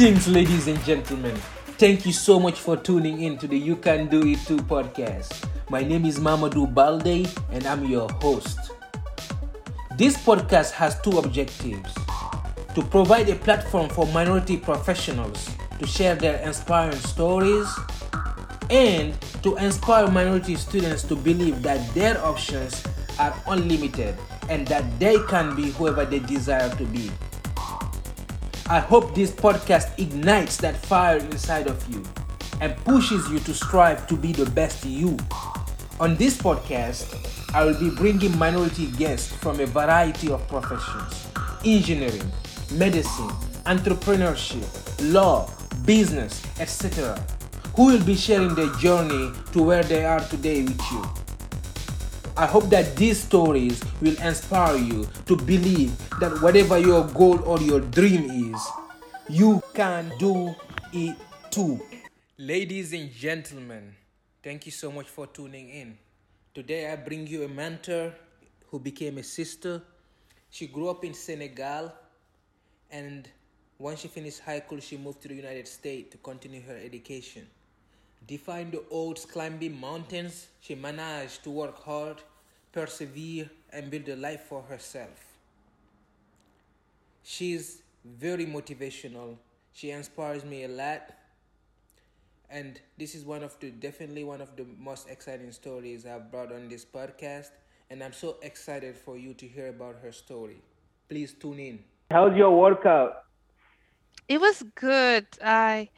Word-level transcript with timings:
Greetings, 0.00 0.28
ladies 0.28 0.66
and 0.66 0.82
gentlemen. 0.84 1.36
Thank 1.76 2.06
you 2.06 2.12
so 2.12 2.40
much 2.40 2.58
for 2.58 2.74
tuning 2.74 3.20
in 3.20 3.36
to 3.36 3.46
the 3.46 3.58
You 3.58 3.76
Can 3.76 4.08
Do 4.08 4.26
It 4.26 4.38
Too 4.46 4.56
podcast. 4.56 5.46
My 5.68 5.82
name 5.82 6.06
is 6.06 6.18
Mamadou 6.18 6.72
Balde 6.72 7.28
and 7.52 7.66
I'm 7.66 7.84
your 7.84 8.08
host. 8.12 8.58
This 9.98 10.16
podcast 10.16 10.70
has 10.70 10.98
two 11.02 11.18
objectives 11.18 11.92
to 12.74 12.80
provide 12.82 13.28
a 13.28 13.34
platform 13.34 13.90
for 13.90 14.06
minority 14.06 14.56
professionals 14.56 15.50
to 15.78 15.86
share 15.86 16.14
their 16.14 16.38
inspiring 16.48 16.96
stories 16.96 17.68
and 18.70 19.12
to 19.42 19.54
inspire 19.58 20.10
minority 20.10 20.56
students 20.56 21.02
to 21.02 21.14
believe 21.14 21.60
that 21.60 21.86
their 21.92 22.16
options 22.24 22.82
are 23.18 23.36
unlimited 23.48 24.16
and 24.48 24.66
that 24.66 24.98
they 24.98 25.18
can 25.24 25.54
be 25.54 25.72
whoever 25.72 26.06
they 26.06 26.20
desire 26.20 26.74
to 26.76 26.86
be. 26.86 27.10
I 28.70 28.78
hope 28.78 29.16
this 29.16 29.32
podcast 29.32 29.98
ignites 29.98 30.56
that 30.58 30.76
fire 30.76 31.16
inside 31.16 31.66
of 31.66 31.84
you 31.92 32.04
and 32.60 32.76
pushes 32.84 33.28
you 33.28 33.40
to 33.40 33.52
strive 33.52 34.06
to 34.06 34.16
be 34.16 34.30
the 34.30 34.48
best 34.48 34.84
you. 34.84 35.16
On 35.98 36.14
this 36.14 36.38
podcast, 36.38 37.02
I 37.52 37.64
will 37.64 37.76
be 37.80 37.90
bringing 37.90 38.38
minority 38.38 38.86
guests 38.92 39.26
from 39.26 39.58
a 39.58 39.66
variety 39.66 40.30
of 40.30 40.46
professions 40.46 41.26
engineering, 41.64 42.30
medicine, 42.74 43.30
entrepreneurship, 43.66 45.12
law, 45.12 45.50
business, 45.84 46.40
etc., 46.60 47.20
who 47.74 47.86
will 47.86 48.04
be 48.04 48.14
sharing 48.14 48.54
their 48.54 48.72
journey 48.74 49.32
to 49.50 49.64
where 49.64 49.82
they 49.82 50.04
are 50.04 50.20
today 50.20 50.62
with 50.62 50.80
you. 50.92 51.02
I 52.36 52.46
hope 52.46 52.70
that 52.70 52.96
these 52.96 53.20
stories 53.20 53.82
will 54.00 54.16
inspire 54.20 54.76
you 54.76 55.08
to 55.26 55.36
believe 55.36 55.96
that 56.20 56.40
whatever 56.40 56.78
your 56.78 57.04
goal 57.08 57.40
or 57.44 57.60
your 57.60 57.80
dream 57.80 58.52
is, 58.54 58.60
you 59.28 59.62
can 59.74 60.12
do 60.18 60.54
it 60.92 61.16
too. 61.50 61.80
Ladies 62.38 62.92
and 62.92 63.12
gentlemen, 63.12 63.94
thank 64.42 64.64
you 64.64 64.72
so 64.72 64.90
much 64.90 65.08
for 65.08 65.26
tuning 65.26 65.68
in. 65.70 65.98
Today 66.54 66.90
I 66.92 66.96
bring 66.96 67.26
you 67.26 67.44
a 67.44 67.48
mentor 67.48 68.14
who 68.68 68.78
became 68.78 69.18
a 69.18 69.22
sister. 69.22 69.82
She 70.50 70.66
grew 70.66 70.88
up 70.88 71.04
in 71.04 71.14
Senegal 71.14 71.92
and 72.90 73.28
once 73.78 74.00
she 74.00 74.08
finished 74.08 74.40
high 74.40 74.60
school, 74.60 74.78
she 74.80 74.96
moved 74.96 75.22
to 75.22 75.28
the 75.28 75.34
United 75.34 75.66
States 75.66 76.12
to 76.12 76.18
continue 76.18 76.62
her 76.62 76.76
education. 76.76 77.46
Defying 78.30 78.70
the 78.70 78.84
odds, 78.92 79.24
climbing 79.24 79.80
mountains, 79.80 80.46
she 80.60 80.76
managed 80.76 81.42
to 81.42 81.50
work 81.50 81.82
hard, 81.82 82.18
persevere, 82.70 83.50
and 83.72 83.90
build 83.90 84.08
a 84.08 84.14
life 84.14 84.42
for 84.42 84.62
herself. 84.62 85.18
She's 87.24 87.82
very 88.04 88.46
motivational. 88.46 89.36
She 89.72 89.90
inspires 89.90 90.44
me 90.44 90.62
a 90.62 90.68
lot. 90.68 91.10
And 92.48 92.80
this 92.96 93.16
is 93.16 93.24
one 93.24 93.42
of 93.42 93.58
the 93.58 93.70
definitely 93.72 94.22
one 94.22 94.40
of 94.40 94.54
the 94.54 94.64
most 94.78 95.10
exciting 95.10 95.50
stories 95.50 96.06
I've 96.06 96.30
brought 96.30 96.52
on 96.52 96.68
this 96.68 96.84
podcast. 96.84 97.50
And 97.90 98.00
I'm 98.00 98.12
so 98.12 98.36
excited 98.42 98.96
for 98.96 99.18
you 99.18 99.34
to 99.34 99.48
hear 99.48 99.70
about 99.70 99.96
her 100.04 100.12
story. 100.12 100.62
Please 101.08 101.32
tune 101.32 101.58
in. 101.58 101.80
How's 102.12 102.36
your 102.36 102.56
workout? 102.56 103.24
It 104.28 104.40
was 104.40 104.62
good. 104.74 105.26
I 105.42 105.90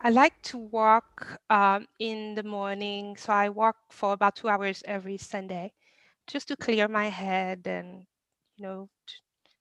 I 0.00 0.10
like 0.10 0.40
to 0.50 0.58
walk 0.58 1.38
um, 1.50 1.86
in 1.98 2.34
the 2.34 2.42
morning, 2.42 3.16
so 3.16 3.32
I 3.32 3.48
walk 3.48 3.76
for 3.90 4.12
about 4.12 4.36
two 4.36 4.48
hours 4.48 4.82
every 4.86 5.16
Sunday, 5.18 5.72
just 6.26 6.48
to 6.48 6.56
clear 6.56 6.88
my 6.88 7.08
head. 7.08 7.66
And 7.66 8.06
you 8.56 8.64
know, 8.64 8.88
t- 9.06 9.14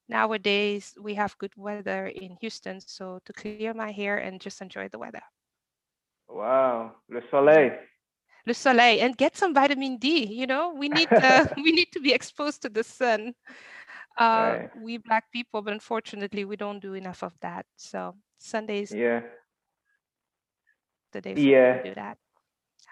nowadays 0.09 0.95
we 1.01 1.15
have 1.15 1.37
good 1.39 1.55
weather 1.57 2.07
in 2.07 2.37
Houston, 2.41 2.81
so 2.81 3.19
to 3.25 3.33
clear 3.33 3.57
my 3.61 3.75
hair 3.75 4.03
and 4.03 4.27
just 4.27 4.47
enjoy 4.47 4.75
the 4.75 4.85
weather, 4.87 5.11
Wow, 6.27 6.95
Le 7.09 7.21
Soleil. 7.29 7.77
le 8.45 8.53
soleil, 8.53 8.99
and 9.01 9.17
get 9.17 9.35
some 9.35 9.53
vitamin 9.53 9.97
D. 9.97 10.25
You 10.25 10.47
know, 10.47 10.73
we 10.73 10.89
need 10.89 11.09
uh, 11.21 11.45
we 11.57 11.71
need 11.71 11.91
to 11.93 11.99
be 11.99 12.13
exposed 12.13 12.61
to 12.63 12.69
the 12.69 12.83
sun. 12.83 13.33
Uh, 14.19 14.57
Right. 14.59 14.69
we 14.75 14.97
black 14.97 15.31
people, 15.31 15.61
but 15.61 15.71
unfortunately, 15.73 16.43
we 16.43 16.57
don't 16.57 16.79
do 16.81 16.93
enough 16.93 17.23
of 17.23 17.33
that. 17.39 17.65
So 17.77 18.15
Sundays 18.37 18.91
Yeah, 18.91 19.21
the 21.13 21.21
day 21.21 21.33
yeah, 21.35 21.81
do 21.83 21.93
that. 21.95 22.17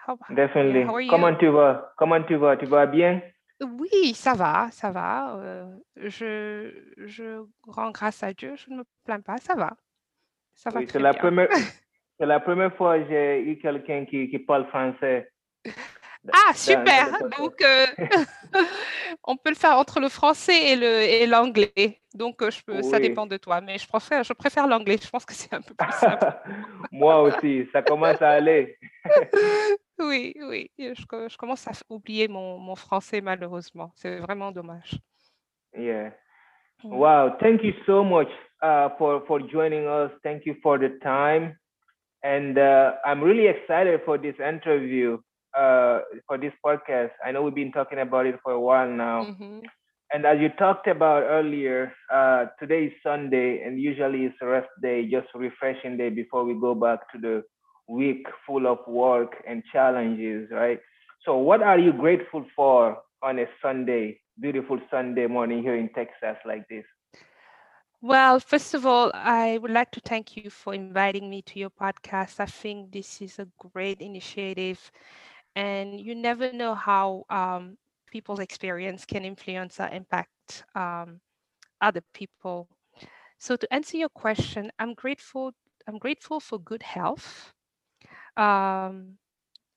How, 0.06 0.16
yeah, 0.30 0.36
definitely. 0.36 0.84
how 0.84 0.94
are 0.94 1.00
you? 1.02 1.10
Comment 1.10 1.36
tu 1.38 1.50
vas? 1.52 1.82
Comment 1.98 2.26
tu 2.26 2.36
vas? 2.36 2.56
Tu 2.56 2.66
vas 2.66 2.86
bien? 2.86 3.20
Oui, 3.60 4.14
ça 4.14 4.34
va, 4.34 4.70
ça 4.70 4.90
va. 4.90 5.36
euh, 5.36 5.76
je, 5.96 6.70
je 6.96 7.44
rends 7.66 7.90
grâce 7.90 8.22
à 8.22 8.32
Dieu, 8.32 8.54
je 8.56 8.70
ne 8.70 8.76
me 8.78 8.84
plains 9.04 9.20
pas, 9.20 9.36
ça 9.38 9.54
va. 9.54 9.76
Ça 10.54 10.70
va 10.70 10.80
Oui, 10.80 10.86
c'est 10.88 10.98
la 11.00 11.12
première, 11.12 11.48
c'est 12.18 12.26
la 12.26 12.40
première 12.40 12.74
fois 12.76 12.98
que 12.98 13.08
j'ai 13.08 13.42
eu 13.50 13.58
quelqu'un 13.58 14.04
qui, 14.06 14.30
qui 14.30 14.38
parle 14.38 14.66
français. 14.68 15.28
Ah, 16.32 16.52
super! 16.54 17.06
Donc, 17.38 17.54
euh, 17.62 17.86
on 19.24 19.36
peut 19.36 19.50
le 19.50 19.54
faire 19.56 19.76
entre 19.78 20.00
le 20.00 20.08
français 20.08 20.72
et 20.72 20.76
le 20.76 21.02
et 21.02 21.26
l'anglais. 21.26 22.00
Donc, 22.14 22.42
euh, 22.42 22.50
je 22.50 22.62
peux, 22.62 22.82
ça 22.82 22.98
dépend 23.00 23.26
de 23.26 23.36
toi, 23.36 23.60
mais 23.60 23.78
je 23.78 23.86
préfère, 23.86 24.22
je 24.24 24.32
préfère 24.32 24.66
l'anglais. 24.66 24.96
Je 25.02 25.08
pense 25.08 25.24
que 25.24 25.34
c'est 25.34 25.52
un 25.54 25.60
peu 25.62 25.74
plus 25.74 25.92
simple. 25.92 26.26
Moi 26.92 27.20
aussi, 27.22 27.66
ça 27.72 27.82
commence 27.82 28.20
à 28.22 28.30
aller. 28.30 28.78
Oui, 30.00 30.32
oui. 30.36 30.70
Je, 30.78 31.04
co- 31.06 31.28
je 31.28 31.36
commence 31.36 31.66
à 31.66 31.72
oublier 31.90 32.28
mon, 32.28 32.56
mon 32.58 32.76
français, 32.76 33.20
malheureusement. 33.20 33.90
C'est 33.96 34.18
vraiment 34.18 34.52
dommage. 34.52 34.94
Yeah. 35.76 36.12
Mm. 36.84 36.94
Wow, 36.94 37.36
thank 37.40 37.64
you 37.64 37.72
so 37.84 38.04
much 38.04 38.28
uh, 38.62 38.90
for 38.96 39.24
for 39.26 39.40
joining 39.40 39.86
us. 39.88 40.12
Thank 40.22 40.46
you 40.46 40.54
for 40.62 40.78
the 40.78 40.90
time, 41.02 41.56
and 42.22 42.56
uh, 42.56 42.92
I'm 43.04 43.20
really 43.20 43.48
excited 43.48 44.00
for 44.04 44.16
this 44.18 44.38
interview, 44.38 45.18
uh, 45.58 46.00
for 46.26 46.38
this 46.38 46.52
podcast. 46.64 47.10
I 47.24 47.32
know 47.32 47.42
we've 47.42 47.54
been 47.54 47.72
talking 47.72 47.98
about 48.00 48.26
it 48.26 48.38
for 48.42 48.52
a 48.52 48.60
while 48.60 48.88
now, 48.90 49.28
Mhm. 49.28 49.70
and 50.12 50.24
as 50.26 50.38
you 50.40 50.48
talked 50.58 50.86
about 50.88 51.22
earlier, 51.24 51.92
uh, 52.12 52.46
today 52.60 52.84
is 52.86 52.92
Sunday, 53.02 53.62
and 53.64 53.80
usually 53.80 54.24
it's 54.26 54.36
a 54.42 54.46
rest 54.46 54.68
day, 54.82 55.08
just 55.08 55.28
refreshing 55.34 55.96
day 55.98 56.10
before 56.10 56.44
we 56.44 56.54
go 56.60 56.74
back 56.74 57.00
to 57.12 57.18
the 57.18 57.42
week 57.88 58.26
full 58.46 58.66
of 58.66 58.78
work 58.86 59.34
and 59.46 59.62
challenges, 59.72 60.48
right? 60.50 60.80
So, 61.24 61.36
what 61.38 61.62
are 61.62 61.78
you 61.78 61.92
grateful 61.92 62.44
for 62.56 62.98
on 63.22 63.38
a 63.38 63.46
Sunday, 63.62 64.20
beautiful 64.40 64.78
Sunday 64.90 65.26
morning 65.26 65.62
here 65.62 65.76
in 65.76 65.88
Texas, 65.94 66.36
like 66.46 66.66
this? 66.68 66.84
Well, 68.02 68.40
first 68.40 68.74
of 68.74 68.86
all, 68.86 69.10
I 69.14 69.58
would 69.58 69.70
like 69.70 69.90
to 69.92 70.00
thank 70.00 70.36
you 70.36 70.44
for 70.44 70.74
inviting 70.74 71.22
me 71.22 71.34
to 71.42 71.58
your 71.58 71.70
podcast. 71.70 72.38
I 72.40 72.46
think 72.46 72.92
this 72.92 73.20
is 73.20 73.38
a 73.38 73.46
great 73.58 74.00
initiative, 74.00 74.90
and 75.58 76.00
you 76.00 76.14
never 76.14 76.52
know 76.52 76.76
how 76.76 77.24
um, 77.30 77.76
people's 78.12 78.38
experience 78.38 79.04
can 79.04 79.24
influence 79.24 79.80
or 79.80 79.88
impact 79.88 80.62
um, 80.76 81.20
other 81.80 82.02
people. 82.14 82.68
So, 83.40 83.56
to 83.56 83.74
answer 83.74 83.96
your 83.96 84.08
question, 84.10 84.70
I'm 84.78 84.94
grateful. 84.94 85.52
I'm 85.88 85.98
grateful 85.98 86.38
for 86.38 86.60
good 86.60 86.84
health, 86.84 87.52
um, 88.36 89.18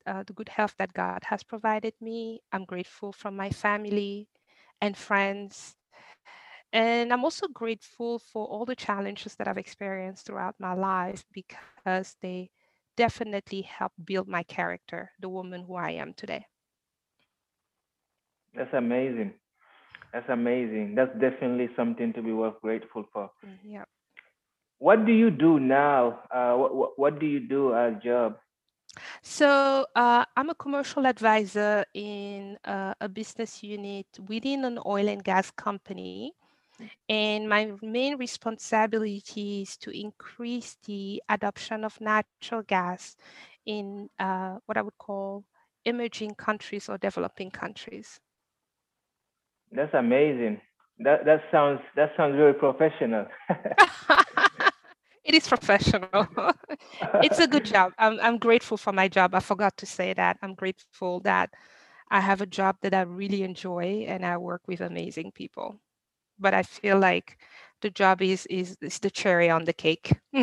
uh, 0.06 0.24
the 0.28 0.34
good 0.34 0.50
health 0.50 0.76
that 0.78 0.94
God 0.94 1.24
has 1.26 1.44
provided 1.44 1.96
me. 2.00 2.42
I'm 2.52 2.66
grateful 2.66 3.12
for 3.12 3.32
my 3.32 3.50
family 3.50 4.28
and 4.82 4.96
friends. 4.96 5.76
And 6.74 7.12
I'm 7.12 7.24
also 7.26 7.48
grateful 7.48 8.20
for 8.20 8.46
all 8.46 8.66
the 8.66 8.76
challenges 8.76 9.36
that 9.36 9.48
I've 9.48 9.58
experienced 9.58 10.28
throughout 10.28 10.56
my 10.60 10.74
life 10.74 11.26
because 11.34 12.16
they 12.22 12.52
definitely 13.02 13.62
help 13.64 13.94
build 14.06 14.28
my 14.28 14.44
character, 14.44 15.12
the 15.20 15.30
woman 15.30 15.64
who 15.64 15.76
I 15.76 15.92
am 15.92 16.14
today. 16.14 16.46
That's 18.54 18.74
amazing. 18.74 19.34
That's 20.14 20.30
amazing. 20.30 20.96
That's 20.96 21.14
definitely 21.20 21.70
something 21.76 22.14
to 22.14 22.22
be 22.22 22.32
worth 22.34 22.62
grateful 22.62 23.06
for. 23.14 23.32
Mm, 23.46 23.60
Yeah. 23.64 23.86
What 24.80 25.06
do 25.06 25.14
you 25.14 25.30
do 25.32 25.60
now? 25.60 26.24
Uh, 26.32 26.56
what, 26.56 26.76
what, 26.76 27.00
what 27.00 27.20
do 27.20 27.26
you 27.26 27.40
do 27.40 27.74
as 27.74 27.94
a 27.96 28.00
job? 28.00 28.38
So 29.22 29.86
uh, 29.96 30.26
I'm 30.36 30.50
a 30.50 30.56
commercial 30.56 31.06
advisor 31.08 31.86
in 31.94 32.58
uh, 32.66 32.94
a 33.02 33.10
business 33.10 33.64
unit 33.64 34.08
within 34.28 34.66
an 34.66 34.80
oil 34.86 35.08
and 35.08 35.24
gas 35.24 35.52
company. 35.52 36.34
And 37.10 37.50
my 37.50 37.72
main 37.82 38.18
responsibility 38.18 39.62
is 39.64 39.78
to 39.78 39.92
increase 39.92 40.78
the 40.86 41.22
adoption 41.30 41.84
of 41.84 42.00
natural 42.02 42.64
gas 42.64 43.16
in 43.66 44.10
uh, 44.20 44.58
what 44.66 44.78
I 44.78 44.82
would 44.82 44.98
call 44.98 45.46
emerging 45.86 46.36
countries 46.36 46.90
or 46.90 46.98
developing 46.98 47.52
countries. 47.52 48.20
That's 49.72 49.94
amazing. 49.94 50.62
That 51.00 51.26
that 51.26 51.42
sounds 51.52 51.80
that 51.96 52.12
sounds 52.18 52.36
very 52.36 52.54
professional. 52.54 53.26
it 55.24 55.34
is 55.34 55.48
professional. 55.48 56.28
it's 57.22 57.40
a 57.40 57.48
good 57.48 57.66
job. 57.66 57.94
I'm, 57.98 58.20
I'm 58.22 58.38
grateful 58.38 58.78
for 58.78 58.94
my 58.94 59.08
job. 59.08 59.34
I 59.36 59.40
forgot 59.40 59.78
to 59.78 59.86
say 59.86 60.14
that. 60.14 60.38
I'm 60.42 60.56
grateful 60.56 61.20
that 61.22 61.50
I 62.10 62.20
have 62.22 62.42
a 62.42 62.46
job 62.46 62.78
that 62.82 62.94
I 62.94 63.02
really 63.02 63.44
enjoy 63.44 64.06
and 64.08 64.26
I 64.26 64.38
work 64.38 64.62
with 64.68 64.82
amazing 64.82 65.32
people. 65.32 65.80
But 66.42 66.54
I 66.54 66.64
feel 66.64 67.00
like 67.00 67.38
the 67.82 67.92
job 67.92 68.22
is 68.22 68.46
is, 68.48 68.78
is 68.82 69.00
the 69.00 69.12
cherry 69.12 69.50
on 69.50 69.66
the 69.66 69.74
cake. 69.74 70.14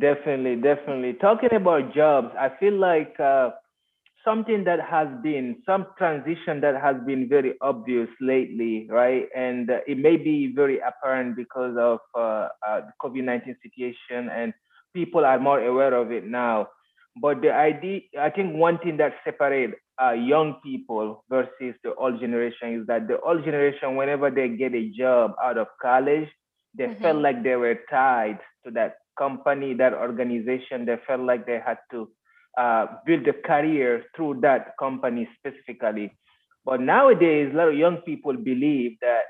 Definitely, 0.00 0.56
definitely. 0.62 1.14
Talking 1.14 1.52
about 1.54 1.94
jobs, 1.94 2.34
I 2.38 2.50
feel 2.58 2.72
like 2.74 3.20
uh, 3.20 3.50
something 4.24 4.64
that 4.64 4.80
has 4.80 5.08
been 5.22 5.62
some 5.66 5.86
transition 5.98 6.60
that 6.62 6.80
has 6.80 6.96
been 7.06 7.28
very 7.28 7.54
obvious 7.60 8.08
lately, 8.20 8.88
right? 8.90 9.26
And 9.36 9.70
uh, 9.70 9.80
it 9.86 9.98
may 9.98 10.16
be 10.16 10.52
very 10.54 10.80
apparent 10.80 11.36
because 11.36 11.76
of 11.78 11.98
uh, 12.14 12.48
uh, 12.66 12.80
the 12.80 12.92
COVID 13.02 13.24
nineteen 13.24 13.56
situation, 13.62 14.30
and 14.30 14.54
people 14.94 15.24
are 15.26 15.38
more 15.38 15.60
aware 15.60 15.94
of 15.94 16.12
it 16.12 16.24
now. 16.24 16.68
But 17.20 17.42
the 17.42 17.52
idea, 17.52 18.00
I 18.18 18.30
think, 18.30 18.56
one 18.56 18.78
thing 18.78 18.96
that 18.98 19.14
separates 19.24 19.74
uh, 20.02 20.12
young 20.12 20.56
people 20.62 21.24
versus 21.28 21.74
the 21.82 21.94
old 21.94 22.20
generation 22.20 22.80
is 22.80 22.86
that 22.86 23.08
the 23.08 23.20
old 23.20 23.44
generation, 23.44 23.96
whenever 23.96 24.30
they 24.30 24.48
get 24.48 24.74
a 24.74 24.90
job 24.90 25.32
out 25.42 25.58
of 25.58 25.68
college, 25.80 26.28
they 26.76 26.84
mm-hmm. 26.86 27.02
felt 27.02 27.18
like 27.22 27.42
they 27.42 27.56
were 27.56 27.78
tied 27.90 28.38
to 28.64 28.70
that 28.72 28.96
company, 29.16 29.74
that 29.74 29.94
organization. 29.94 30.84
They 30.84 30.96
felt 31.06 31.20
like 31.20 31.46
they 31.46 31.60
had 31.64 31.78
to 31.92 32.10
uh, 32.58 32.86
build 33.06 33.26
a 33.28 33.32
career 33.32 34.04
through 34.16 34.40
that 34.42 34.74
company 34.78 35.28
specifically. 35.38 36.12
But 36.64 36.80
nowadays, 36.80 37.50
a 37.52 37.56
lot 37.56 37.68
of 37.68 37.76
young 37.76 37.98
people 37.98 38.32
believe 38.32 38.96
that 39.00 39.22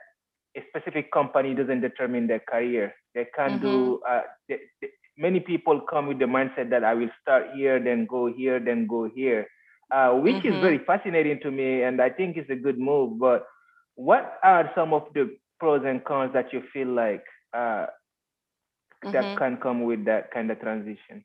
a 0.56 0.62
specific 0.68 1.12
company 1.12 1.54
doesn't 1.54 1.80
determine 1.80 2.26
their 2.26 2.40
career. 2.40 2.94
They 3.14 3.26
can 3.36 3.58
mm-hmm. 3.58 3.62
do. 3.62 4.00
Uh, 4.08 4.22
they, 4.48 4.60
they, 4.80 4.88
many 5.18 5.40
people 5.40 5.80
come 5.80 6.06
with 6.06 6.18
the 6.18 6.26
mindset 6.26 6.70
that 6.70 6.84
I 6.84 6.94
will 6.94 7.10
start 7.20 7.46
here, 7.54 7.82
then 7.82 8.06
go 8.06 8.32
here, 8.32 8.60
then 8.60 8.86
go 8.86 9.08
here, 9.12 9.46
uh, 9.90 10.10
which 10.12 10.36
mm-hmm. 10.36 10.48
is 10.48 10.60
very 10.60 10.78
fascinating 10.78 11.40
to 11.40 11.50
me, 11.50 11.82
and 11.82 12.00
I 12.00 12.10
think 12.10 12.36
it's 12.36 12.50
a 12.50 12.56
good 12.56 12.78
move. 12.78 13.18
But 13.18 13.46
what 13.94 14.38
are 14.42 14.70
some 14.74 14.92
of 14.92 15.04
the 15.14 15.36
pros 15.60 15.82
and 15.84 16.04
cons 16.04 16.32
that 16.32 16.52
you 16.52 16.62
feel 16.72 16.88
like 16.88 17.24
uh, 17.52 17.58
mm-hmm. 17.86 19.12
that 19.12 19.38
can 19.38 19.56
come 19.56 19.84
with 19.84 20.04
that 20.06 20.30
kind 20.32 20.50
of 20.50 20.60
transition? 20.60 21.24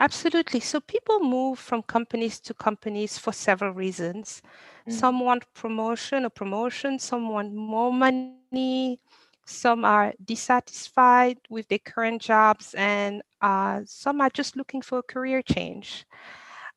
Absolutely. 0.00 0.60
So 0.60 0.80
people 0.80 1.20
move 1.20 1.58
from 1.58 1.82
companies 1.82 2.40
to 2.40 2.54
companies 2.54 3.18
for 3.18 3.32
several 3.32 3.72
reasons. 3.72 4.42
Mm. 4.88 4.92
Some 4.92 5.20
want 5.20 5.44
promotion 5.54 6.24
or 6.24 6.30
promotion, 6.30 6.98
some 6.98 7.28
want 7.28 7.54
more 7.54 7.92
money, 7.92 8.98
some 9.44 9.84
are 9.84 10.12
dissatisfied 10.24 11.38
with 11.48 11.68
their 11.68 11.78
current 11.78 12.22
jobs, 12.22 12.74
and 12.74 13.22
uh, 13.40 13.82
some 13.84 14.20
are 14.20 14.30
just 14.30 14.56
looking 14.56 14.82
for 14.82 14.98
a 14.98 15.02
career 15.02 15.42
change. 15.42 16.04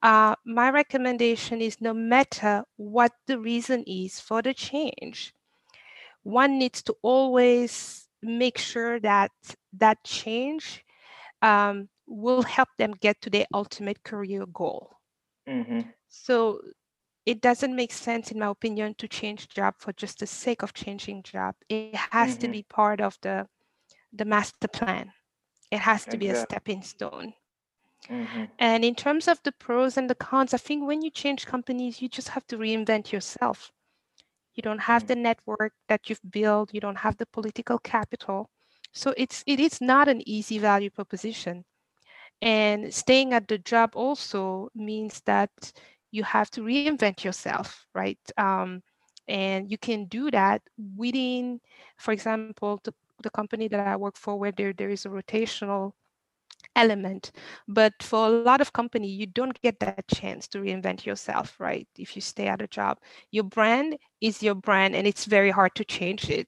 Uh, 0.06 0.36
my 0.46 0.69
recommendation 0.69 1.62
is 1.62 1.81
no 1.81 1.92
matter 1.92 2.63
what 2.78 3.12
the 3.25 3.40
reason 3.40 3.84
is 3.88 4.19
for 4.19 4.44
the 4.44 4.54
change, 4.54 5.34
one 6.22 6.60
needs 6.60 6.84
to 6.84 6.96
always 7.02 8.07
make 8.22 8.60
sure 8.60 9.00
that 9.00 9.31
that 9.74 9.98
change 10.04 10.86
um, 11.42 11.90
will 12.06 12.44
help 12.44 12.69
them 12.78 12.92
get 13.02 13.19
to 13.19 13.31
their 13.31 13.48
ultimate 13.52 14.04
career 14.04 14.46
goal. 14.54 14.92
Mm-hmm. 15.50 15.90
So 16.08 16.62
it 17.25 17.42
doesn't 17.42 17.75
make 17.75 17.92
sense, 17.92 18.30
in 18.30 18.38
my 18.38 18.50
opinion, 18.50 18.94
to 19.00 19.08
change 19.08 19.50
job 19.50 19.74
for 19.80 19.92
just 19.94 20.19
the 20.19 20.28
sake 20.28 20.62
of 20.62 20.75
changing 20.75 21.24
job. 21.24 21.56
It 21.68 21.96
has 21.96 22.34
mm-hmm. 22.34 22.42
to 22.42 22.48
be 22.50 22.62
part 22.62 23.01
of 23.01 23.18
the 23.24 23.48
the 24.13 24.25
master 24.25 24.68
plan. 24.68 25.13
It 25.72 25.80
has 25.80 26.06
to 26.06 26.16
exactly. 26.16 26.19
be 26.19 26.30
a 26.30 26.42
stepping 26.42 26.84
stone. 26.84 27.34
Mm-hmm. 28.10 28.44
And 28.60 28.86
in 28.86 28.96
terms 28.96 29.28
of 29.28 29.42
the 29.44 29.52
pros 29.52 29.98
and 29.98 30.10
the 30.10 30.16
cons, 30.16 30.54
I 30.54 30.57
think 30.57 30.88
when 30.88 31.02
you 31.02 31.10
change 31.10 31.46
companies, 31.46 32.02
you 32.02 32.10
just 32.10 32.30
have 32.30 32.46
to 32.48 32.57
reinvent 32.57 33.12
yourself. 33.12 33.72
You 34.54 34.62
don't 34.62 34.80
have 34.80 35.04
mm-hmm. 35.04 35.07
the 35.07 35.16
network 35.16 35.74
that 35.90 36.10
you've 36.10 36.31
built. 36.31 36.74
You 36.74 36.81
don't 36.81 36.98
have 36.98 37.18
the 37.18 37.25
political 37.25 37.80
capital. 37.80 38.50
So 38.94 39.13
it's 39.18 39.44
it 39.46 39.60
is 39.60 39.81
not 39.81 40.07
an 40.07 40.22
easy 40.28 40.57
value 40.60 40.90
proposition. 40.90 41.66
And 42.42 42.94
staying 42.94 43.34
at 43.34 43.48
the 43.48 43.57
job 43.57 43.92
also 43.96 44.69
means 44.75 45.22
that 45.25 45.51
you 46.12 46.24
have 46.24 46.50
to 46.51 46.62
reinvent 46.62 47.24
yourself, 47.24 47.86
right? 47.94 48.19
Um, 48.38 48.81
and 49.28 49.69
you 49.69 49.78
can 49.78 50.06
do 50.06 50.31
that 50.31 50.62
within, 50.96 51.60
for 51.98 52.12
example, 52.12 52.80
the, 52.84 52.94
the 53.24 53.30
company 53.30 53.68
that 53.68 53.80
I 53.80 53.96
work 53.96 54.16
for, 54.18 54.38
where 54.38 54.51
there, 54.51 54.74
there 54.74 54.90
is 54.90 55.06
a 55.06 55.10
rotational 55.10 55.94
element 56.75 57.31
but 57.67 57.94
for 58.01 58.25
a 58.27 58.29
lot 58.29 58.62
of 58.62 58.73
company 58.73 59.07
you 59.07 59.25
don't 59.25 59.62
get 59.62 59.79
that 59.79 60.07
chance 60.07 60.47
to 60.47 60.59
reinvent 60.59 61.06
yourself 61.06 61.59
right 61.59 61.88
if 61.97 62.15
you 62.15 62.21
stay 62.21 62.47
at 62.47 62.62
a 62.62 62.67
job 62.67 62.97
your 63.31 63.44
brand 63.44 63.97
is 64.21 64.44
your 64.44 64.56
brand 64.56 64.95
and 64.95 65.07
it's 65.07 65.25
very 65.25 65.51
hard 65.51 65.73
to 65.75 65.83
change 65.83 66.29
it 66.29 66.47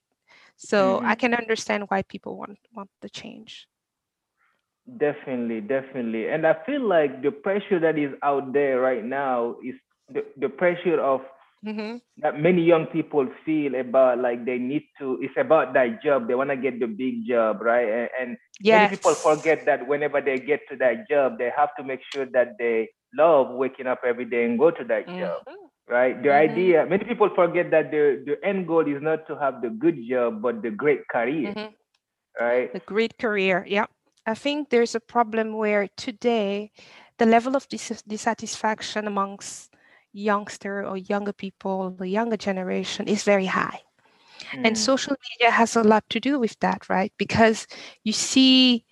so 0.55 0.97
mm-hmm. 0.97 1.05
i 1.05 1.15
can 1.15 1.33
understand 1.33 1.85
why 1.89 2.01
people 2.03 2.37
want 2.37 2.57
want 2.73 2.89
the 3.01 3.09
change 3.09 3.67
Definitely, 4.95 5.59
definitely. 5.59 6.29
And 6.29 6.47
I 6.47 6.55
feel 6.65 6.81
like 6.81 7.21
the 7.21 7.31
pressure 7.31 7.77
that 7.79 7.97
is 7.97 8.13
out 8.23 8.53
there 8.53 8.79
right 8.79 9.03
now 9.03 9.57
is 9.61 9.75
the, 10.07 10.23
the 10.37 10.47
pressure 10.47 10.99
of 10.99 11.21
mm-hmm. 11.65 11.98
that 12.21 12.39
many 12.39 12.63
young 12.63 12.86
people 12.88 13.27
feel 13.45 13.75
about 13.75 14.19
like 14.19 14.45
they 14.45 14.57
need 14.57 14.83
to, 15.00 15.19
it's 15.21 15.33
about 15.38 15.74
that 15.74 16.04
job. 16.04 16.27
They 16.27 16.36
want 16.36 16.50
to 16.50 16.57
get 16.57 16.80
the 16.80 16.88
big 16.88 17.27
job, 17.27 17.62
right? 17.62 17.88
And, 17.88 18.09
and 18.19 18.38
yes. 18.59 18.89
many 18.89 18.98
people 18.98 19.13
forget 19.13 19.65
that 19.65 19.88
whenever 19.88 20.21
they 20.21 20.38
get 20.38 20.62
to 20.69 20.75
that 20.77 21.09
job, 21.09 21.38
they 21.38 21.51
have 21.56 21.69
to 21.77 21.83
make 21.83 22.01
sure 22.13 22.25
that 22.33 22.57
they 22.59 22.89
love 23.18 23.50
waking 23.51 23.88
up 23.88 24.01
every 24.06 24.25
day 24.25 24.45
and 24.45 24.59
go 24.59 24.71
to 24.71 24.83
that 24.86 25.07
mm-hmm. 25.07 25.19
job. 25.19 25.42
Right. 25.89 26.21
The 26.21 26.30
mm-hmm. 26.30 26.51
idea, 26.51 26.86
many 26.86 27.06
people 27.06 27.30
forget 27.33 27.71
that 27.71 27.92
the, 27.92 28.21
the 28.25 28.45
end 28.45 28.68
goal 28.68 28.86
is 28.86 29.01
not 29.01 29.25
to 29.27 29.38
have 29.38 29.62
the 29.62 29.69
good 29.69 29.98
job, 30.10 30.42
but 30.42 30.62
the 30.62 30.69
great 30.69 31.07
career. 31.07 31.53
Mm-hmm. 31.53 32.44
Right. 32.44 32.74
The 32.74 32.80
great 32.81 33.18
career. 33.18 33.65
Yeah. 33.65 33.86
I 34.25 34.33
think 34.33 34.69
there's 34.69 34.95
a 34.95 35.00
problem 35.00 35.56
where 35.56 35.88
today 35.95 36.71
the 37.18 37.25
level 37.25 37.56
of 37.56 37.69
dis- 37.69 38.03
dissatisfaction 38.06 39.07
amongst 39.07 39.74
youngster 40.17 40.85
or 40.85 40.97
younger 40.97 41.33
people, 41.33 41.91
the 41.91 42.07
younger 42.07 42.37
generation 42.37 43.07
is 43.07 43.23
very 43.23 43.45
high. 43.45 43.81
Mm. 44.51 44.67
And 44.67 44.77
social 44.77 45.15
media 45.31 45.51
has 45.51 45.75
a 45.75 45.83
lot 45.83 46.03
to 46.09 46.19
do 46.19 46.39
with 46.39 46.57
that, 46.59 46.89
right? 46.89 47.13
Because 47.17 47.67
you 48.03 48.13
see 48.13 48.83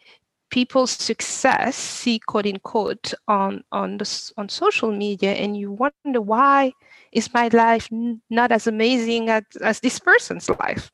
people's 0.49 0.91
success, 0.91 1.75
see 1.75 2.19
quote 2.19 2.45
unquote, 2.45 3.13
on 3.27 3.63
on 3.71 3.97
the 3.97 4.31
on 4.37 4.49
social 4.49 4.91
media, 4.91 5.33
and 5.33 5.57
you 5.57 5.71
wonder 5.71 6.21
why 6.21 6.71
is 7.11 7.33
my 7.33 7.47
life 7.49 7.89
not 8.29 8.51
as 8.51 8.67
amazing 8.67 9.29
as, 9.29 9.43
as 9.61 9.79
this 9.79 9.99
person's 9.99 10.49
life? 10.49 10.91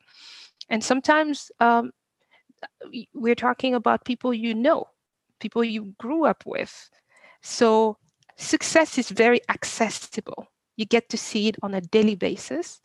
And 0.69 0.83
sometimes 0.83 1.51
um, 1.59 1.91
we're 3.13 3.35
talking 3.35 3.75
about 3.75 4.05
people 4.05 4.33
you 4.33 4.53
know, 4.53 4.87
people 5.39 5.63
you 5.63 5.93
grew 5.97 6.25
up 6.25 6.43
with. 6.45 6.89
So 7.41 7.97
success 8.37 8.97
is 8.97 9.09
very 9.09 9.41
accessible. 9.49 10.47
You 10.77 10.85
get 10.85 11.09
to 11.09 11.17
see 11.17 11.47
it 11.47 11.57
on 11.61 11.73
a 11.73 11.81
daily 11.81 12.15
basis. 12.15 12.81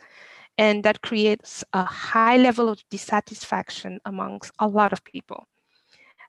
And 0.59 0.85
that 0.85 1.03
creates 1.03 1.65
a 1.75 1.85
high 1.85 2.39
level 2.39 2.71
of 2.71 2.83
dissatisfaction 2.91 4.01
amongst 4.07 4.53
a 4.59 4.67
lot 4.67 4.93
of 4.93 5.05
people. 5.05 5.47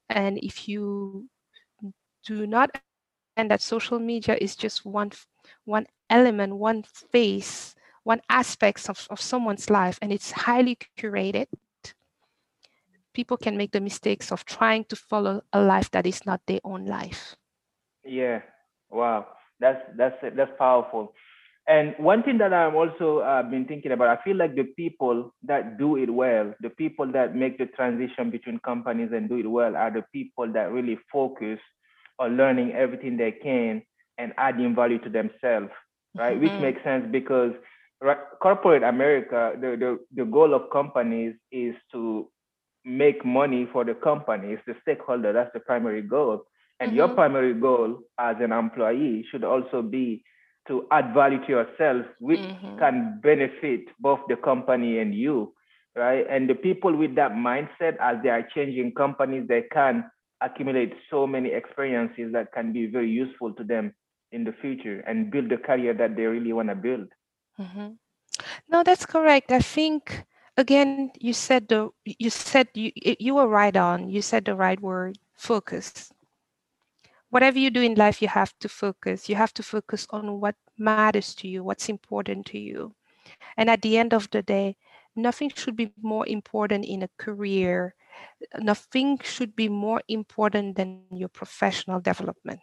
And 0.09 0.37
if 0.39 0.67
you 0.67 1.29
do 2.25 2.45
not 2.45 2.69
and 3.37 3.51
that 3.51 3.61
social 3.61 3.99
media 3.99 4.37
is 4.41 4.55
just 4.55 4.85
one 4.85 5.11
one 5.63 5.85
element, 6.09 6.57
one 6.57 6.83
face, 7.11 7.75
one 8.03 8.19
aspect 8.29 8.89
of, 8.89 9.07
of 9.09 9.21
someone's 9.21 9.69
life, 9.69 9.97
and 10.01 10.11
it's 10.11 10.31
highly 10.31 10.77
curated 10.97 11.47
people 13.17 13.35
can 13.35 13.57
make 13.57 13.71
the 13.71 13.81
mistakes 13.81 14.31
of 14.31 14.45
trying 14.45 14.85
to 14.85 14.95
follow 14.95 15.41
a 15.51 15.59
life 15.59 15.89
that 15.89 16.05
is 16.05 16.23
not 16.23 16.39
their 16.45 16.59
own 16.63 16.85
life. 16.85 17.35
Yeah. 18.05 18.41
Wow. 18.89 19.27
That's 19.59 19.81
that's 19.97 20.15
that's 20.35 20.51
powerful. 20.57 21.13
And 21.67 21.95
one 21.97 22.23
thing 22.23 22.37
that 22.37 22.53
I'm 22.53 22.75
also 22.75 23.19
uh, 23.19 23.43
been 23.43 23.65
thinking 23.65 23.91
about, 23.91 24.07
I 24.07 24.23
feel 24.23 24.37
like 24.37 24.55
the 24.55 24.63
people 24.63 25.33
that 25.43 25.77
do 25.77 25.97
it 25.97 26.09
well, 26.09 26.53
the 26.61 26.69
people 26.69 27.11
that 27.11 27.35
make 27.35 27.57
the 27.57 27.65
transition 27.65 28.29
between 28.31 28.59
companies 28.59 29.09
and 29.13 29.27
do 29.27 29.37
it 29.37 29.47
well, 29.47 29.75
are 29.75 29.91
the 29.91 30.05
people 30.13 30.51
that 30.53 30.71
really 30.71 30.97
focus 31.11 31.59
on 32.19 32.37
learning 32.37 32.71
everything 32.71 33.17
they 33.17 33.33
can 33.33 33.81
and 34.17 34.31
adding 34.37 34.75
value 34.75 34.97
to 34.99 35.09
themselves, 35.09 35.69
right? 36.15 36.39
Mm-hmm. 36.39 36.41
Which 36.41 36.61
makes 36.61 36.83
sense 36.83 37.05
because 37.11 37.51
right, 38.01 38.17
corporate 38.41 38.83
America, 38.83 39.53
the, 39.59 39.75
the 39.75 39.99
the 40.15 40.25
goal 40.25 40.53
of 40.53 40.69
companies 40.71 41.35
is 41.51 41.75
to 41.91 42.29
make 42.85 43.25
money 43.25 43.67
for 43.73 43.83
the 43.83 43.93
company. 43.93 44.53
It's 44.53 44.63
the 44.65 44.75
stakeholder. 44.83 45.33
That's 45.33 45.51
the 45.53 45.59
primary 45.59 46.01
goal. 46.01 46.43
And 46.79 46.89
mm-hmm. 46.89 46.97
your 46.97 47.07
primary 47.09 47.53
goal 47.53 47.99
as 48.19 48.35
an 48.39 48.51
employee 48.51 49.25
should 49.31 49.43
also 49.43 49.81
be 49.81 50.23
to 50.67 50.85
add 50.91 51.13
value 51.13 51.39
to 51.45 51.47
yourself, 51.47 52.05
which 52.19 52.39
mm-hmm. 52.39 52.77
can 52.77 53.19
benefit 53.23 53.81
both 53.99 54.19
the 54.27 54.35
company 54.35 54.99
and 54.99 55.15
you, 55.15 55.53
right? 55.95 56.25
And 56.29 56.49
the 56.49 56.55
people 56.55 56.95
with 56.95 57.15
that 57.15 57.31
mindset, 57.31 57.97
as 57.99 58.17
they 58.21 58.29
are 58.29 58.47
changing 58.53 58.93
companies, 58.93 59.47
they 59.47 59.63
can 59.71 60.05
accumulate 60.41 60.93
so 61.09 61.25
many 61.25 61.49
experiences 61.49 62.31
that 62.33 62.51
can 62.53 62.73
be 62.73 62.85
very 62.85 63.09
useful 63.09 63.53
to 63.53 63.63
them 63.63 63.93
in 64.31 64.43
the 64.43 64.53
future 64.61 64.99
and 65.07 65.31
build 65.31 65.49
the 65.49 65.57
career 65.57 65.93
that 65.93 66.15
they 66.15 66.23
really 66.23 66.53
want 66.53 66.69
to 66.69 66.75
build. 66.75 67.07
Mm-hmm. 67.59 67.87
No, 68.69 68.83
that's 68.83 69.05
correct. 69.05 69.51
I 69.51 69.59
think 69.59 70.25
again 70.57 71.11
you 71.19 71.33
said 71.33 71.67
the 71.69 71.89
you 72.03 72.29
said 72.29 72.67
you 72.73 72.91
you 72.95 73.35
were 73.35 73.47
right 73.47 73.77
on 73.77 74.09
you 74.09 74.21
said 74.21 74.45
the 74.45 74.55
right 74.55 74.79
word 74.81 75.17
focus. 75.35 76.11
Whatever 77.29 77.59
you 77.59 77.69
do 77.69 77.81
in 77.81 77.95
life, 77.95 78.21
you 78.21 78.27
have 78.27 78.53
to 78.59 78.69
focus. 78.69 79.27
You 79.27 79.35
have 79.35 79.53
to 79.55 79.63
focus 79.63 80.07
on 80.11 80.39
what 80.39 80.55
matters 80.77 81.35
to 81.35 81.47
you, 81.47 81.63
what's 81.63 81.89
important 81.89 82.45
to 82.47 82.59
you. 82.59 82.95
And 83.57 83.69
at 83.69 83.81
the 83.81 83.97
end 83.97 84.13
of 84.13 84.29
the 84.31 84.41
day, 84.41 84.77
nothing 85.15 85.51
should 85.53 85.75
be 85.75 85.91
more 86.01 86.25
important 86.27 86.85
in 86.85 87.03
a 87.03 87.09
career. 87.17 87.95
Nothing 88.57 89.19
should 89.23 89.55
be 89.55 89.67
more 89.67 90.01
important 90.07 90.77
than 90.77 91.03
your 91.11 91.29
professional 91.29 91.99
development. 91.99 92.61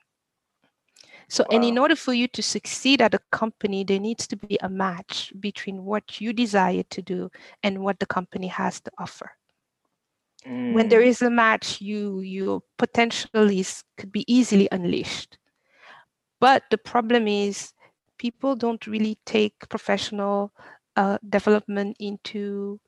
So, 1.28 1.44
wow. 1.44 1.56
and 1.56 1.64
in 1.64 1.78
order 1.78 1.96
for 1.96 2.12
you 2.12 2.28
to 2.28 2.42
succeed 2.42 3.00
at 3.00 3.14
a 3.14 3.20
company, 3.32 3.84
there 3.84 4.00
needs 4.00 4.26
to 4.28 4.36
be 4.36 4.58
a 4.62 4.68
match 4.68 5.32
between 5.40 5.84
what 5.84 6.20
you 6.20 6.32
desire 6.32 6.82
to 6.90 7.02
do 7.02 7.30
and 7.62 7.82
what 7.82 7.98
the 7.98 8.06
company 8.06 8.48
has 8.48 8.80
to 8.80 8.90
offer. 8.98 9.30
Mm. 10.46 10.74
When 10.74 10.88
there 10.88 11.00
mm. 11.00 11.26
a 11.26 11.30
match, 11.30 11.80
you 11.80 12.20
you 12.20 12.62
potentially 12.78 13.64
could 13.96 14.12
be 14.12 14.24
easily 14.32 14.68
unleashed. 14.70 15.38
But 16.40 16.64
the 16.70 16.78
problem 16.78 17.26
is, 17.26 17.72
people 18.18 18.54
don't 18.56 18.86
really 18.86 19.18
take 19.24 19.68
professional 19.68 20.52
uh, 20.96 21.18
development 21.28 21.96
into 21.98 22.80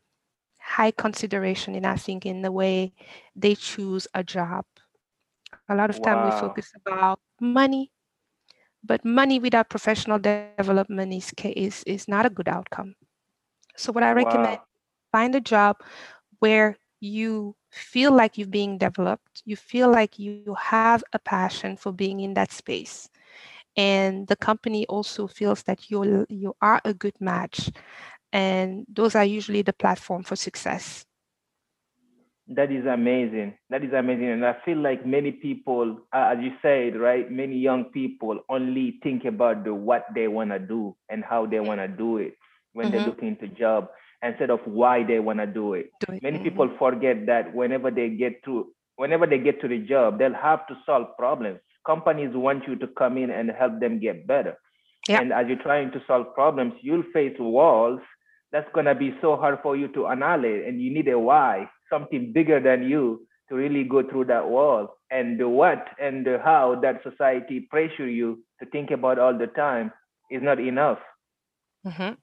high 0.60 0.90
consideration 0.90 1.75
in 1.75 1.84
I 1.84 1.96
think 1.96 2.26
in 2.26 2.42
the 2.42 2.52
way 2.52 2.92
they 3.34 3.54
choose 3.54 4.06
a 4.14 4.22
job. 4.22 4.64
A 5.68 5.75
lot 5.75 5.90
of 5.90 6.02
time 6.02 6.18
wow. 6.18 6.34
we 6.34 6.40
focus 6.40 6.72
about 6.75 7.20
money, 7.40 7.92
but 8.84 9.04
money 9.04 9.38
without 9.38 9.70
professional 9.70 10.18
development 10.18 11.12
is, 11.12 11.32
is, 11.44 11.82
is 11.86 12.08
not 12.08 12.26
a 12.26 12.30
good 12.30 12.48
outcome. 12.48 12.94
So 13.76 13.92
what 13.92 14.02
I 14.02 14.12
recommend, 14.12 14.58
wow. 14.58 14.64
find 15.12 15.34
a 15.34 15.40
job 15.40 15.76
where 16.40 16.76
you 17.00 17.55
feel 17.71 18.12
like 18.12 18.38
you're 18.38 18.47
being 18.47 18.79
developed, 18.79 19.43
you 19.45 19.57
feel 19.57 19.91
like 19.91 20.19
you 20.19 20.57
have 20.59 21.05
a 21.12 21.19
passion 21.19 21.76
for 21.76 21.93
being 21.93 22.21
in 22.21 22.35
that 22.35 22.50
space. 22.50 23.09
And 23.76 24.26
the 24.26 24.37
company 24.37 24.87
also 24.87 25.26
feels 25.26 25.62
that 25.65 25.91
you 25.91 26.26
you 26.29 26.57
are 26.62 26.81
a 26.85 26.95
good 26.95 27.21
match. 27.21 27.71
And 28.33 28.87
those 28.88 29.15
are 29.15 29.25
usually 29.25 29.62
the 29.62 29.73
platform 29.73 30.23
for 30.23 30.37
success. 30.37 31.05
That 32.49 32.71
is 32.71 32.87
amazing. 32.87 33.59
That 33.71 33.83
is 33.83 33.93
amazing. 33.93 34.31
And 34.31 34.47
I 34.47 34.57
feel 34.65 34.79
like 34.79 35.05
many 35.05 35.33
people, 35.33 35.99
as 36.12 36.38
you 36.41 36.53
said, 36.62 36.97
right, 36.97 37.31
many 37.31 37.57
young 37.59 37.87
people 37.87 38.41
only 38.49 38.99
think 39.03 39.25
about 39.25 39.65
the 39.65 39.75
what 39.75 40.07
they 40.15 40.29
want 40.29 40.50
to 40.50 40.61
do 40.61 40.97
and 41.09 41.25
how 41.25 41.47
they 41.47 41.61
want 41.61 41.81
to 41.81 41.88
do 41.88 42.19
it 42.19 42.37
when 42.73 42.87
mm-hmm. 42.87 42.97
they're 42.97 43.07
looking 43.07 43.29
into 43.29 43.49
job 43.49 43.88
instead 44.23 44.50
of 44.50 44.61
why 44.64 45.04
they 45.04 45.18
want 45.18 45.38
to 45.38 45.46
do 45.46 45.75
it. 45.75 45.90
Do 46.06 46.14
it. 46.14 46.23
Many 46.23 46.38
mm-hmm. 46.38 46.44
people 46.44 46.70
forget 46.78 47.26
that 47.26 47.54
whenever 47.54 47.90
they 47.90 48.11
get 48.11 48.42
to 48.44 48.73
whenever 48.96 49.26
they 49.26 49.38
get 49.38 49.61
to 49.61 49.68
the 49.68 49.78
job, 49.78 50.18
they'll 50.18 50.35
have 50.35 50.66
to 50.68 50.75
solve 50.87 51.16
problems. 51.18 51.58
Companies 51.87 52.30
want 52.35 52.66
you 52.66 52.76
to 52.76 52.87
come 52.99 53.18
in 53.18 53.30
and 53.30 53.50
help 53.50 53.78
them 53.78 54.00
get 54.00 54.26
better. 54.26 54.56
Yep. 55.08 55.20
And 55.20 55.32
as 55.32 55.46
you're 55.49 55.62
trying 55.62 55.92
to 55.92 56.02
solve 56.06 56.35
problems, 56.35 56.73
you'll 56.80 57.04
face 57.12 57.37
walls 57.38 58.00
that's 58.52 58.68
going 58.73 58.87
to 58.87 58.94
be 58.94 59.14
so 59.20 59.37
hard 59.37 59.58
for 59.62 59.76
you 59.76 59.88
to 59.88 60.06
annihilate 60.06 60.66
and 60.66 60.80
you 60.80 60.92
need 60.92 61.08
a 61.08 61.18
why 61.18 61.68
something 61.90 62.32
bigger 62.32 62.61
than 62.61 62.82
you 62.88 63.26
to 63.49 63.54
really 63.54 63.85
go 63.85 64.02
through 64.08 64.25
that 64.25 64.49
wall 64.49 64.96
and 65.11 65.38
the 65.38 65.49
what 65.49 65.87
and 66.00 66.26
the 66.26 66.38
how 66.42 66.78
that 66.80 67.02
society 67.02 67.61
pressure 67.61 68.08
you 68.08 68.42
to 68.61 68.66
think 68.70 68.90
about 68.90 69.18
all 69.18 69.37
the 69.37 69.46
time 69.49 69.92
is 70.30 70.42
not 70.42 70.58
enough 70.58 70.99
mm-hmm. 71.87 72.14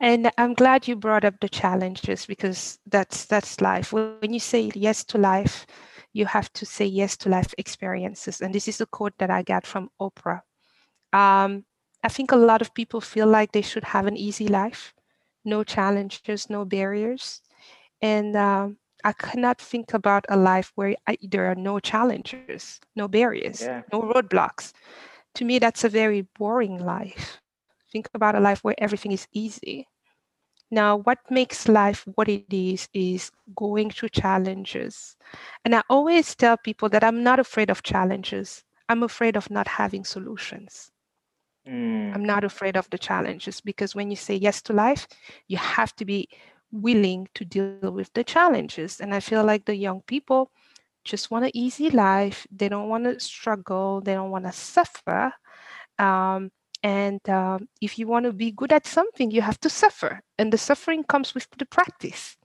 And 0.00 0.30
i'm 0.38 0.54
glad 0.54 0.86
you 0.86 0.96
brought 0.96 1.24
up 1.24 1.34
the 1.40 1.48
challenges 1.48 2.26
because 2.26 2.78
that's 2.86 3.24
that's 3.26 3.60
life 3.60 3.92
when 3.92 4.32
you 4.32 4.40
say 4.40 4.70
yes 4.74 5.04
to 5.04 5.18
life 5.18 5.66
you 6.12 6.26
have 6.26 6.52
to 6.52 6.64
say 6.64 6.84
yes 6.84 7.16
to 7.16 7.28
life 7.28 7.52
experiences 7.58 8.40
and 8.40 8.54
this 8.54 8.68
is 8.68 8.80
a 8.80 8.86
quote 8.86 9.16
that 9.18 9.30
i 9.30 9.42
got 9.42 9.66
from 9.66 9.90
oprah 10.00 10.40
um, 11.12 11.64
i 12.02 12.08
think 12.08 12.32
a 12.32 12.36
lot 12.36 12.62
of 12.62 12.74
people 12.74 13.00
feel 13.00 13.26
like 13.26 13.52
they 13.52 13.62
should 13.62 13.84
have 13.84 14.06
an 14.06 14.16
easy 14.16 14.48
life 14.48 14.94
no 15.44 15.64
challenges 15.64 16.48
no 16.48 16.64
barriers 16.64 17.40
and 18.00 18.36
um, 18.36 18.76
I 19.04 19.12
cannot 19.12 19.60
think 19.60 19.94
about 19.94 20.24
a 20.28 20.36
life 20.36 20.72
where 20.74 20.96
I, 21.06 21.16
there 21.22 21.50
are 21.50 21.54
no 21.54 21.78
challenges, 21.78 22.80
no 22.96 23.08
barriers, 23.08 23.62
yeah. 23.62 23.82
no 23.92 24.02
roadblocks. 24.02 24.72
To 25.36 25.44
me, 25.44 25.58
that's 25.58 25.84
a 25.84 25.88
very 25.88 26.22
boring 26.38 26.78
life. 26.84 27.40
Think 27.90 28.08
about 28.14 28.34
a 28.34 28.40
life 28.40 28.64
where 28.64 28.74
everything 28.78 29.12
is 29.12 29.26
easy. 29.32 29.88
Now, 30.70 30.96
what 30.96 31.18
makes 31.30 31.68
life 31.68 32.04
what 32.14 32.28
it 32.28 32.52
is 32.52 32.88
is 32.92 33.30
going 33.56 33.90
through 33.90 34.10
challenges. 34.10 35.16
And 35.64 35.74
I 35.74 35.82
always 35.88 36.34
tell 36.34 36.56
people 36.58 36.88
that 36.90 37.02
I'm 37.02 37.22
not 37.22 37.40
afraid 37.40 37.70
of 37.70 37.82
challenges. 37.82 38.64
I'm 38.88 39.02
afraid 39.02 39.36
of 39.36 39.50
not 39.50 39.66
having 39.66 40.04
solutions. 40.04 40.90
Mm. 41.66 42.14
I'm 42.14 42.24
not 42.24 42.44
afraid 42.44 42.76
of 42.76 42.88
the 42.90 42.98
challenges 42.98 43.60
because 43.60 43.94
when 43.94 44.10
you 44.10 44.16
say 44.16 44.34
yes 44.34 44.60
to 44.62 44.72
life, 44.72 45.06
you 45.48 45.56
have 45.56 45.94
to 45.96 46.04
be 46.04 46.28
willing 46.70 47.28
to 47.34 47.44
deal 47.44 47.90
with 47.90 48.12
the 48.12 48.24
challenges. 48.24 49.00
And 49.00 49.14
I 49.14 49.20
feel 49.20 49.44
like 49.44 49.64
the 49.64 49.74
young 49.76 50.02
people 50.02 50.50
just 51.04 51.30
want 51.30 51.46
an 51.46 51.50
easy 51.54 51.90
life. 51.90 52.46
They 52.50 52.68
don't 52.68 52.88
want 52.88 53.04
to 53.04 53.18
struggle. 53.20 54.00
They 54.02 54.14
don't 54.14 54.30
want 54.30 54.44
to 54.44 54.52
suffer. 54.52 55.32
Um, 55.98 56.50
and 56.82 57.20
um, 57.28 57.68
if 57.80 57.98
you 57.98 58.06
want 58.06 58.24
to 58.26 58.32
be 58.32 58.52
good 58.52 58.72
at 58.72 58.86
something, 58.86 59.30
you 59.30 59.42
have 59.42 59.60
to 59.60 59.70
suffer. 59.70 60.20
And 60.38 60.52
the 60.52 60.58
suffering 60.58 61.04
comes 61.04 61.34
with 61.34 61.48
the 61.58 61.66
practice. 61.66 62.36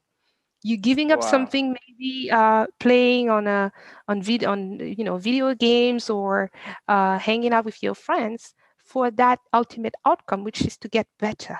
You're 0.63 0.79
giving 0.79 1.11
up 1.11 1.21
wow. 1.21 1.29
something, 1.29 1.75
maybe 1.75 2.31
uh, 2.31 2.67
playing 2.79 3.29
on 3.29 3.47
a 3.47 3.71
on 4.07 4.21
video 4.21 4.51
on 4.51 4.79
you 4.79 5.03
know 5.03 5.17
video 5.17 5.53
games 5.53 6.09
or 6.09 6.51
uh, 6.87 7.19
hanging 7.19 7.53
out 7.53 7.65
with 7.65 7.83
your 7.83 7.95
friends 7.95 8.53
for 8.77 9.11
that 9.11 9.39
ultimate 9.53 9.95
outcome, 10.05 10.43
which 10.43 10.61
is 10.61 10.77
to 10.77 10.87
get 10.87 11.07
better 11.19 11.59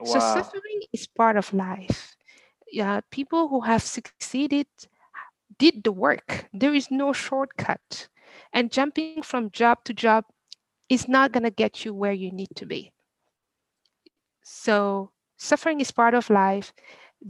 Wow. 0.00 0.06
So 0.06 0.18
suffering 0.20 0.80
is 0.92 1.06
part 1.06 1.36
of 1.36 1.52
life. 1.52 2.16
Yeah, 2.70 3.00
people 3.10 3.48
who 3.48 3.60
have 3.62 3.82
succeeded 3.82 4.66
did 5.58 5.84
the 5.84 5.92
work. 5.92 6.48
There 6.52 6.74
is 6.74 6.90
no 6.90 7.12
shortcut. 7.12 8.08
And 8.52 8.70
jumping 8.70 9.22
from 9.22 9.50
job 9.50 9.84
to 9.84 9.94
job 9.94 10.24
is 10.88 11.08
not 11.08 11.32
going 11.32 11.42
to 11.44 11.50
get 11.50 11.84
you 11.84 11.94
where 11.94 12.12
you 12.12 12.30
need 12.30 12.48
to 12.56 12.66
be. 12.66 12.92
So 14.42 15.10
suffering 15.36 15.80
is 15.80 15.90
part 15.90 16.14
of 16.14 16.30
life. 16.30 16.72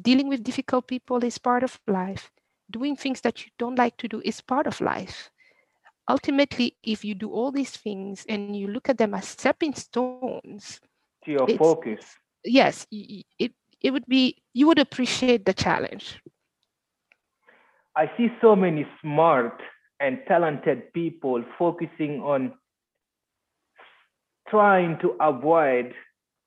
Dealing 0.02 0.28
with 0.28 0.42
difficult 0.42 0.86
people 0.86 1.25
is 1.25 1.38
part 1.38 1.62
of 1.62 1.80
life. 1.86 2.30
Doing 2.70 2.96
things 2.96 3.20
that 3.22 3.44
you 3.44 3.50
don't 3.58 3.78
like 3.78 3.96
to 3.98 4.08
do 4.08 4.20
is 4.25 4.40
part 4.40 4.66
of 4.66 4.80
life. 4.80 5.30
Ultimately, 6.08 6.76
if 6.82 7.04
you 7.04 7.14
do 7.14 7.30
all 7.30 7.50
these 7.50 7.70
things 7.70 8.25
and 8.28 8.56
you 8.56 8.68
look 8.68 8.88
at 8.88 8.98
them 8.98 9.14
as 9.14 9.28
stepping 9.28 9.75
stones, 9.75 10.80
to 11.25 11.32
your 11.32 11.48
focus 11.56 12.16
yes, 12.46 12.86
it 12.90 13.52
it 13.80 13.90
would 13.90 14.06
be 14.06 14.36
you 14.54 14.66
would 14.66 14.78
appreciate 14.78 15.44
the 15.44 15.52
challenge. 15.52 16.18
I 17.96 18.10
see 18.16 18.28
so 18.40 18.54
many 18.54 18.86
smart 19.02 19.60
and 20.00 20.20
talented 20.28 20.92
people 20.92 21.42
focusing 21.58 22.20
on 22.20 22.52
trying 24.48 24.98
to 25.00 25.16
avoid 25.20 25.94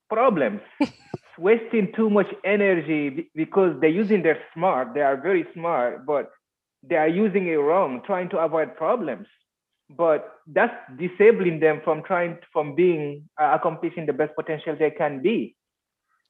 problems, 0.09 0.61
wasting 1.37 1.91
too 1.95 2.09
much 2.09 2.27
energy 2.43 3.29
because 3.35 3.75
they're 3.79 3.89
using 3.89 4.23
their 4.23 4.39
smart. 4.53 4.93
They 4.93 5.01
are 5.01 5.19
very 5.19 5.45
smart, 5.53 6.05
but 6.05 6.31
they 6.83 6.95
are 6.95 7.07
using 7.07 7.47
it 7.47 7.55
wrong, 7.55 8.01
trying 8.05 8.29
to 8.29 8.37
avoid 8.39 8.75
problems. 8.75 9.27
But 9.89 10.35
that's 10.47 10.75
disabling 10.97 11.59
them 11.59 11.81
from 11.83 12.03
trying 12.03 12.37
from 12.53 12.75
being 12.75 13.27
uh, 13.41 13.57
accomplishing 13.59 14.05
the 14.05 14.13
best 14.13 14.35
potential 14.35 14.75
they 14.77 14.91
can 14.91 15.21
be 15.21 15.55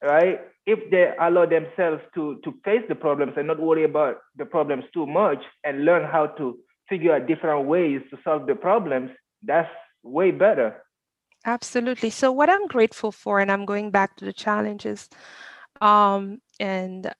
right? 0.02 0.40
If 0.66 0.90
they 0.90 1.12
allow 1.20 1.46
themselves 1.46 2.02
to 2.14 2.40
to 2.44 2.54
face 2.64 2.84
the 2.88 2.94
problems 2.94 3.34
and 3.36 3.46
not 3.46 3.60
worry 3.60 3.84
about 3.84 4.18
the 4.36 4.44
problems 4.44 4.84
too 4.92 5.06
much 5.06 5.42
and 5.64 5.84
learn 5.84 6.04
how 6.10 6.26
to 6.38 6.58
figure 6.88 7.14
out 7.14 7.26
different 7.26 7.66
ways 7.66 8.00
to 8.10 8.18
solve 8.24 8.46
the 8.46 8.54
problems, 8.54 9.10
that's 9.42 9.70
way 10.02 10.30
better. 10.30 10.82
Absolutely. 11.44 12.10
So 12.10 12.30
what 12.32 12.50
I'm 12.50 12.66
grateful 12.66 13.12
for, 13.12 13.40
and 13.40 13.50
I'm 13.50 13.64
going 13.64 13.90
back 13.90 14.16
to 14.16 14.24
the 14.24 14.32
challenges, 14.32 15.08
um, 15.80 16.40
and 16.60 17.06
uh, 17.08 17.12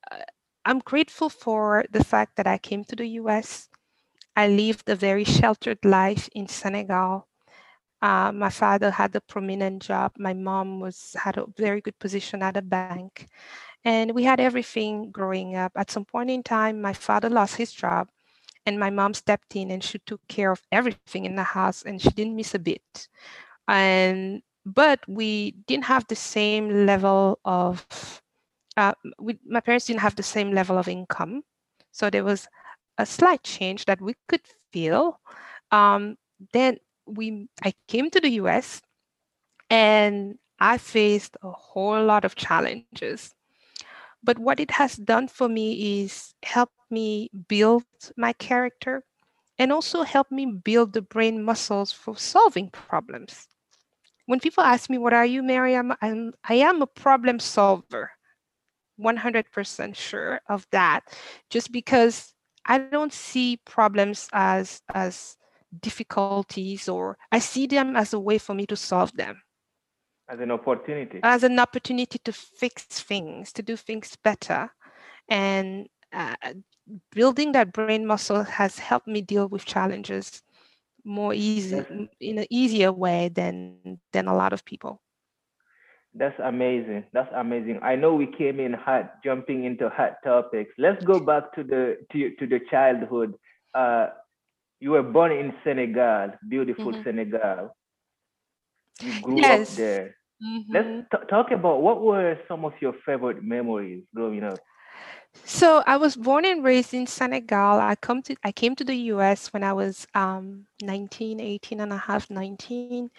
I'm 0.64 0.80
grateful 0.80 1.28
for 1.30 1.84
the 1.90 2.04
fact 2.04 2.36
that 2.36 2.46
I 2.46 2.58
came 2.58 2.84
to 2.86 2.96
the 2.96 3.06
U.S. 3.20 3.68
I 4.36 4.48
lived 4.48 4.88
a 4.88 4.96
very 4.96 5.24
sheltered 5.24 5.78
life 5.84 6.28
in 6.34 6.48
Senegal. 6.48 7.28
Uh, 8.02 8.32
my 8.32 8.50
father 8.50 8.90
had 8.92 9.14
a 9.16 9.20
prominent 9.22 9.82
job. 9.82 10.12
My 10.18 10.34
mom 10.34 10.80
was 10.80 11.16
had 11.24 11.38
a 11.38 11.46
very 11.56 11.80
good 11.82 11.98
position 11.98 12.42
at 12.42 12.56
a 12.56 12.62
bank, 12.62 13.28
and 13.84 14.12
we 14.14 14.24
had 14.24 14.40
everything 14.40 15.10
growing 15.12 15.56
up. 15.56 15.72
At 15.76 15.90
some 15.90 16.04
point 16.06 16.30
in 16.30 16.42
time, 16.44 16.80
my 16.82 16.94
father 16.94 17.30
lost 17.30 17.56
his 17.56 17.72
job, 17.72 18.08
and 18.66 18.78
my 18.80 18.90
mom 18.90 19.14
stepped 19.14 19.56
in 19.56 19.70
and 19.72 19.84
she 19.84 19.98
took 20.00 20.20
care 20.28 20.52
of 20.52 20.62
everything 20.72 21.26
in 21.26 21.36
the 21.36 21.44
house, 21.56 21.82
and 21.84 22.00
she 22.02 22.10
didn't 22.10 22.36
miss 22.36 22.54
a 22.54 22.58
bit. 22.60 23.08
And 23.70 24.42
but 24.66 25.00
we 25.08 25.52
didn't 25.66 25.84
have 25.84 26.06
the 26.08 26.16
same 26.16 26.86
level 26.86 27.38
of. 27.44 27.86
Uh, 28.76 28.94
we, 29.18 29.38
my 29.46 29.60
parents 29.60 29.86
didn't 29.86 30.00
have 30.00 30.16
the 30.16 30.22
same 30.22 30.52
level 30.52 30.78
of 30.78 30.88
income, 30.88 31.42
so 31.92 32.10
there 32.10 32.24
was 32.24 32.48
a 32.98 33.06
slight 33.06 33.42
change 33.42 33.84
that 33.86 34.00
we 34.00 34.14
could 34.28 34.42
feel. 34.72 35.20
Um, 35.70 36.16
then 36.52 36.78
we 37.06 37.48
I 37.64 37.74
came 37.88 38.10
to 38.10 38.20
the 38.20 38.30
US 38.42 38.82
and 39.70 40.38
I 40.58 40.78
faced 40.78 41.36
a 41.42 41.50
whole 41.50 42.04
lot 42.04 42.24
of 42.24 42.34
challenges. 42.34 43.34
But 44.22 44.38
what 44.38 44.60
it 44.60 44.72
has 44.72 44.96
done 44.96 45.28
for 45.28 45.48
me 45.48 46.02
is 46.02 46.34
help 46.42 46.70
me 46.90 47.30
build 47.48 47.84
my 48.16 48.32
character 48.34 49.04
and 49.58 49.72
also 49.72 50.02
help 50.02 50.30
me 50.30 50.46
build 50.46 50.92
the 50.92 51.02
brain 51.02 51.42
muscles 51.42 51.92
for 51.92 52.16
solving 52.16 52.68
problems. 52.70 53.46
When 54.30 54.38
people 54.38 54.62
ask 54.62 54.88
me, 54.88 54.96
What 54.96 55.12
are 55.12 55.26
you, 55.26 55.42
Miriam? 55.42 55.92
I'm, 56.00 56.32
I 56.48 56.54
am 56.54 56.82
a 56.82 56.86
problem 56.86 57.40
solver. 57.40 58.12
100% 59.00 59.96
sure 59.96 60.40
of 60.48 60.64
that, 60.70 61.00
just 61.48 61.72
because 61.72 62.32
I 62.64 62.78
don't 62.78 63.12
see 63.12 63.58
problems 63.64 64.28
as, 64.32 64.82
as 64.94 65.36
difficulties 65.80 66.88
or 66.88 67.18
I 67.32 67.40
see 67.40 67.66
them 67.66 67.96
as 67.96 68.12
a 68.12 68.20
way 68.20 68.38
for 68.38 68.54
me 68.54 68.66
to 68.66 68.76
solve 68.76 69.12
them 69.16 69.42
as 70.28 70.38
an 70.40 70.50
opportunity 70.50 71.20
as 71.22 71.42
an 71.42 71.58
opportunity 71.58 72.18
to 72.18 72.32
fix 72.32 72.84
things 72.84 73.52
to 73.52 73.62
do 73.62 73.76
things 73.76 74.16
better 74.22 74.68
and 75.28 75.88
uh, 76.12 76.34
building 77.12 77.52
that 77.52 77.72
brain 77.72 78.04
muscle 78.06 78.42
has 78.42 78.78
helped 78.78 79.06
me 79.06 79.20
deal 79.20 79.48
with 79.48 79.64
challenges 79.64 80.42
more 81.04 81.34
easy 81.34 82.08
in 82.20 82.38
an 82.38 82.46
easier 82.50 82.92
way 82.92 83.28
than 83.28 83.98
than 84.12 84.26
a 84.26 84.34
lot 84.34 84.52
of 84.52 84.64
people 84.64 85.00
that's 86.14 86.38
amazing 86.44 87.04
that's 87.12 87.30
amazing 87.36 87.78
i 87.82 87.94
know 87.94 88.14
we 88.14 88.26
came 88.26 88.58
in 88.58 88.72
hot 88.72 89.22
jumping 89.24 89.64
into 89.64 89.88
hot 89.88 90.16
topics 90.24 90.72
let's 90.78 91.02
go 91.04 91.20
back 91.20 91.52
to 91.54 91.62
the 91.62 91.96
to, 92.10 92.34
to 92.36 92.46
the 92.46 92.60
childhood 92.70 93.34
uh 93.74 94.08
you 94.80 94.90
were 94.90 95.02
born 95.02 95.30
in 95.30 95.52
senegal 95.62 96.32
beautiful 96.48 96.92
mm-hmm. 96.92 97.04
senegal 97.04 97.74
you 99.00 99.20
grew 99.22 99.38
yes. 99.38 99.72
up 99.72 99.76
there 99.76 100.16
Mm-hmm. 100.42 100.72
Let's 100.72 100.88
t- 101.12 101.28
talk 101.28 101.50
about 101.50 101.82
what 101.82 102.00
were 102.00 102.38
some 102.48 102.64
of 102.64 102.72
your 102.80 102.94
favorite 103.04 103.42
memories 103.42 104.04
growing 104.14 104.42
up. 104.42 104.58
So 105.44 105.82
I 105.86 105.96
was 105.96 106.16
born 106.16 106.44
and 106.44 106.64
raised 106.64 106.94
in 106.94 107.06
Senegal. 107.06 107.78
I 107.80 107.94
come 107.96 108.22
to 108.22 108.36
I 108.44 108.52
came 108.52 108.74
to 108.76 108.84
the 108.84 108.96
US 109.14 109.52
when 109.52 109.62
I 109.64 109.72
was 109.72 110.06
um, 110.14 110.66
19, 110.82 111.40
18 111.40 111.80
and 111.80 111.92
a 111.92 111.96
half, 111.96 112.30
19. 112.30 113.10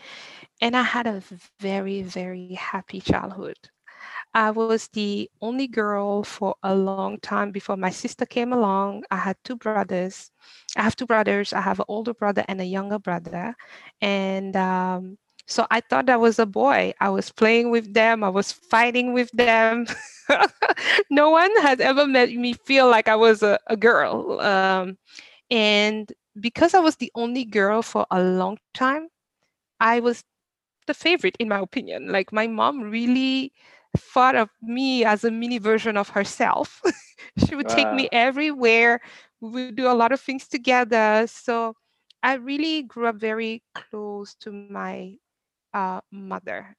And 0.61 0.75
I 0.77 0.83
had 0.83 1.07
a 1.07 1.23
very, 1.59 2.03
very 2.03 2.53
happy 2.53 3.01
childhood. 3.01 3.57
I 4.33 4.51
was 4.51 4.87
the 4.89 5.29
only 5.41 5.67
girl 5.67 6.23
for 6.23 6.55
a 6.63 6.75
long 6.75 7.19
time 7.19 7.51
before 7.51 7.77
my 7.77 7.89
sister 7.91 8.25
came 8.25 8.53
along. 8.53 9.03
I 9.11 9.17
had 9.17 9.37
two 9.43 9.55
brothers. 9.57 10.31
I 10.77 10.83
have 10.83 10.95
two 10.95 11.05
brothers. 11.05 11.53
I 11.53 11.61
have 11.61 11.79
an 11.79 11.85
older 11.87 12.13
brother 12.13 12.43
and 12.47 12.61
a 12.61 12.65
younger 12.65 12.99
brother. 12.99 13.55
And 14.01 14.55
um, 14.55 15.17
so 15.51 15.67
I 15.69 15.81
thought 15.81 16.09
I 16.09 16.15
was 16.15 16.39
a 16.39 16.45
boy. 16.45 16.93
I 17.01 17.09
was 17.09 17.31
playing 17.31 17.71
with 17.71 17.93
them, 17.93 18.23
I 18.23 18.29
was 18.29 18.51
fighting 18.51 19.13
with 19.13 19.29
them. 19.33 19.85
no 21.09 21.29
one 21.29 21.51
has 21.61 21.79
ever 21.79 22.07
made 22.07 22.37
me 22.37 22.53
feel 22.53 22.89
like 22.89 23.07
I 23.09 23.15
was 23.15 23.43
a, 23.43 23.59
a 23.67 23.75
girl. 23.75 24.39
Um, 24.39 24.97
and 25.49 26.11
because 26.39 26.73
I 26.73 26.79
was 26.79 26.95
the 26.95 27.11
only 27.15 27.43
girl 27.43 27.81
for 27.81 28.05
a 28.09 28.23
long 28.23 28.57
time, 28.73 29.09
I 29.81 29.99
was 29.99 30.23
the 30.87 30.93
favorite, 30.93 31.35
in 31.37 31.49
my 31.49 31.59
opinion. 31.59 32.11
Like 32.11 32.31
my 32.31 32.47
mom 32.47 32.81
really 32.81 33.51
thought 33.97 34.35
of 34.35 34.49
me 34.61 35.03
as 35.03 35.25
a 35.25 35.31
mini 35.31 35.57
version 35.57 35.97
of 35.97 36.09
herself. 36.09 36.81
she 37.45 37.55
would 37.55 37.67
wow. 37.67 37.75
take 37.75 37.93
me 37.93 38.07
everywhere. 38.13 39.01
We 39.41 39.65
would 39.65 39.75
do 39.75 39.91
a 39.91 39.93
lot 39.93 40.13
of 40.13 40.21
things 40.21 40.47
together. 40.47 41.25
So 41.27 41.75
I 42.23 42.35
really 42.35 42.83
grew 42.83 43.07
up 43.07 43.15
very 43.15 43.63
close 43.75 44.35
to 44.35 44.51
my 44.51 45.17
uh, 45.73 46.01
mother. 46.11 46.75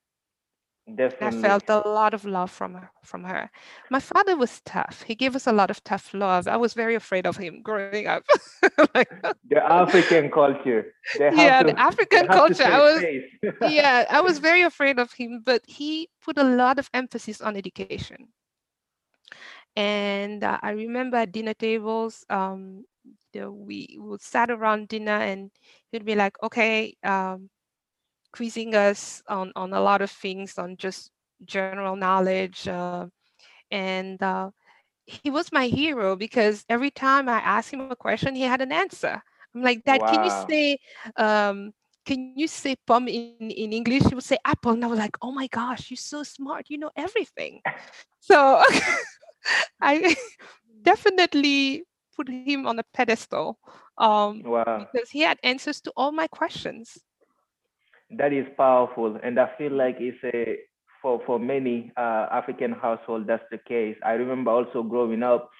Definitely. 0.96 1.38
I 1.38 1.42
felt 1.42 1.64
a 1.68 1.88
lot 1.88 2.12
of 2.12 2.24
love 2.24 2.50
from 2.50 2.74
her, 2.74 2.90
from 3.05 3.22
her. 3.22 3.50
My 3.88 4.00
father 4.00 4.37
was 4.37 4.61
tough. 4.64 5.02
He 5.07 5.14
gave 5.14 5.37
us 5.37 5.46
a 5.46 5.52
lot 5.52 5.70
of 5.70 5.83
tough 5.85 6.12
love. 6.12 6.48
I 6.48 6.57
was 6.57 6.74
very 6.74 6.96
afraid 6.96 7.24
of 7.24 7.37
him 7.37 7.62
growing 7.62 8.09
up. 8.09 8.24
like, 8.94 9.09
the 9.48 9.64
African 9.64 10.28
culture. 10.31 10.92
yeah, 11.20 11.62
to, 11.62 11.72
the 11.72 11.78
African 11.78 12.26
culture. 12.26 12.64
I 12.64 12.78
was 12.78 13.05
yeah, 13.70 14.07
I 14.11 14.20
was 14.20 14.38
very 14.48 14.62
afraid 14.62 14.98
of 14.98 15.12
him, 15.12 15.42
but 15.44 15.62
he 15.66 16.09
put 16.20 16.37
a 16.37 16.44
lot 16.44 16.81
of 16.81 16.90
emphasis 16.92 17.40
on 17.40 17.57
education. 17.57 18.28
And 19.76 20.42
uh, 20.42 20.59
I 20.62 20.70
remember 20.72 21.16
at 21.16 21.33
dinner 21.33 21.55
tables, 21.55 22.26
um, 22.28 22.85
know, 23.35 23.52
we 23.52 23.96
would 23.98 24.20
sat 24.20 24.50
around 24.50 24.88
dinner, 24.88 25.12
and 25.16 25.50
he'd 25.90 26.05
be 26.05 26.14
like, 26.14 26.37
"Okay, 26.42 26.96
um, 27.05 27.50
quizzing 28.32 28.74
us 28.74 29.22
on, 29.28 29.52
on 29.56 29.72
a 29.72 29.80
lot 29.80 30.02
of 30.02 30.10
things 30.10 30.58
on 30.58 30.76
just 30.76 31.10
general 31.44 31.96
knowledge. 31.96 32.66
Uh, 32.66 33.06
and 33.70 34.22
uh, 34.22 34.50
he 35.06 35.30
was 35.30 35.52
my 35.52 35.66
hero 35.66 36.16
because 36.16 36.64
every 36.68 36.90
time 36.90 37.28
I 37.28 37.38
asked 37.38 37.72
him 37.72 37.90
a 37.90 37.96
question, 37.96 38.34
he 38.34 38.42
had 38.42 38.60
an 38.60 38.72
answer. 38.72 39.22
I'm 39.54 39.62
like, 39.62 39.84
Dad, 39.84 40.00
wow. 40.00 40.10
can 40.10 40.24
you 40.24 40.46
say, 40.48 40.78
um, 41.16 41.72
can 42.04 42.34
you 42.36 42.48
say 42.48 42.76
pom 42.86 43.08
in, 43.08 43.36
in 43.38 43.72
English? 43.72 44.04
He 44.04 44.14
would 44.14 44.24
say 44.24 44.38
apple. 44.44 44.72
And 44.72 44.84
I 44.84 44.88
was 44.88 44.98
like, 44.98 45.16
oh 45.22 45.32
my 45.32 45.46
gosh, 45.48 45.90
you're 45.90 45.96
so 45.96 46.22
smart. 46.22 46.66
You 46.68 46.78
know 46.78 46.90
everything. 46.96 47.60
so 48.20 48.62
I 49.80 50.16
definitely 50.82 51.84
put 52.16 52.28
him 52.28 52.66
on 52.66 52.78
a 52.78 52.84
pedestal 52.92 53.58
um, 53.98 54.42
wow. 54.42 54.86
because 54.92 55.10
he 55.10 55.20
had 55.20 55.38
answers 55.42 55.80
to 55.82 55.92
all 55.96 56.12
my 56.12 56.26
questions 56.28 56.98
that 58.18 58.33
is 58.33 58.46
powerful, 58.57 59.18
and 59.22 59.38
I 59.38 59.51
feel 59.59 59.72
like 59.72 59.96
it's 59.98 60.18
a 60.25 60.59
for 61.01 61.20
for 61.27 61.38
many 61.38 61.92
uh, 61.96 62.27
African 62.31 62.72
households 62.72 63.27
that's 63.27 63.44
the 63.51 63.59
case. 63.59 63.96
I 64.05 64.12
remember 64.12 64.51
also 64.51 64.83
growing 64.83 65.22
up, 65.22 65.51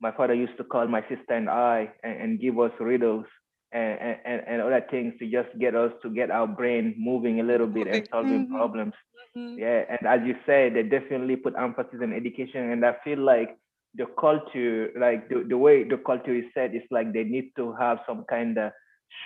my 0.00 0.12
father 0.12 0.34
used 0.34 0.56
to 0.58 0.64
call 0.64 0.86
my 0.88 1.02
sister 1.02 1.34
and 1.34 1.48
I 1.48 1.90
and, 2.02 2.20
and 2.20 2.40
give 2.40 2.58
us 2.58 2.72
riddles 2.80 3.26
and, 3.72 4.16
and, 4.24 4.42
and 4.46 4.62
other 4.62 4.84
things 4.90 5.14
to 5.18 5.30
just 5.30 5.48
get 5.58 5.74
us 5.74 5.92
to 6.02 6.10
get 6.10 6.30
our 6.30 6.46
brain 6.46 6.94
moving 6.98 7.40
a 7.40 7.44
little 7.44 7.66
bit 7.66 7.86
and 7.86 8.08
solving 8.10 8.46
mm-hmm. 8.46 8.56
problems. 8.56 8.94
Mm-hmm. 9.36 9.58
Yeah, 9.58 9.84
and 9.88 10.06
as 10.06 10.26
you 10.26 10.34
said, 10.46 10.74
they 10.74 10.82
definitely 10.82 11.36
put 11.36 11.54
emphasis 11.56 12.00
on 12.02 12.12
education, 12.12 12.70
and 12.70 12.84
I 12.84 12.96
feel 13.04 13.18
like 13.18 13.56
the 13.94 14.06
culture, 14.18 14.90
like 14.98 15.28
the, 15.28 15.44
the 15.48 15.56
way 15.56 15.84
the 15.84 15.98
culture 15.98 16.34
is 16.34 16.44
set, 16.54 16.74
is 16.74 16.82
like 16.90 17.12
they 17.12 17.24
need 17.24 17.52
to 17.56 17.72
have 17.74 17.98
some 18.06 18.24
kind 18.28 18.58
of 18.58 18.72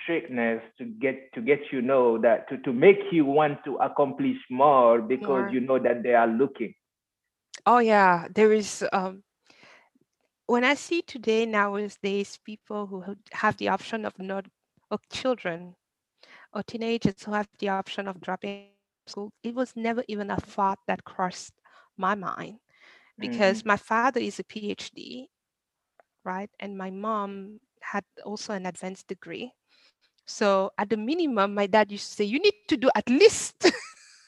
strictness 0.03 0.61
to 0.77 0.85
get 0.85 1.31
to 1.33 1.41
get 1.41 1.59
you 1.71 1.81
know 1.81 2.17
that 2.17 2.47
to, 2.49 2.57
to 2.59 2.73
make 2.73 2.99
you 3.11 3.25
want 3.25 3.63
to 3.65 3.75
accomplish 3.77 4.37
more 4.49 5.01
because 5.01 5.45
more. 5.45 5.49
you 5.49 5.59
know 5.59 5.79
that 5.79 6.03
they 6.03 6.13
are 6.13 6.27
looking 6.27 6.73
oh 7.65 7.79
yeah 7.79 8.27
there 8.33 8.51
is 8.53 8.83
um 8.93 9.23
when 10.47 10.63
i 10.63 10.73
see 10.73 11.01
today 11.01 11.45
nowadays 11.45 12.39
people 12.43 12.87
who 12.87 13.15
have 13.31 13.57
the 13.57 13.67
option 13.69 14.05
of 14.05 14.17
not 14.19 14.45
of 14.91 14.99
children 15.09 15.75
or 16.53 16.63
teenagers 16.63 17.23
who 17.23 17.33
have 17.33 17.47
the 17.59 17.69
option 17.69 18.07
of 18.07 18.19
dropping 18.21 18.67
school 19.07 19.31
it 19.43 19.53
was 19.53 19.73
never 19.75 20.03
even 20.07 20.29
a 20.31 20.37
thought 20.37 20.79
that 20.87 21.03
crossed 21.03 21.53
my 21.97 22.15
mind 22.15 22.57
because 23.19 23.59
mm-hmm. 23.59 23.69
my 23.69 23.77
father 23.77 24.19
is 24.19 24.39
a 24.39 24.43
phd 24.43 25.25
right 26.25 26.49
and 26.59 26.77
my 26.77 26.89
mom 26.89 27.59
had 27.81 28.03
also 28.25 28.53
an 28.53 28.65
advanced 28.65 29.07
degree 29.07 29.51
so 30.25 30.71
at 30.77 30.89
the 30.89 30.97
minimum, 30.97 31.53
my 31.53 31.67
dad 31.67 31.91
used 31.91 32.09
to 32.09 32.15
say, 32.15 32.23
you 32.25 32.39
need 32.39 32.53
to 32.69 32.77
do 32.77 32.89
at 32.95 33.09
least 33.09 33.71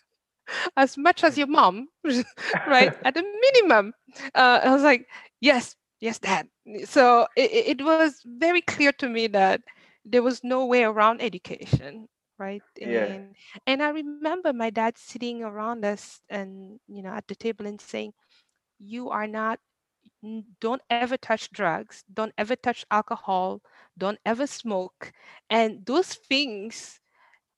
as 0.78 0.98
much 0.98 1.24
as 1.24 1.38
your 1.38 1.48
mom, 1.48 1.88
right? 2.68 2.94
at 3.04 3.14
the 3.14 3.24
minimum. 3.24 3.94
Uh, 4.34 4.60
I 4.64 4.74
was 4.74 4.84
like, 4.84 5.08
yes, 5.42 5.76
yes, 6.00 6.20
dad. 6.20 6.48
So 6.86 7.28
it, 7.36 7.80
it 7.80 7.86
was 7.86 8.22
very 8.26 8.62
clear 8.62 8.92
to 8.94 9.10
me 9.10 9.28
that 9.28 9.62
there 10.04 10.24
was 10.24 10.44
no 10.44 10.66
way 10.66 10.84
around 10.84 11.22
education 11.22 12.08
right 12.38 12.64
yeah. 12.78 13.06
and, 13.06 13.36
and 13.66 13.82
i 13.82 13.88
remember 13.88 14.52
my 14.52 14.70
dad 14.70 14.98
sitting 14.98 15.42
around 15.42 15.86
us 15.86 16.20
and 16.30 16.78
you 16.86 17.02
know 17.02 17.12
at 17.12 17.26
the 17.30 17.36
table 17.36 17.66
and 17.66 17.80
saying 17.80 18.12
you 18.78 19.10
are 19.10 19.26
not 19.26 19.58
don't 20.60 20.82
ever 20.90 21.18
touch 21.18 21.52
drugs, 21.52 22.04
don't 22.12 22.34
ever 22.38 22.56
touch 22.56 22.86
alcohol, 22.92 23.62
don't 23.98 24.20
ever 24.26 24.48
smoke. 24.48 25.12
And 25.50 25.86
those 25.86 26.14
things, 26.14 27.00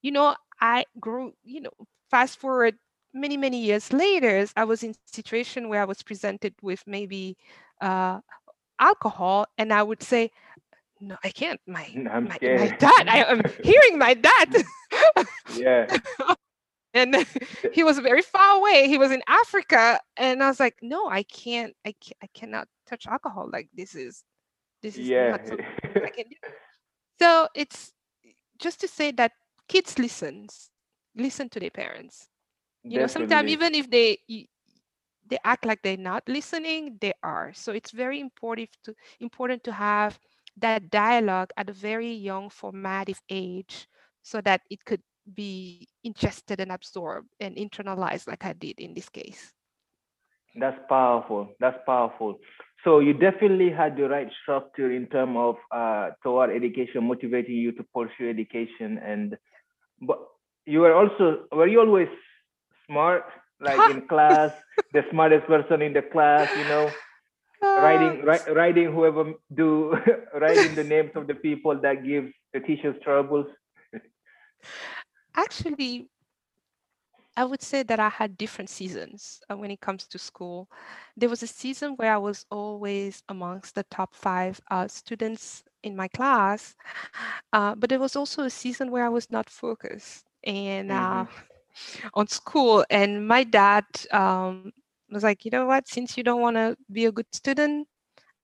you 0.02 0.10
know, 0.10 0.36
I 0.60 0.84
grew, 1.00 1.32
you 1.44 1.62
know, 1.62 1.70
fast 2.10 2.38
forward 2.38 2.76
many, 3.14 3.36
many 3.36 3.60
years 3.60 3.92
later, 3.92 4.46
I 4.56 4.64
was 4.64 4.82
in 4.82 4.90
a 4.90 4.94
situation 5.06 5.68
where 5.68 5.82
I 5.82 5.86
was 5.86 6.02
presented 6.02 6.54
with 6.62 6.82
maybe 6.86 7.36
uh, 7.80 8.20
alcohol, 8.78 9.46
and 9.56 9.72
I 9.72 9.82
would 9.82 10.02
say, 10.02 10.30
no, 11.00 11.16
I 11.22 11.30
can't. 11.30 11.60
My, 11.66 11.88
my, 11.94 12.20
my, 12.20 12.76
dad, 12.78 13.08
I 13.08 13.24
am 13.28 13.42
hearing 13.64 13.98
my 13.98 14.14
dad. 14.14 14.64
yeah 15.54 15.96
and 16.94 17.26
he 17.72 17.84
was 17.84 17.98
very 17.98 18.22
far 18.22 18.56
away 18.56 18.88
he 18.88 18.98
was 18.98 19.10
in 19.10 19.22
africa 19.28 20.00
and 20.16 20.42
i 20.42 20.48
was 20.48 20.60
like 20.60 20.76
no 20.82 21.08
i 21.08 21.22
can't 21.22 21.74
i, 21.84 21.92
can't, 22.00 22.16
I 22.22 22.28
cannot 22.34 22.68
touch 22.86 23.06
alcohol 23.06 23.48
like 23.52 23.68
this 23.74 23.94
is 23.94 24.24
This 24.82 24.98
is 24.98 25.12
Yeah. 25.12 25.30
not 25.30 25.46
something 25.46 25.66
I 26.04 26.10
can 26.10 26.24
do. 26.30 26.36
So 27.20 27.48
it's 27.54 27.92
just 28.58 28.80
to 28.80 28.88
say 28.88 29.10
that 29.12 29.32
kids 29.68 29.98
listens, 29.98 30.70
listen 31.16 31.48
to 31.50 31.60
their 31.60 31.70
parents. 31.70 32.28
You 32.88 32.98
know, 32.98 33.06
sometimes 33.06 33.48
even 33.50 33.74
if 33.74 33.90
they 33.90 34.18
they 35.26 35.38
act 35.44 35.64
like 35.64 35.82
they're 35.82 35.96
not 35.96 36.22
listening, 36.28 36.98
they 37.00 37.12
are. 37.22 37.52
So 37.54 37.72
it's 37.72 37.90
very 37.90 38.20
important 38.20 38.70
to 38.84 38.94
important 39.20 39.64
to 39.64 39.72
have 39.72 40.18
that 40.56 40.90
dialogue 40.90 41.50
at 41.56 41.70
a 41.70 41.72
very 41.72 42.12
young 42.12 42.50
formative 42.50 43.20
age 43.28 43.88
so 44.22 44.40
that 44.42 44.62
it 44.70 44.84
could 44.84 45.02
be 45.32 45.88
ingested 46.02 46.60
and 46.60 46.70
absorbed 46.72 47.28
and 47.40 47.56
internalized 47.56 48.26
like 48.28 48.44
I 48.44 48.52
did 48.52 48.78
in 48.80 48.94
this 48.94 49.08
case. 49.08 49.52
That's 50.56 50.78
powerful. 50.88 51.54
That's 51.60 51.78
powerful. 51.86 52.38
So 52.84 53.00
you 53.00 53.12
definitely 53.14 53.70
had 53.70 53.96
the 53.96 54.08
right 54.08 54.28
structure 54.42 54.90
in 54.92 55.06
terms 55.08 55.36
of 55.36 55.56
uh, 55.72 56.10
toward 56.22 56.50
education, 56.50 57.04
motivating 57.06 57.56
you 57.56 57.72
to 57.72 57.84
pursue 57.94 58.28
education, 58.30 58.98
and 58.98 59.36
but 60.00 60.18
you 60.66 60.80
were 60.80 60.94
also 60.94 61.46
were 61.52 61.66
you 61.66 61.80
always 61.80 62.08
smart, 62.86 63.24
like 63.60 63.86
in 63.86 64.06
class, 64.08 64.50
the 64.92 65.02
smartest 65.10 65.46
person 65.46 65.82
in 65.82 65.92
the 65.92 66.02
class, 66.02 66.48
you 66.54 66.64
know, 66.64 66.98
writing 67.76 68.20
Uh, 68.20 68.24
ri- 68.24 68.52
writing 68.54 68.92
whoever 68.92 69.32
do 69.54 69.96
writing 70.40 70.74
the 70.74 70.84
names 70.84 71.10
of 71.14 71.26
the 71.26 71.34
people 71.34 71.78
that 71.80 72.04
gives 72.04 72.32
the 72.52 72.60
teachers 72.60 72.96
troubles. 73.04 73.46
Actually, 75.34 76.08
I 77.38 77.44
would 77.44 77.62
say 77.62 77.84
that 77.84 78.00
I 78.00 78.08
had 78.08 78.36
different 78.36 78.68
seasons 78.68 79.40
uh, 79.48 79.56
when 79.56 79.70
it 79.70 79.80
comes 79.80 80.08
to 80.08 80.18
school. 80.18 80.68
There 81.16 81.28
was 81.28 81.44
a 81.44 81.46
season 81.46 81.94
where 81.94 82.12
I 82.12 82.18
was 82.18 82.44
always 82.50 83.22
amongst 83.28 83.76
the 83.76 83.84
top 83.84 84.12
five 84.12 84.60
uh, 84.72 84.88
students 84.88 85.62
in 85.84 85.94
my 85.94 86.08
class, 86.08 86.74
uh, 87.52 87.76
but 87.76 87.90
there 87.90 88.00
was 88.00 88.16
also 88.16 88.42
a 88.42 88.50
season 88.50 88.90
where 88.90 89.06
I 89.06 89.08
was 89.08 89.30
not 89.30 89.48
focused 89.48 90.24
and 90.42 90.90
uh, 90.90 91.26
on 92.14 92.26
school. 92.26 92.84
And 92.90 93.28
my 93.28 93.44
dad 93.44 93.84
um, 94.10 94.72
was 95.08 95.22
like, 95.22 95.44
you 95.44 95.52
know 95.52 95.66
what? 95.66 95.86
Since 95.86 96.16
you 96.16 96.24
don't 96.24 96.40
want 96.40 96.56
to 96.56 96.76
be 96.90 97.06
a 97.06 97.12
good 97.12 97.32
student, 97.32 97.86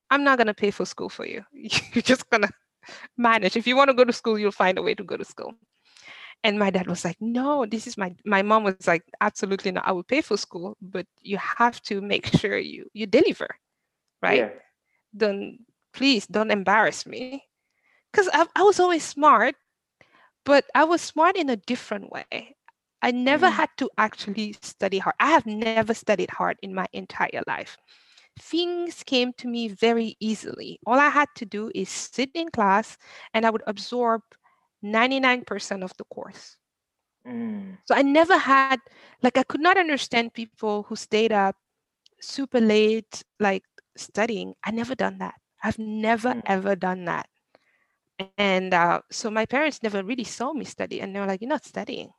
I'm 0.08 0.22
not 0.22 0.38
going 0.38 0.46
to 0.46 0.54
pay 0.54 0.70
for 0.70 0.86
school 0.86 1.08
for 1.08 1.26
you. 1.26 1.44
You're 1.52 2.02
just 2.02 2.30
going 2.30 2.42
to 2.46 2.50
manage. 3.16 3.56
If 3.56 3.66
you 3.66 3.74
want 3.74 3.88
to 3.88 3.94
go 3.94 4.04
to 4.04 4.12
school, 4.12 4.38
you'll 4.38 4.52
find 4.52 4.78
a 4.78 4.82
way 4.82 4.94
to 4.94 5.02
go 5.02 5.16
to 5.16 5.24
school 5.24 5.54
and 6.44 6.60
my 6.60 6.70
dad 6.70 6.88
was 6.88 7.04
like 7.04 7.18
no 7.20 7.66
this 7.66 7.88
is 7.88 7.98
my 7.98 8.14
my 8.26 8.42
mom 8.42 8.64
was 8.64 8.80
like 8.80 8.96
absolutely 9.12 9.62
not. 9.64 9.78
I 9.78 9.84
will 9.84 9.96
pay 9.96 10.14
for 10.22 10.28
school 10.30 10.70
but 10.74 11.00
you 11.16 11.38
have 11.38 11.80
to 11.84 12.00
make 12.00 12.26
sure 12.26 12.58
you 12.58 12.86
you 12.94 13.06
deliver 13.06 13.48
right? 14.22 14.44
Yeah. 14.44 14.50
don't 15.16 15.58
please 15.94 16.26
don't 16.26 16.50
embarrass 16.52 17.06
me. 17.06 17.44
Because 18.12 18.28
I, 18.32 18.46
I 18.56 18.62
was 18.62 18.80
always 18.80 19.04
smart 19.04 19.56
but 20.44 20.64
i 20.74 20.84
was 20.84 21.00
smart 21.02 21.36
in 21.36 21.48
a 21.50 21.56
different 21.56 22.10
way. 22.12 22.56
I 23.02 23.10
never 23.12 23.48
Mm. 23.48 23.52
had 23.52 23.70
to 23.78 23.90
actually 23.98 24.52
study 24.54 24.98
hard. 24.98 25.14
I 25.20 25.30
have 25.30 25.46
never 25.46 25.82
studied 25.84 26.22
hard 26.24 26.48
in 26.54 26.64
my 26.66 26.86
entire 26.92 27.36
life. 27.40 27.76
Things 28.38 29.02
came 29.04 29.32
to 29.34 29.48
me 29.48 29.68
very 29.68 30.16
easily. 30.20 30.78
All 30.86 30.98
i 30.98 31.08
had 31.10 31.28
to 31.36 31.46
do 31.46 31.70
is 31.74 31.88
sit 31.90 32.30
in 32.34 32.48
class 32.50 32.96
and 33.34 33.44
i 33.46 33.50
would 33.50 33.62
absorb 33.66 34.22
99% 34.84 35.82
of 35.84 35.96
the 35.98 36.04
course 36.04 36.58
Mm. 37.26 37.78
so 37.86 37.94
I 37.94 38.02
never 38.02 38.38
had, 38.38 38.80
like, 39.22 39.36
I 39.38 39.42
could 39.42 39.60
not 39.60 39.76
understand 39.76 40.32
people 40.34 40.84
who 40.84 40.96
stayed 40.96 41.32
up 41.32 41.56
super 42.20 42.60
late, 42.60 43.22
like 43.40 43.64
studying. 43.96 44.54
I 44.64 44.70
never 44.72 44.94
done 44.94 45.18
that. 45.18 45.34
I've 45.62 45.78
never 45.78 46.34
Mm. 46.34 46.42
ever 46.46 46.76
done 46.76 47.04
that. 47.06 47.28
And 48.38 48.72
uh, 48.74 49.00
so 49.10 49.30
my 49.30 49.46
parents 49.46 49.82
never 49.82 50.02
really 50.02 50.24
saw 50.24 50.52
me 50.52 50.64
study, 50.64 51.00
and 51.00 51.14
they 51.14 51.20
were 51.20 51.26
like, 51.26 51.40
"You're 51.40 51.48
not 51.48 51.64
studying." 51.64 52.10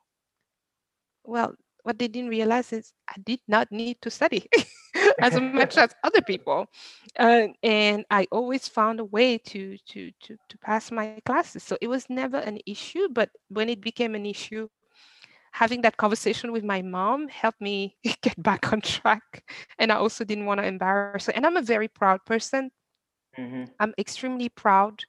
Well, 1.26 1.56
what 1.86 2.00
they 2.02 2.10
didn't 2.10 2.32
realize 2.42 2.84
is 2.84 3.04
I 3.10 3.22
did 3.26 3.52
not 3.58 3.80
need 3.82 4.02
to 4.04 4.12
study 4.12 4.50
as 5.22 5.40
much 5.40 5.78
as 5.78 5.94
other 6.04 6.22
people, 6.22 6.68
uh, 7.20 7.48
and 7.64 8.06
I 8.10 8.28
always 8.32 8.68
found 8.68 9.00
a 9.00 9.06
way 9.06 9.38
to 9.40 9.78
to 9.92 10.12
to 10.24 10.38
to 10.50 10.58
pass 10.60 10.92
my 10.92 11.10
classes. 11.14 11.64
So 11.64 11.78
it 11.82 11.88
was 11.88 12.10
never 12.10 12.38
an 12.38 12.60
issue. 12.66 13.08
But 13.12 13.30
when 13.50 13.70
it 13.70 13.82
became 13.82 14.16
an 14.16 14.26
issue, 14.26 14.68
having 15.54 15.82
that 15.82 15.98
conversation 15.98 16.52
with 16.52 16.64
my 16.64 16.82
mom 16.82 17.28
helped 17.30 17.62
me 17.62 17.98
get 18.22 18.42
back 18.42 18.72
on 18.74 18.82
track. 18.82 19.44
And 19.80 19.92
I 19.92 19.96
also 19.96 20.26
didn't 20.26 20.46
want 20.46 20.60
to 20.62 20.66
embarrass 20.68 21.12
her. 21.12 21.18
And 21.20 21.32
I'm 21.32 21.42
a 21.58 21.62
very 21.62 21.72
proud 21.88 22.06
person. 22.12 22.58
Mhm. 23.38 23.66
I'm 23.80 23.94
extremely 23.98 24.50
proud. 24.50 25.04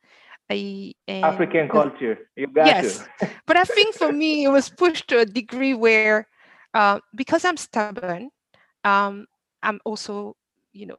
I 0.51 0.95
and 1.09 1.47
African 1.47 1.69
culture. 1.69 2.31
You 2.37 2.47
got 2.49 2.79
Yes. 2.79 3.09
to. 3.09 3.09
but 3.47 3.57
I 3.57 3.65
think 3.65 3.95
for 3.95 4.11
me, 4.11 4.45
it 4.45 4.49
was 4.51 4.71
pushed 4.71 5.09
to 5.09 5.19
a 5.21 5.27
degree 5.27 5.75
where, 5.75 6.29
uh, 6.77 7.05
because 7.21 7.55
I'm 7.55 7.65
stubborn, 7.67 8.31
um, 8.85 9.27
I'm 9.63 9.81
also, 9.85 10.37
you 10.73 10.87
know, 10.87 10.99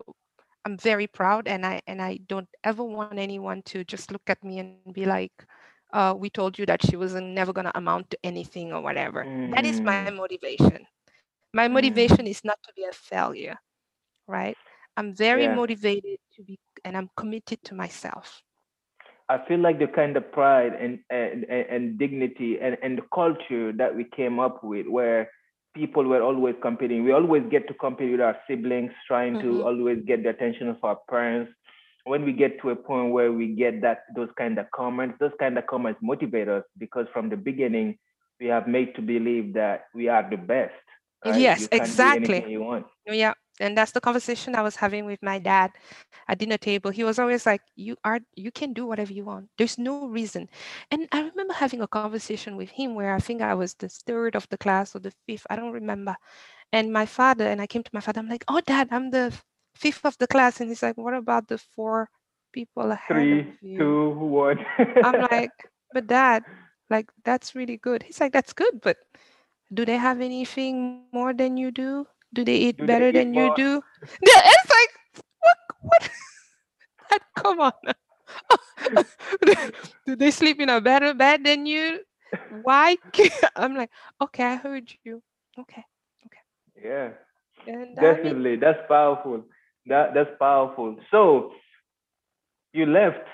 I'm 0.66 0.78
very 0.78 1.08
proud, 1.08 1.48
and 1.48 1.66
I 1.66 1.82
and 1.88 2.02
I 2.02 2.20
don't 2.28 2.50
ever 2.63 2.84
want 2.94 3.20
anyone 3.20 3.63
to 3.74 3.84
just 3.86 4.12
look 4.12 4.30
at 4.30 4.44
me 4.44 4.60
and 4.60 4.94
be 4.94 5.06
like, 5.06 5.32
uh, 5.94 6.13
"We 6.18 6.30
told 6.30 6.60
you 6.60 6.66
that 6.68 6.84
she 6.84 6.98
was 6.98 7.16
never 7.16 7.54
gonna 7.54 7.72
amount 7.76 8.10
to 8.12 8.18
anything 8.24 8.74
or 8.74 8.82
whatever." 8.82 9.30
That 9.56 9.66
is 9.66 9.82
my 9.84 10.12
motivation. 10.12 10.88
My 11.54 11.68
Mm. 11.70 11.70
motivation 11.70 12.28
is 12.28 12.44
not 12.44 12.60
to 12.63 12.74
be 12.76 12.84
a 12.84 12.92
failure, 12.94 13.58
right? 14.28 14.58
I'm 14.98 15.13
very 15.16 15.48
Yeah. 15.48 15.50
motivated 15.50 16.20
to 16.36 16.44
be, 16.44 16.60
and 16.84 16.98
I'm 16.98 17.10
committed 17.16 17.63
to 17.66 17.76
myself. 17.76 18.44
I 19.30 19.38
feel 19.48 19.60
like 19.60 19.80
the 19.80 19.88
kind 19.88 20.16
of 20.18 20.32
pride 20.32 20.74
and 20.80 21.00
and, 21.10 21.46
and, 21.46 21.66
and 21.70 21.98
dignity 22.00 22.60
and, 22.62 22.78
and 22.84 22.98
the 22.98 23.04
culture 23.13 23.72
that 23.74 23.96
we 23.96 24.06
came 24.16 24.40
up 24.40 24.63
with 24.63 24.88
where 24.88 25.30
people 25.78 26.04
were 26.04 26.22
always 26.22 26.56
competing. 26.62 27.04
We 27.04 27.12
always 27.12 27.44
get 27.50 27.68
to 27.68 27.74
compete 27.74 28.12
with 28.12 28.22
our 28.22 28.38
siblings, 28.48 28.92
trying 29.08 29.36
Mhm. 29.36 29.42
to 29.42 29.63
always 29.63 30.04
get 30.06 30.24
the 30.24 30.30
attention 30.30 30.70
of 30.70 30.84
our 30.84 30.98
parents. 31.10 31.54
When 32.06 32.26
we 32.26 32.34
get 32.34 32.60
to 32.62 32.70
a 32.72 32.76
point 32.76 33.12
where 33.12 33.32
we 33.32 33.48
get 33.63 33.82
that 33.82 34.06
those 34.16 34.32
kind 34.42 34.58
of 34.58 34.72
comments, 34.72 35.20
those 35.20 35.36
kind 35.40 35.58
of 35.58 35.68
comments 35.68 36.02
motivate 36.02 36.48
us 36.48 36.63
because 36.78 37.08
from 37.13 37.30
the 37.30 37.38
beginning 37.50 37.98
we 38.40 38.48
have 38.48 38.68
made 38.68 38.96
to 38.96 39.02
believe 39.02 39.54
that 39.54 39.88
we 39.94 40.08
are 40.08 40.24
the 40.30 40.38
best. 40.38 40.87
Uh, 41.25 41.32
right? 41.32 41.41
Yes, 41.41 41.62
you 41.62 41.67
can 41.69 41.82
exactly. 41.82 42.27
do 42.27 42.34
anything 42.34 42.51
you 42.51 42.62
want. 42.62 42.86
Yeah, 43.08 43.34
and 43.60 43.77
that's 43.77 43.91
the 43.91 44.01
conversation 44.01 44.56
I 44.56 44.62
was 44.62 44.75
having 44.75 45.06
with 45.06 45.21
my 45.23 45.39
dad 45.39 45.71
at 46.27 46.38
dinner 46.38 46.58
table. 46.58 46.91
He 46.91 47.03
was 47.03 47.19
always 47.19 47.45
like, 47.45 47.62
"You 47.75 47.95
are, 48.03 48.19
you 48.36 48.51
can 48.51 48.73
do 48.73 48.86
whatever 48.86 49.13
you 49.13 49.25
want. 49.25 49.49
There's 49.58 49.77
no 49.77 50.08
reason." 50.08 50.49
And 50.91 51.08
I 51.12 51.21
remember 51.21 51.53
having 51.53 51.82
a 51.82 51.88
conversation 51.88 52.58
with 52.58 52.69
him 52.69 52.95
where 52.95 53.15
I 53.15 53.19
think 53.19 53.41
I 53.41 53.53
was 53.56 53.73
the 53.75 53.89
third 53.89 54.36
of 54.36 54.47
the 54.49 54.58
class 54.58 54.95
or 54.95 54.99
the 54.99 55.13
fifth. 55.25 55.47
I 55.49 55.56
don't 55.56 55.71
remember. 55.71 56.15
And 56.73 56.91
my 56.93 57.06
father 57.06 57.47
and 57.47 57.62
I 57.62 57.67
came 57.67 57.84
to 57.84 57.91
my 57.93 58.01
father. 58.01 58.19
I'm 58.19 58.30
like, 58.30 58.45
"Oh, 58.47 58.62
Dad, 58.62 58.89
I'm 58.91 59.10
the 59.12 59.34
fifth 59.75 60.06
of 60.06 60.17
the 60.17 60.27
class," 60.27 60.60
and 60.60 60.69
he's 60.69 60.84
like, 60.84 60.97
"What 60.97 61.13
about 61.13 61.47
the 61.47 61.58
four 61.58 62.10
people 62.53 62.91
ahead 62.91 63.17
Three, 63.17 63.39
of 63.41 63.47
you?" 63.62 63.77
two, 63.80 64.10
one. 64.19 64.65
I'm 65.03 65.21
like, 65.32 65.51
"But 65.93 66.08
Dad, 66.08 66.43
like 66.89 67.10
that's 67.23 67.56
really 67.56 67.77
good." 67.77 68.03
He's 68.03 68.19
like, 68.19 68.34
"That's 68.34 68.53
good, 68.53 68.82
but 68.82 68.97
do 69.73 69.86
they 69.86 69.97
have 69.97 70.21
anything 70.21 71.08
more 71.13 71.34
than 71.34 71.58
you 71.58 71.71
do? 71.71 72.08
Do 72.34 72.43
they 72.43 72.56
eat 72.56 72.77
Do 72.77 72.86
they 72.86 72.88
better 72.88 73.10
eat 73.10 73.13
than 73.13 73.34
you 73.34 73.53
do?" 73.56 73.82
Yeah, 74.21 74.41
it's 74.45 74.69
like, 74.71 75.23
what? 75.39 75.60
What? 75.82 76.10
Come 77.36 77.60
on. 77.60 77.73
do 80.06 80.15
they 80.15 80.32
sleep 80.32 80.60
in 80.60 80.69
a 80.69 80.82
better 80.82 81.13
bed 81.13 81.43
than 81.43 81.65
you? 81.65 81.99
Why? 82.63 82.97
I'm 83.56 83.75
like, 83.75 83.89
okay, 84.21 84.43
I 84.43 84.56
heard 84.56 84.91
you. 85.03 85.21
Okay, 85.60 85.84
okay. 86.25 86.43
yeah. 86.84 87.10
and 87.67 87.99
I 87.99 88.13
mean, 88.13 88.23
Definitely, 88.23 88.56
that's 88.58 88.80
powerful. 88.88 89.43
That 89.88 90.13
that's 90.13 90.32
powerful. 90.39 90.97
So 91.12 91.51
you 92.73 92.86
left. 92.86 93.25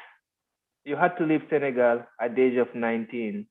You 0.86 0.96
had 0.98 1.18
to 1.18 1.26
leave 1.26 1.42
Senegal 1.50 2.04
at 2.22 2.36
the 2.36 2.42
age 2.44 2.58
of 2.58 2.74
19 2.76 3.48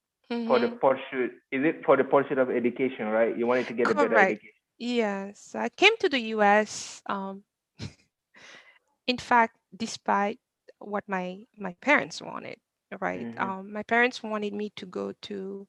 for 0.47 0.59
the 0.59 0.69
mhm. 0.69 0.81
pursuit. 0.81 1.33
Is 1.53 1.65
it 1.65 1.85
for 1.85 1.97
the 1.97 2.05
pursuit 2.05 2.39
of 2.39 2.51
education, 2.51 3.07
right? 3.07 3.37
You 3.37 3.47
wanted 3.47 3.69
to 3.69 3.75
get 3.75 3.91
a 3.91 3.95
better 3.95 4.19
Correct. 4.19 4.21
education. 4.21 4.57
Yes, 4.79 5.55
I 5.55 5.69
came 5.71 5.97
to 5.99 6.09
the 6.09 6.21
US. 6.35 7.03
Um, 7.07 7.45
in 9.07 9.19
fact, 9.19 9.57
despite 9.77 10.39
what 10.79 11.05
my 11.09 11.45
my 11.59 11.75
parents 11.81 12.21
wanted, 12.23 12.57
right? 13.01 13.29
Mhm. 13.29 13.39
Um, 13.39 13.73
my 13.73 13.83
parents 13.83 14.23
wanted 14.23 14.55
me 14.55 14.71
to 14.77 14.87
go 14.87 15.13
to 15.29 15.67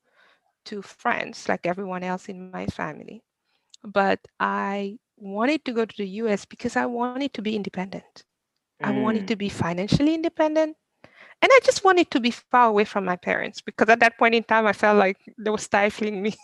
to 0.66 0.82
France, 0.82 1.48
like 1.50 1.66
everyone 1.66 2.04
else 2.04 2.30
in 2.30 2.42
my 2.42 2.56
family, 2.68 3.22
but 3.84 4.20
I 4.40 5.00
wanted 5.18 5.66
to 5.66 5.74
go 5.74 5.86
to 5.86 5.96
the 5.98 6.08
US 6.24 6.46
because 6.46 6.76
I 6.76 6.86
wanted 6.86 7.24
to 7.26 7.32
be 7.34 7.48
independent. 7.48 8.16
I 8.76 8.86
wanted 8.92 9.20
Mm. 9.20 9.28
to 9.28 9.36
be 9.36 9.50
financially 9.50 10.14
independent, 10.16 10.78
and 11.44 11.52
I 11.54 11.60
just 11.66 11.84
wanted 11.84 12.10
to 12.12 12.22
be 12.22 12.32
far 12.32 12.70
away 12.70 12.86
from 12.86 13.06
my 13.06 13.18
parents 13.18 13.62
because 13.62 13.90
at 13.90 14.00
that 14.00 14.18
point 14.18 14.36
in 14.36 14.46
time, 14.46 14.66
I 14.66 14.74
felt 14.74 14.98
like 14.98 15.20
they 15.38 15.52
were 15.52 15.60
stifling 15.60 16.24
me. 16.24 16.36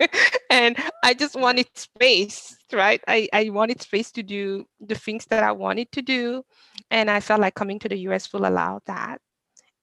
and 0.50 0.76
I 1.04 1.14
just 1.14 1.36
wanted 1.36 1.68
space, 1.76 2.56
right? 2.72 3.02
I, 3.06 3.28
I 3.34 3.50
wanted 3.50 3.82
space 3.82 4.10
to 4.12 4.22
do 4.24 4.66
the 4.80 4.94
things 4.96 5.26
that 5.26 5.44
I 5.44 5.52
wanted 5.52 5.92
to 5.92 6.02
do. 6.02 6.44
And 6.90 7.10
I 7.10 7.20
felt 7.20 7.42
like 7.42 7.54
coming 7.54 7.78
to 7.80 7.90
the 7.90 7.98
US 8.00 8.32
will 8.32 8.46
allow 8.46 8.80
that. 8.86 9.20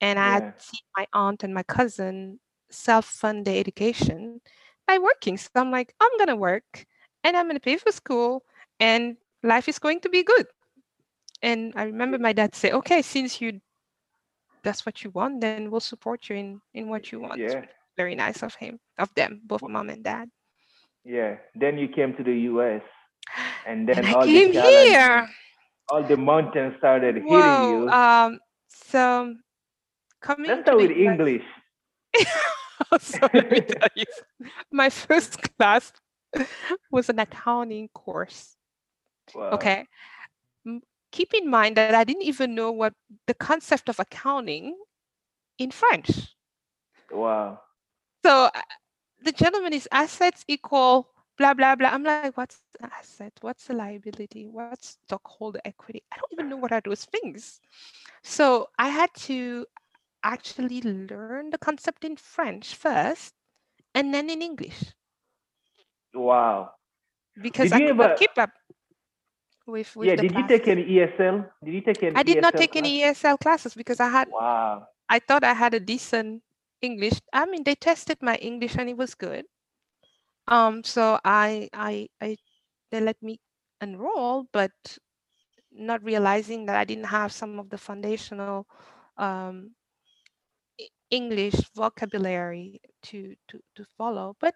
And 0.01 0.19
I 0.19 0.31
Yeah. 0.31 0.33
had 0.33 0.53
seen 0.57 0.81
my 0.97 1.07
aunt 1.13 1.43
and 1.43 1.53
my 1.53 1.63
cousin 1.63 2.39
self 2.71 3.05
fund 3.05 3.45
their 3.45 3.59
education 3.59 4.41
by 4.87 4.97
working. 4.97 5.37
So 5.37 5.49
I'm 5.55 5.71
like, 5.71 5.93
I'm 6.01 6.17
going 6.17 6.29
to 6.29 6.35
work 6.37 6.85
and 7.23 7.37
I'm 7.37 7.45
going 7.47 7.57
to 7.57 7.61
pay 7.61 7.77
for 7.77 7.91
school 7.91 8.43
and 8.79 9.17
life 9.43 9.69
is 9.69 9.79
going 9.79 10.01
to 10.01 10.09
be 10.09 10.23
good. 10.23 10.47
And 11.41 11.73
I 11.75 11.83
remember 11.83 12.19
my 12.19 12.33
dad 12.33 12.55
say, 12.55 12.71
okay, 12.71 13.01
since 13.03 13.41
you 13.41 13.61
that's 14.63 14.85
what 14.85 15.03
you 15.03 15.09
want, 15.11 15.41
then 15.41 15.69
we'll 15.71 15.79
support 15.79 16.29
you 16.29 16.35
in 16.35 16.61
in 16.73 16.89
what 16.89 17.11
you 17.11 17.19
want. 17.19 17.39
Yeah. 17.39 17.65
Very 17.97 18.15
nice 18.15 18.43
of 18.43 18.55
him, 18.55 18.79
of 18.97 19.13
them, 19.15 19.41
both 19.43 19.61
mom 19.63 19.89
and 19.89 20.03
dad. 20.03 20.29
Yeah. 21.05 21.37
Then 21.55 21.77
you 21.77 21.87
came 21.87 22.15
to 22.15 22.23
the 22.23 22.35
US 22.53 22.81
and 23.67 23.87
then 23.87 23.97
And 23.97 24.07
I 24.07 24.13
all 24.13 24.25
the 24.25 24.27
came 24.27 24.53
challenges, 24.53 24.91
here. 24.93 25.29
all 25.89 26.03
the 26.03 26.17
mountains 26.17 26.75
started 26.77 27.15
hitting 27.15 27.27
Whoa. 27.27 27.85
you. 27.85 27.89
Um. 27.89 28.39
So 28.69 29.35
coming 30.21 30.47
Let's 30.49 30.63
to 30.63 30.63
start 30.63 30.77
the 30.77 30.87
with. 30.87 30.97
English. 30.97 31.43
so 32.99 33.27
let 33.33 33.51
me 33.51 33.61
tell 33.61 33.89
you, 33.95 34.05
my 34.71 34.89
first 34.89 35.37
class 35.57 35.91
was 36.91 37.09
an 37.09 37.19
accounting 37.19 37.89
course. 37.93 38.55
Wow. 39.35 39.51
Okay. 39.59 39.85
Keep 41.11 41.33
in 41.33 41.49
mind 41.49 41.77
that 41.77 41.87
I 41.87 41.95
didn't 42.03 42.23
even 42.23 42.47
know 42.47 42.63
what 42.63 42.87
the 43.27 43.33
concept 43.33 43.89
of 43.89 43.99
accounting 43.99 44.75
in 45.57 45.71
French. 45.71 46.35
Wow. 47.11 47.61
So 48.25 48.45
uh, 48.53 48.61
the 49.23 49.31
gentleman 49.31 49.73
is 49.73 49.87
assets 49.91 50.43
equal 50.47 51.09
blah 51.37 51.53
blah 51.53 51.75
blah. 51.75 51.89
I'm 51.89 52.03
like, 52.03 52.25
what's 52.37 52.53
the 52.73 52.85
asset? 52.93 53.33
What's 53.41 53.67
the 53.67 53.75
liability? 53.75 54.47
What's 54.47 54.81
stockholder 55.05 55.47
equity? 55.53 55.93
I 56.01 56.05
don't 56.09 56.21
even 56.23 56.41
know 56.41 56.49
what 56.51 56.65
are 56.65 56.81
those 56.81 57.05
things. 57.05 57.59
So 58.21 58.67
I 58.77 58.89
had 58.89 59.09
to 59.29 59.65
actually 60.23 60.81
learn 60.81 61.49
the 61.51 61.57
concept 61.57 62.03
in 62.03 62.15
French 62.15 62.75
first 62.75 63.33
and 63.93 64.13
then 64.13 64.29
in 64.29 64.41
English 64.41 64.93
Wow. 66.13 66.71
because 67.41 67.71
Did 67.71 67.73
I 67.73 67.79
could 67.81 67.97
not 67.97 68.15
keep 68.15 68.31
up 68.37 68.51
with 69.69 69.95
with 69.95 70.09
Yeah. 70.09 70.15
Did 70.15 70.35
you 70.35 70.47
take 70.47 70.67
any 70.67 70.83
ESL? 70.85 71.45
Did 71.63 71.73
you 71.73 71.81
take 71.81 72.03
any 72.03 72.15
I 72.15 72.23
did 72.23 72.41
not 72.41 72.55
take 72.57 72.73
class? 72.73 72.83
any 72.83 73.01
ESL 73.03 73.37
classes 73.39 73.75
because 73.75 73.99
I 73.99 74.09
had 74.09 74.29
Wow. 74.29 74.87
I 75.09 75.19
thought 75.19 75.43
I 75.43 75.53
had 75.53 75.73
a 75.73 75.79
decent 75.79 76.43
English. 76.81 77.19
I 77.33 77.45
mean, 77.45 77.63
they 77.63 77.75
tested 77.75 78.19
my 78.21 78.35
English 78.37 78.75
and 78.77 78.89
it 78.89 78.97
was 78.97 79.15
good. 79.15 79.45
Um, 80.47 80.83
so 80.83 81.19
I 81.23 81.69
I 81.73 82.09
I 82.21 82.37
they 82.91 83.01
let 83.01 83.21
me 83.21 83.39
enroll, 83.81 84.47
but 84.51 84.71
not 85.71 86.03
realizing 86.03 86.65
that 86.65 86.75
I 86.75 86.85
didn't 86.85 87.05
have 87.13 87.31
some 87.31 87.59
of 87.59 87.69
the 87.69 87.77
foundational 87.77 88.67
um, 89.17 89.75
English 91.09 91.55
vocabulary 91.75 92.81
to 93.03 93.35
to 93.47 93.59
to 93.75 93.85
follow. 93.97 94.35
But 94.39 94.55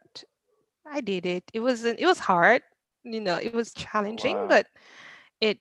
I 0.85 1.01
did 1.01 1.25
it. 1.25 1.43
It 1.53 1.59
was 1.61 1.83
it 1.85 2.05
was 2.05 2.19
hard, 2.19 2.61
you 3.03 3.21
know. 3.21 3.37
It 3.37 3.53
was 3.53 3.73
challenging, 3.73 4.37
Wow. 4.37 4.47
but 4.47 4.67
it 5.43 5.59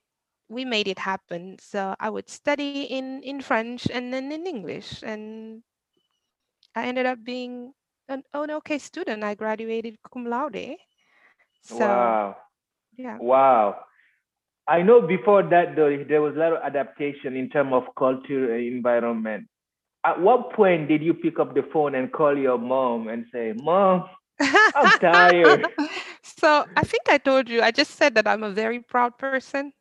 we 0.49 0.65
made 0.65 0.89
it 0.89 0.99
happen. 1.01 1.59
So 1.61 1.97
I 2.01 2.11
would 2.11 2.31
study 2.31 2.79
in 2.79 3.23
in 3.23 3.41
French 3.41 3.89
and 3.91 4.13
then 4.15 4.31
in 4.33 4.47
English, 4.47 5.03
and 5.03 5.63
I 6.75 6.85
ended 6.87 7.07
up 7.07 7.25
being 7.25 7.73
an, 8.09 8.23
an 8.35 8.51
okay 8.63 8.79
student. 8.79 9.25
I 9.25 9.35
graduated 9.35 9.99
cum 10.07 10.27
laude. 10.27 10.77
So 11.63 11.79
Wow. 11.79 12.37
yeah. 12.97 13.19
Wow. 13.19 13.85
I 14.69 14.83
know 14.83 15.01
before 15.03 15.43
that 15.51 15.75
though 15.77 15.91
there 16.09 16.23
was 16.23 16.37
a 16.37 16.39
lot 16.39 16.53
of 16.55 16.63
adaptation 16.63 17.37
in 17.37 17.49
terms 17.51 17.73
of 17.73 17.85
culture 17.99 18.55
and 18.55 18.65
environment. 18.67 19.49
At 20.05 20.21
what 20.21 20.53
point 20.53 20.89
did 20.89 21.03
you 21.03 21.15
pick 21.15 21.39
up 21.39 21.55
the 21.55 21.63
phone 21.73 21.95
and 21.95 22.13
call 22.13 22.37
your 22.37 22.59
mom 22.59 23.09
and 23.09 23.27
say, 23.33 23.53
Mom, 23.57 24.05
I'm 24.75 24.93
tired. 24.93 25.69
so 26.23 26.65
I 26.77 26.83
think 26.83 27.03
I 27.09 27.19
told 27.19 27.49
you, 27.49 27.63
I 27.63 27.71
just 27.73 27.93
said 27.93 28.15
that 28.15 28.27
I'm 28.29 28.45
a 28.45 28.51
very 28.51 28.81
proud 28.81 29.19
person. 29.19 29.73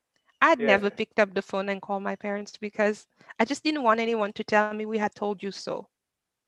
I'd 0.42 0.60
Yeah. 0.60 0.64
never 0.64 0.90
picked 0.90 1.20
up 1.20 1.34
the 1.34 1.42
phone 1.42 1.70
and 1.70 1.82
called 1.82 2.04
my 2.04 2.16
parents 2.16 2.58
because 2.58 3.08
I 3.40 3.46
just 3.46 3.64
didn't 3.64 3.84
want 3.84 4.00
anyone 4.02 4.34
to 4.34 4.44
tell 4.44 4.68
me 4.68 4.86
we 4.86 4.98
had 4.98 5.14
told 5.16 5.42
you 5.44 5.52
so. 5.52 5.88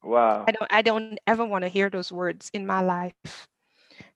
Wow. 0.04 0.52
I 0.52 0.52
don't 0.54 0.74
I 0.74 0.82
don't 0.84 1.18
ever 1.28 1.46
want 1.46 1.64
to 1.64 1.70
hear 1.70 1.90
those 1.90 2.12
words 2.12 2.50
in 2.54 2.66
my 2.66 2.82
life. 2.82 3.48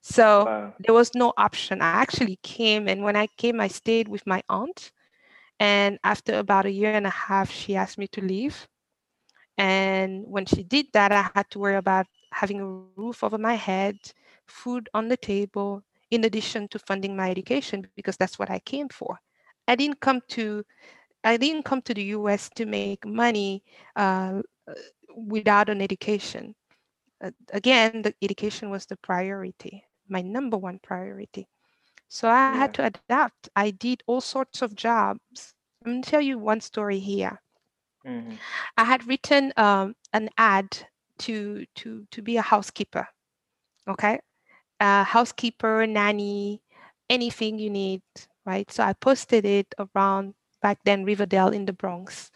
So 0.02 0.42
Wow. 0.46 0.76
there 0.80 0.94
was 0.94 1.12
no 1.16 1.34
option. 1.38 1.82
I 1.82 1.88
actually 1.88 2.38
came 2.44 2.88
and 2.88 3.04
when 3.04 3.16
I 3.16 3.28
came 3.38 3.60
I 3.60 3.68
stayed 3.68 4.08
with 4.08 4.26
my 4.26 4.44
aunt 4.50 4.92
and 5.60 6.00
after 6.04 6.38
about 6.40 6.66
a 6.66 6.72
year 6.72 6.92
and 6.94 7.06
a 7.08 7.10
half 7.30 7.52
she 7.52 7.76
asked 7.76 7.98
me 7.98 8.08
to 8.10 8.22
leave. 8.22 8.68
And 9.58 10.26
when 10.28 10.46
she 10.46 10.64
did 10.64 10.88
that 10.94 11.12
I 11.12 11.24
had 11.24 11.44
to 11.46 11.54
worry 11.54 11.70
about 11.70 12.08
having 12.40 12.62
a 12.62 12.68
roof 12.68 13.24
over 13.24 13.38
my 13.38 13.56
head, 13.56 13.98
food 14.46 14.90
on 14.94 15.10
the 15.10 15.18
table 15.18 15.84
in 16.12 16.26
addition 16.26 16.68
to 16.70 16.80
funding 16.80 17.16
my 17.16 17.30
education 17.32 17.82
because 17.82 18.08
that's 18.18 18.40
what 18.40 18.50
I 18.50 18.60
came 18.60 18.90
for. 18.90 19.20
I 19.68 19.76
didn't 19.76 20.00
come 20.02 20.22
to 20.30 20.64
I 21.24 21.38
didn't 21.38 21.64
come 21.66 21.82
to 21.84 21.94
the 21.94 22.04
US 22.18 22.50
to 22.56 22.66
make 22.66 23.06
money 23.06 23.64
uh, 23.96 24.42
without 25.16 25.70
an 25.70 25.82
education. 25.82 26.56
Uh, 27.24 27.32
again, 27.54 28.02
the 28.04 28.14
education 28.22 28.70
was 28.70 28.86
the 28.86 28.98
priority, 28.98 29.86
my 30.08 30.22
number 30.22 30.58
one 30.58 30.80
priority. 30.80 31.48
So 32.10 32.30
I 32.30 32.48
Yeah. 32.48 32.66
had 32.66 32.74
to 32.76 32.86
adapt. 32.86 33.50
I 33.56 33.72
did 33.72 34.04
all 34.08 34.22
sorts 34.22 34.62
of 34.62 34.76
jobs. 34.76 35.54
I'm 35.86 35.92
going 35.94 36.02
to 36.02 36.10
tell 36.10 36.22
you 36.22 36.38
one 36.38 36.60
story 36.62 37.00
here. 37.00 37.40
Mhm. 38.04 38.40
I 38.78 38.84
had 38.86 39.08
written 39.08 39.54
um, 39.58 39.96
an 40.14 40.30
ad 40.38 40.88
to 41.20 41.66
to 41.76 42.06
to 42.12 42.22
be 42.22 42.38
a 42.38 42.42
housekeeper. 42.42 43.08
Okay, 43.90 44.20
uh, 44.80 45.04
housekeeper, 45.04 45.88
nanny, 45.88 46.62
anything 47.10 47.60
you 47.60 47.70
need, 47.70 48.02
right? 48.46 48.70
So 48.72 48.84
I 48.84 48.94
posted 48.94 49.46
it 49.46 49.74
around 49.80 50.34
back 50.62 50.80
then 50.86 51.06
Riverdale 51.06 51.50
in 51.50 51.66
the 51.66 51.74
Bronx, 51.74 52.32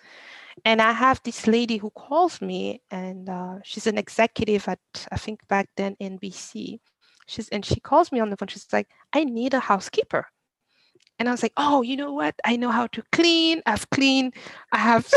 and 0.65 0.82
I 0.82 0.91
have 0.94 1.22
this 1.24 1.48
lady 1.48 1.78
who 1.78 1.89
calls 1.91 2.41
me, 2.41 2.82
and 2.91 3.30
uh, 3.30 3.60
she's 3.63 3.88
an 3.88 3.98
executive 3.98 4.67
at 4.67 4.80
I 5.12 5.17
think 5.17 5.48
back 5.48 5.70
then 5.78 5.96
NBC. 6.02 6.80
She's 7.28 7.50
and 7.50 7.65
she 7.65 7.80
calls 7.80 8.12
me 8.12 8.20
on 8.20 8.30
the 8.30 8.38
phone. 8.38 8.48
She's 8.50 8.67
like, 8.74 8.88
"I 9.13 9.24
need 9.24 9.54
a 9.54 9.60
housekeeper." 9.60 10.28
And 11.20 11.30
I 11.30 11.32
was 11.34 11.44
like, 11.44 11.54
oh, 11.56 11.84
you 11.84 11.96
know 11.98 12.13
what? 12.13 12.34
I 12.46 12.56
know 12.56 12.72
how 12.72 12.88
to 12.88 13.04
clean. 13.12 13.62
I've 13.67 13.88
cleaned. 13.91 14.34
I 14.72 14.78
have, 14.80 15.08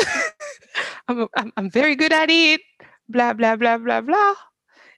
I'm, 1.08 1.22
a- 1.22 1.28
I'm, 1.34 1.52
I'm 1.56 1.70
very 1.70 1.96
good 1.96 2.12
at 2.12 2.28
it. 2.28 2.60
Blah, 3.08 3.32
blah, 3.34 3.56
blah, 3.56 3.78
blah, 3.78 4.00
blah. 4.00 4.34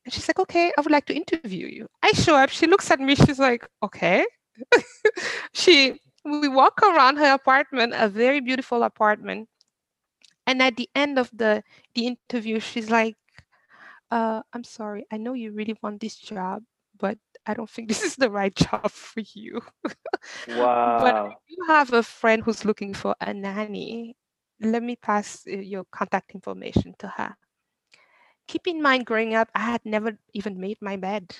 And 0.05 0.15
she's 0.15 0.29
like, 0.29 0.39
okay, 0.39 0.73
I 0.77 0.81
would 0.81 0.93
like 0.93 1.07
to 1.07 1.15
interview 1.15 1.67
you. 1.67 1.89
I 2.03 2.13
show 2.13 2.37
up. 2.37 2.51
She 2.51 2.67
looks 2.67 2.91
at 2.91 3.01
me. 3.01 3.15
She's 3.15 3.39
like, 3.39 3.67
okay. 3.83 4.25
she, 5.53 6.01
we 6.25 6.49
walk 6.49 6.81
around 6.83 7.17
her 7.17 7.35
apartment, 7.35 7.93
a 7.97 8.09
very 8.09 8.41
beautiful 8.41 8.83
apartment. 8.85 9.49
And 10.47 10.63
at 10.63 10.77
the 10.77 10.89
end 10.95 11.19
of 11.19 11.31
the, 11.33 11.65
the 11.95 12.07
interview, 12.07 12.61
she's 12.61 12.89
like, 12.89 13.17
uh, 14.11 14.43
I'm 14.53 14.65
sorry. 14.65 15.07
I 15.11 15.17
know 15.17 15.33
you 15.35 15.53
really 15.53 15.77
want 15.83 16.01
this 16.01 16.17
job, 16.17 16.63
but 16.99 17.19
I 17.47 17.55
don't 17.55 17.69
think 17.69 17.89
this 17.89 18.03
is 18.03 18.17
the 18.17 18.31
right 18.31 18.55
job 18.55 18.91
for 18.91 19.23
you. 19.35 19.61
Wow. 20.49 20.99
But 21.01 21.35
you 21.47 21.65
have 21.69 21.93
a 21.93 22.03
friend 22.03 22.43
who's 22.43 22.65
looking 22.65 22.95
for 22.95 23.15
a 23.21 23.33
nanny. 23.33 24.17
Let 24.61 24.83
me 24.83 24.97
pass 24.97 25.45
uh, 25.47 25.59
your 25.59 25.85
contact 25.93 26.33
information 26.33 26.95
to 26.99 27.09
her. 27.09 27.37
Keep 28.47 28.67
in 28.67 28.83
mind, 28.83 29.07
growing 29.07 29.35
up, 29.35 29.49
I 29.55 29.61
had 29.61 29.85
never 29.85 30.19
even 30.33 30.61
made 30.61 30.79
my 30.81 30.97
bed. 30.97 31.37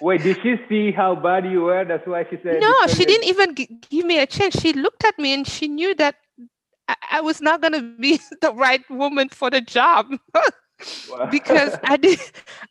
Wait, 0.00 0.22
did 0.22 0.36
she 0.42 0.56
see 0.68 0.92
how 0.92 1.14
bad 1.14 1.44
you 1.46 1.62
were? 1.62 1.84
That's 1.84 2.06
why 2.06 2.24
she 2.30 2.38
said. 2.42 2.60
no, 2.60 2.86
she 2.88 3.04
didn't 3.04 3.26
even 3.28 3.54
gi- 3.54 3.78
give 3.90 4.06
me 4.06 4.18
a 4.18 4.26
chance. 4.26 4.60
She 4.60 4.72
looked 4.72 5.04
at 5.04 5.18
me 5.18 5.32
and 5.34 5.46
she 5.46 5.68
knew 5.68 5.94
that 5.96 6.16
I, 6.88 6.96
I 7.12 7.20
was 7.20 7.40
not 7.40 7.60
going 7.60 7.72
to 7.74 7.82
be 7.82 8.02
the 8.40 8.52
right 8.52 8.82
woman 8.90 9.12
for 9.12 9.34
the 9.34 9.46
job. 9.60 9.92
Because 11.28 11.76
I 11.84 11.96
did, 11.96 12.18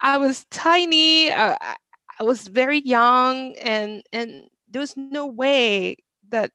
I 0.02 0.18
was 0.18 0.46
tiny. 0.52 1.32
Uh, 1.32 1.56
I, 1.60 1.76
I 2.20 2.24
was 2.24 2.48
very 2.48 2.80
young, 2.80 3.56
and 3.58 4.04
and 4.12 4.50
there 4.70 4.82
was 4.82 4.96
no 4.98 5.16
way 5.28 5.98
that 6.30 6.52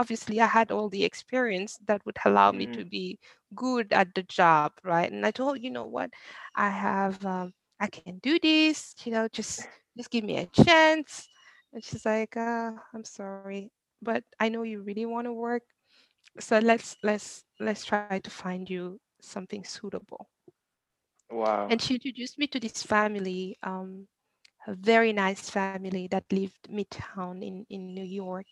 obviously 0.00 0.40
I 0.40 0.48
had 0.58 0.72
all 0.72 0.90
the 0.90 1.04
experience 1.04 1.78
that 1.86 2.06
would 2.06 2.18
allow 2.26 2.52
me 2.52 2.68
to 2.74 2.84
Mhm. 2.84 2.98
be 2.98 3.18
good 3.54 3.92
at 3.92 4.14
the 4.14 4.22
job, 4.22 4.72
right? 4.84 5.12
And 5.12 5.26
I 5.26 5.32
told 5.32 5.62
you 5.62 5.70
know 5.70 5.86
what, 5.86 6.10
I 6.56 6.70
have, 6.70 7.24
um, 7.26 7.54
I 7.80 7.88
can 7.88 8.18
do 8.18 8.38
this. 8.40 8.94
You 9.04 9.12
know, 9.12 9.28
just 9.28 9.68
just 9.96 10.10
give 10.10 10.24
me 10.24 10.36
a 10.38 10.46
chance. 10.46 11.28
And 11.72 11.84
she's 11.84 12.06
like, 12.06 12.36
uh, 12.36 12.72
I'm 12.94 13.04
sorry, 13.04 13.70
but 14.02 14.24
I 14.40 14.48
know 14.48 14.62
you 14.62 14.82
really 14.82 15.06
want 15.06 15.26
to 15.26 15.32
work, 15.32 15.62
so 16.40 16.58
let's 16.58 16.96
let's 17.02 17.44
let's 17.60 17.84
try 17.84 18.04
to 18.04 18.14
find 18.30 18.54
you 18.54 19.00
something 19.20 19.64
suitable. 19.64 20.28
Wow. 21.30 21.78
And 21.80 21.80
she 21.82 21.94
introduced 21.94 22.38
me 22.38 22.46
to 22.48 22.60
this 22.60 22.82
family, 22.82 23.56
um, 23.62 24.08
a 24.66 24.74
very 24.74 25.12
nice 25.12 25.48
family 25.48 26.06
that 26.08 26.24
lived 26.30 26.68
midtown 26.70 27.42
in, 27.42 27.66
in 27.70 27.94
New 27.94 28.04
York. 28.04 28.46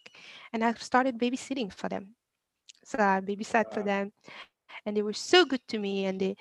And 0.53 0.65
I 0.65 0.73
started 0.75 1.19
babysitting 1.19 1.73
for 1.73 1.89
them. 1.89 2.15
So 2.85 2.99
I 2.99 3.21
babysat 3.21 3.73
for 3.73 3.83
them. 3.83 4.13
And 4.87 4.97
they 4.97 5.03
were 5.03 5.13
so 5.13 5.45
good 5.45 5.67
to 5.69 5.79
me 5.79 6.07
and 6.07 6.21
they 6.21 6.37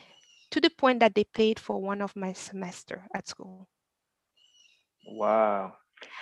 to 0.51 0.61
the 0.61 0.69
point 0.69 1.01
that 1.01 1.13
they 1.13 1.25
paid 1.25 1.59
for 1.59 1.81
one 1.81 2.01
of 2.01 2.15
my 2.15 2.31
semester 2.33 3.03
at 3.13 3.27
school. 3.27 3.67
Wow. 5.05 5.73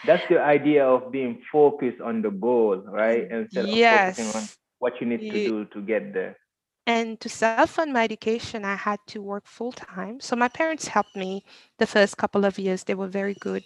That's 0.06 0.24
the 0.30 0.42
idea 0.42 0.86
of 0.88 1.12
being 1.12 1.42
focused 1.52 2.02
on 2.02 2.22
the 2.22 2.32
goal, 2.32 2.78
right? 2.88 3.30
Instead 3.30 3.66
of 3.66 3.78
focusing 3.78 4.42
on 4.42 4.48
what 4.80 5.00
you 5.00 5.08
need 5.08 5.22
to 5.22 5.32
do 5.32 5.66
to 5.66 5.82
get 5.82 6.14
there. 6.14 6.38
And 6.88 7.20
to 7.22 7.30
self-fund 7.30 7.94
my 7.94 8.04
education, 8.04 8.64
I 8.64 8.76
had 8.76 9.00
to 9.08 9.22
work 9.22 9.48
full 9.48 9.72
time. 9.72 10.20
So 10.20 10.36
my 10.36 10.48
parents 10.48 10.88
helped 10.88 11.16
me 11.16 11.44
the 11.80 11.88
first 11.88 12.18
couple 12.18 12.46
of 12.46 12.60
years. 12.60 12.84
They 12.84 12.94
were 12.94 13.08
very 13.08 13.34
good. 13.40 13.64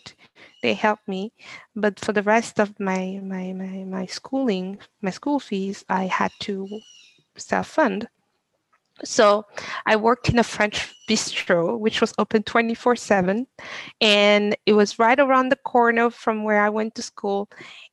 They 0.62 0.74
helped 0.74 1.08
me. 1.08 1.34
But 1.76 2.00
for 2.00 2.14
the 2.14 2.24
rest 2.24 2.60
of 2.60 2.80
my 2.80 3.20
my 3.22 3.52
my, 3.54 3.84
my 3.84 4.06
schooling, 4.06 4.80
my 5.02 5.12
school 5.12 5.40
fees, 5.40 5.84
I 5.90 6.06
had 6.06 6.32
to 6.42 6.68
self-fund. 7.36 8.08
So 9.04 9.46
I 9.86 9.96
worked 9.96 10.30
in 10.30 10.40
a 10.40 10.44
French 10.44 10.94
bistro, 11.10 11.78
which 11.78 12.02
was 12.02 12.14
open 12.18 12.44
24/7. 12.44 13.48
And 14.02 14.56
it 14.66 14.74
was 14.74 15.00
right 15.00 15.20
around 15.20 15.50
the 15.50 15.58
corner 15.58 16.10
from 16.10 16.44
where 16.44 16.62
I 16.62 16.70
went 16.70 16.96
to 16.96 17.02
school. 17.02 17.50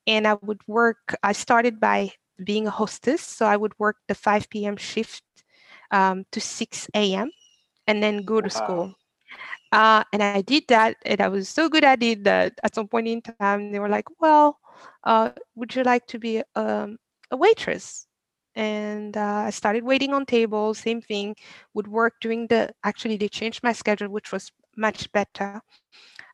And 0.06 0.26
I 0.26 0.34
would 0.42 0.60
work, 0.68 1.14
I 1.22 1.32
started 1.32 1.80
by 1.80 2.12
being 2.42 2.66
a 2.66 2.70
hostess. 2.70 3.22
So 3.22 3.46
I 3.46 3.56
would 3.56 3.78
work 3.78 3.96
the 4.08 4.14
5 4.14 4.66
p.m. 4.66 4.76
shift 4.76 5.22
um, 5.90 6.24
to 6.32 6.40
6 6.40 7.14
a.m. 7.14 7.30
and 7.86 8.02
then 8.02 8.24
go 8.24 8.40
to 8.40 8.50
Wow. 8.54 8.88
school. 8.88 8.94
Uh, 9.72 10.04
and 10.12 10.22
I 10.22 10.40
did 10.42 10.64
that, 10.68 10.96
and 11.04 11.20
I 11.20 11.28
was 11.28 11.48
so 11.48 11.68
good 11.68 11.84
at 11.84 12.02
it 12.02 12.24
that 12.24 12.54
at 12.62 12.74
some 12.74 12.88
point 12.88 13.08
in 13.08 13.20
time 13.22 13.60
they 13.60 13.78
were 13.80 13.88
like, 13.88 14.06
"Well, 14.20 14.58
uh, 15.04 15.30
would 15.54 15.74
you 15.74 15.82
like 15.82 16.06
to 16.08 16.18
be 16.18 16.42
um, 16.54 16.98
a 17.30 17.36
waitress?" 17.36 18.06
And 18.54 19.16
uh, 19.16 19.44
I 19.46 19.50
started 19.50 19.84
waiting 19.84 20.12
on 20.12 20.24
tables. 20.26 20.78
Same 20.78 21.00
thing. 21.00 21.34
Would 21.74 21.88
work 21.88 22.14
during 22.20 22.46
the. 22.48 22.72
Actually, 22.84 23.16
they 23.16 23.28
changed 23.28 23.62
my 23.62 23.72
schedule, 23.72 24.08
which 24.08 24.32
was 24.32 24.52
much 24.76 25.12
better. 25.12 25.60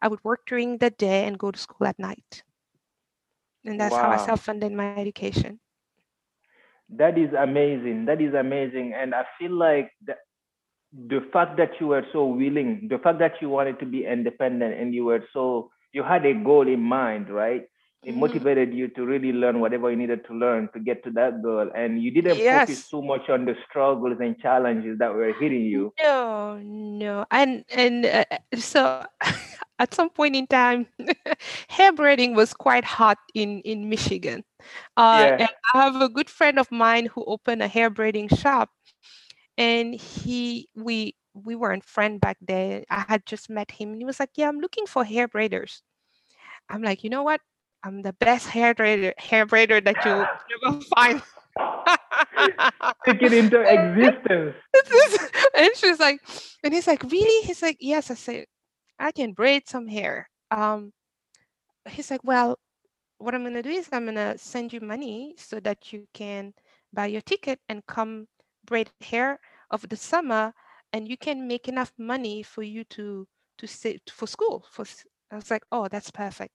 I 0.02 0.08
would 0.08 0.22
work 0.24 0.40
during 0.46 0.78
the 0.78 0.90
day 0.90 1.26
and 1.26 1.38
go 1.38 1.50
to 1.50 1.58
school 1.58 1.86
at 1.86 1.98
night, 1.98 2.42
and 3.64 3.80
that's 3.80 3.98
how 3.98 4.10
I 4.10 4.16
self-funded 4.16 4.72
my 4.72 4.88
education. 4.88 5.60
That 6.96 7.18
is 7.18 7.30
amazing. 7.34 8.06
That 8.06 8.20
is 8.20 8.34
amazing. 8.34 8.94
And 8.94 9.14
I 9.14 9.24
feel 9.38 9.52
like 9.52 9.90
the, 10.06 10.14
the 10.92 11.20
fact 11.32 11.56
that 11.58 11.70
you 11.80 11.88
were 11.88 12.04
so 12.12 12.26
willing, 12.26 12.88
the 12.90 12.98
fact 12.98 13.18
that 13.20 13.34
you 13.40 13.48
wanted 13.48 13.78
to 13.80 13.86
be 13.86 14.06
independent 14.06 14.74
and 14.78 14.94
you 14.94 15.04
were 15.04 15.24
so, 15.32 15.70
you 15.92 16.02
had 16.02 16.24
a 16.26 16.34
goal 16.34 16.66
in 16.68 16.80
mind, 16.80 17.30
right? 17.30 17.62
It 18.04 18.14
Mhm. 18.14 18.16
motivated 18.16 18.72
you 18.74 18.88
to 18.88 19.04
really 19.06 19.32
learn 19.32 19.60
whatever 19.60 19.90
you 19.90 19.96
needed 19.96 20.24
to 20.26 20.34
learn 20.34 20.68
to 20.74 20.80
get 20.80 21.02
to 21.04 21.10
that 21.12 21.42
goal. 21.42 21.70
And 21.74 22.02
you 22.02 22.10
didn't 22.10 22.42
focus 22.48 22.78
Yes. 22.78 22.90
too 22.90 23.02
much 23.02 23.28
on 23.30 23.44
the 23.46 23.54
struggles 23.68 24.18
and 24.20 24.38
challenges 24.38 24.98
that 24.98 25.14
were 25.14 25.32
hitting 25.32 25.64
you. 25.64 25.92
No, 26.00 26.58
no, 26.62 27.26
and 27.30 27.64
and 27.70 28.04
uh, 28.06 28.24
so 28.56 29.04
at 29.78 29.94
some 29.94 30.10
point 30.10 30.36
in 30.36 30.46
time, 30.46 30.86
hair 31.68 31.92
braiding 31.92 32.34
was 32.34 32.52
quite 32.54 32.84
hot 32.84 33.18
in 33.34 33.60
in 33.62 33.88
Michigan. 33.88 34.44
Uh, 34.96 35.26
Yeah. 35.28 35.36
and 35.46 35.50
I 35.74 35.82
have 35.82 35.96
a 36.00 36.08
good 36.08 36.30
friend 36.30 36.58
of 36.58 36.70
mine 36.70 37.06
who 37.06 37.24
opened 37.24 37.62
a 37.62 37.68
hair 37.68 37.90
braiding 37.90 38.28
shop, 38.28 38.70
and 39.58 39.94
he 39.94 40.68
we 40.76 41.16
we 41.34 41.54
weren't 41.56 41.84
friends 41.84 42.20
back 42.20 42.36
then. 42.40 42.84
I 42.90 43.04
had 43.08 43.24
just 43.26 43.48
met 43.50 43.70
him, 43.70 43.92
and 43.92 43.98
he 44.00 44.04
was 44.04 44.20
like, 44.20 44.30
"Yeah, 44.36 44.48
I'm 44.48 44.60
looking 44.60 44.86
for 44.86 45.04
hair 45.04 45.28
braiders." 45.28 45.80
I'm 46.68 46.82
like, 46.82 47.02
"You 47.04 47.10
know 47.10 47.22
what? 47.22 47.40
I'm 47.82 48.02
the 48.02 48.12
best 48.12 48.46
hair 48.48 48.74
braider 48.74 49.12
hair 49.18 49.46
braider 49.46 49.82
that 49.84 49.96
you'll 50.04 50.26
ever 50.68 50.80
find." 50.94 51.22
Take 53.04 53.22
it 53.22 53.32
into 53.32 53.60
existence. 53.60 54.56
and 55.54 55.70
she's 55.76 56.00
like, 56.00 56.20
and 56.64 56.72
he's 56.72 56.86
like, 56.86 57.02
really? 57.04 57.46
He's 57.46 57.60
like, 57.62 57.76
yes. 57.80 58.10
I 58.10 58.14
said, 58.14 58.46
I 59.02 59.10
can 59.10 59.32
braid 59.32 59.68
some 59.68 59.88
hair. 59.88 60.30
Um, 60.52 60.92
he's 61.90 62.08
like, 62.10 62.22
well, 62.22 62.56
what 63.18 63.34
I'm 63.34 63.42
gonna 63.42 63.62
do 63.62 63.70
is 63.70 63.88
I'm 63.90 64.06
gonna 64.06 64.38
send 64.38 64.72
you 64.72 64.80
money 64.80 65.34
so 65.36 65.58
that 65.60 65.92
you 65.92 66.06
can 66.14 66.54
buy 66.92 67.06
your 67.06 67.20
ticket 67.22 67.58
and 67.68 67.84
come 67.86 68.28
braid 68.64 68.90
hair 69.00 69.40
over 69.72 69.88
the 69.88 69.96
summer, 69.96 70.54
and 70.92 71.08
you 71.08 71.16
can 71.16 71.48
make 71.48 71.66
enough 71.66 71.92
money 71.98 72.44
for 72.44 72.62
you 72.62 72.84
to 72.94 73.26
to 73.58 73.66
save 73.66 74.00
for 74.08 74.28
school. 74.28 74.64
For 74.70 74.84
I 75.32 75.36
was 75.36 75.50
like, 75.50 75.64
oh, 75.72 75.88
that's 75.88 76.12
perfect. 76.12 76.54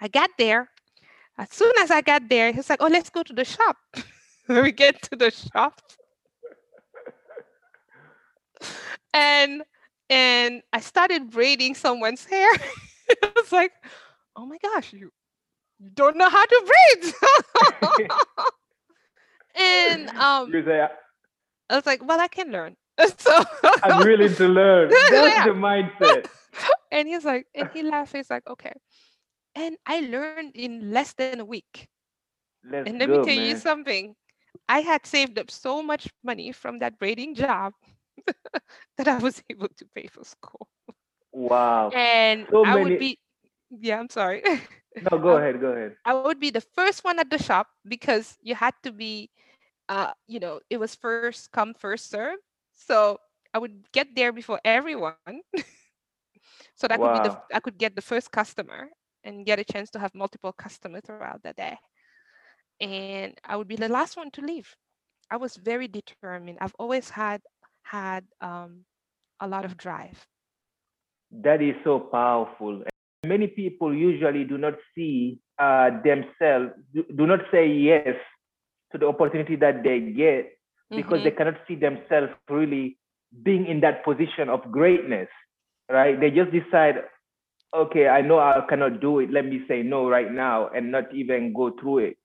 I 0.00 0.06
got 0.06 0.30
there. 0.38 0.70
As 1.38 1.50
soon 1.50 1.72
as 1.80 1.90
I 1.90 2.02
got 2.02 2.28
there, 2.28 2.52
he's 2.52 2.70
like, 2.70 2.80
oh, 2.80 2.86
let's 2.86 3.10
go 3.10 3.24
to 3.24 3.32
the 3.32 3.44
shop. 3.44 3.76
we 4.48 4.70
get 4.70 5.02
to 5.02 5.16
the 5.16 5.30
shop. 5.32 5.80
and 9.14 9.64
and 10.10 10.62
I 10.72 10.80
started 10.80 11.30
braiding 11.30 11.74
someone's 11.74 12.24
hair. 12.24 12.50
I 13.22 13.32
was 13.36 13.52
like, 13.52 13.72
oh 14.36 14.46
my 14.46 14.58
gosh, 14.58 14.92
you, 14.92 15.10
you 15.78 15.90
don't 15.94 16.16
know 16.16 16.28
how 16.28 16.44
to 16.44 16.72
braid. 16.72 17.12
and 19.56 20.08
um, 20.16 20.52
I 21.70 21.76
was 21.76 21.86
like, 21.86 22.06
well, 22.06 22.20
I 22.20 22.28
can 22.28 22.50
learn. 22.50 22.76
so 23.18 23.44
I'm 23.82 24.02
willing 24.02 24.34
to 24.36 24.48
learn. 24.48 24.98
That's 25.08 25.36
Yeah. 25.36 25.44
the 25.44 25.50
mindset. 25.52 26.26
and 26.90 27.08
he's 27.08 27.24
like, 27.24 27.46
and 27.54 27.68
he 27.72 27.82
laughs. 27.82 28.12
He's 28.12 28.30
like, 28.30 28.46
okay. 28.48 28.72
And 29.54 29.76
I 29.86 30.00
learned 30.00 30.52
in 30.54 30.92
less 30.92 31.12
than 31.14 31.40
a 31.40 31.44
week. 31.44 31.88
Let's 32.64 32.94
And 32.94 32.98
let 32.98 33.06
go, 33.06 33.12
me 33.12 33.18
tell 33.18 33.34
you 33.34 33.56
something. 33.56 34.14
I 34.68 34.80
had 34.80 35.06
saved 35.06 35.38
up 35.38 35.50
so 35.50 35.82
much 35.82 36.08
money 36.22 36.52
from 36.52 36.78
that 36.78 36.98
braiding 36.98 37.34
job 37.34 37.72
that 38.98 39.08
I 39.08 39.18
was 39.18 39.42
able 39.50 39.68
to 39.68 39.84
pay 39.94 40.06
for 40.06 40.24
school. 40.24 40.68
Wow. 41.32 41.90
And 41.90 42.46
So 42.50 42.64
I 42.64 42.74
many- 42.74 42.90
would 42.90 42.98
be, 42.98 43.18
yeah, 43.70 43.98
I'm 44.00 44.08
sorry. 44.10 44.42
No, 45.10 45.18
go 45.18 45.36
ahead. 45.36 45.60
Go 45.60 45.72
ahead. 45.72 45.96
I 46.04 46.14
would 46.14 46.40
be 46.40 46.50
the 46.50 46.64
first 46.74 47.04
one 47.04 47.18
at 47.18 47.30
the 47.30 47.38
shop 47.38 47.68
because 47.86 48.36
you 48.42 48.54
had 48.54 48.74
to 48.84 48.92
be, 48.92 49.30
uh, 49.88 50.12
you 50.26 50.40
know, 50.40 50.60
it 50.70 50.78
was 50.78 50.94
first 50.94 51.52
come, 51.52 51.74
first 51.74 52.10
serve. 52.10 52.38
So 52.74 53.18
I 53.54 53.58
would 53.58 53.84
get 53.92 54.14
there 54.14 54.32
before 54.32 54.60
everyone, 54.64 55.14
so 56.74 56.86
that 56.88 56.92
I 56.92 56.96
could 56.98 57.22
be 57.22 57.28
the, 57.28 57.40
I 57.54 57.60
could 57.60 57.78
get 57.78 57.94
the 57.96 58.02
first 58.02 58.30
customer 58.30 58.88
and 59.24 59.44
get 59.46 59.58
a 59.58 59.64
chance 59.64 59.90
to 59.90 59.98
have 59.98 60.14
multiple 60.14 60.52
customers 60.52 61.02
throughout 61.06 61.42
the 61.42 61.52
day. 61.52 61.76
And 62.80 63.34
I 63.44 63.56
would 63.56 63.68
be 63.68 63.76
the 63.76 63.88
last 63.88 64.16
one 64.16 64.30
to 64.32 64.40
leave. 64.42 64.74
I 65.30 65.36
was 65.38 65.56
very 65.56 65.88
determined. 65.88 66.58
I've 66.60 66.74
always 66.78 67.10
had 67.10 67.40
had 67.90 68.24
um, 68.40 68.84
a 69.40 69.48
lot 69.48 69.64
of 69.64 69.76
drive. 69.76 70.26
That 71.30 71.62
is 71.62 71.74
so 71.84 71.98
powerful. 72.00 72.82
Many 73.26 73.48
people 73.48 73.94
usually 73.94 74.44
do 74.44 74.58
not 74.58 74.74
see 74.94 75.40
uh, 75.58 75.90
themselves, 76.04 76.72
do, 76.94 77.26
not 77.26 77.40
say 77.52 77.68
yes 77.68 78.12
to 78.92 78.98
the 78.98 79.06
opportunity 79.06 79.56
that 79.56 79.82
they 79.84 80.00
get 80.00 80.52
because 80.94 81.20
Mhm. 81.20 81.24
they 81.24 81.30
cannot 81.32 81.56
see 81.68 81.76
themselves 81.76 82.32
really 82.48 82.98
being 83.42 83.66
in 83.66 83.80
that 83.80 84.04
position 84.04 84.48
of 84.48 84.70
greatness, 84.70 85.28
right? 85.90 86.18
They 86.20 86.30
just 86.30 86.52
decide, 86.52 87.04
okay, 87.74 88.08
I 88.08 88.22
know 88.22 88.38
I 88.38 88.62
cannot 88.68 89.00
do 89.00 89.20
it. 89.20 89.30
Let 89.30 89.46
me 89.46 89.62
say 89.68 89.82
no 89.82 90.08
right 90.08 90.30
now 90.32 90.68
and 90.68 90.90
not 90.92 91.12
even 91.14 91.52
go 91.52 91.70
through 91.70 91.98
it. 91.98 92.16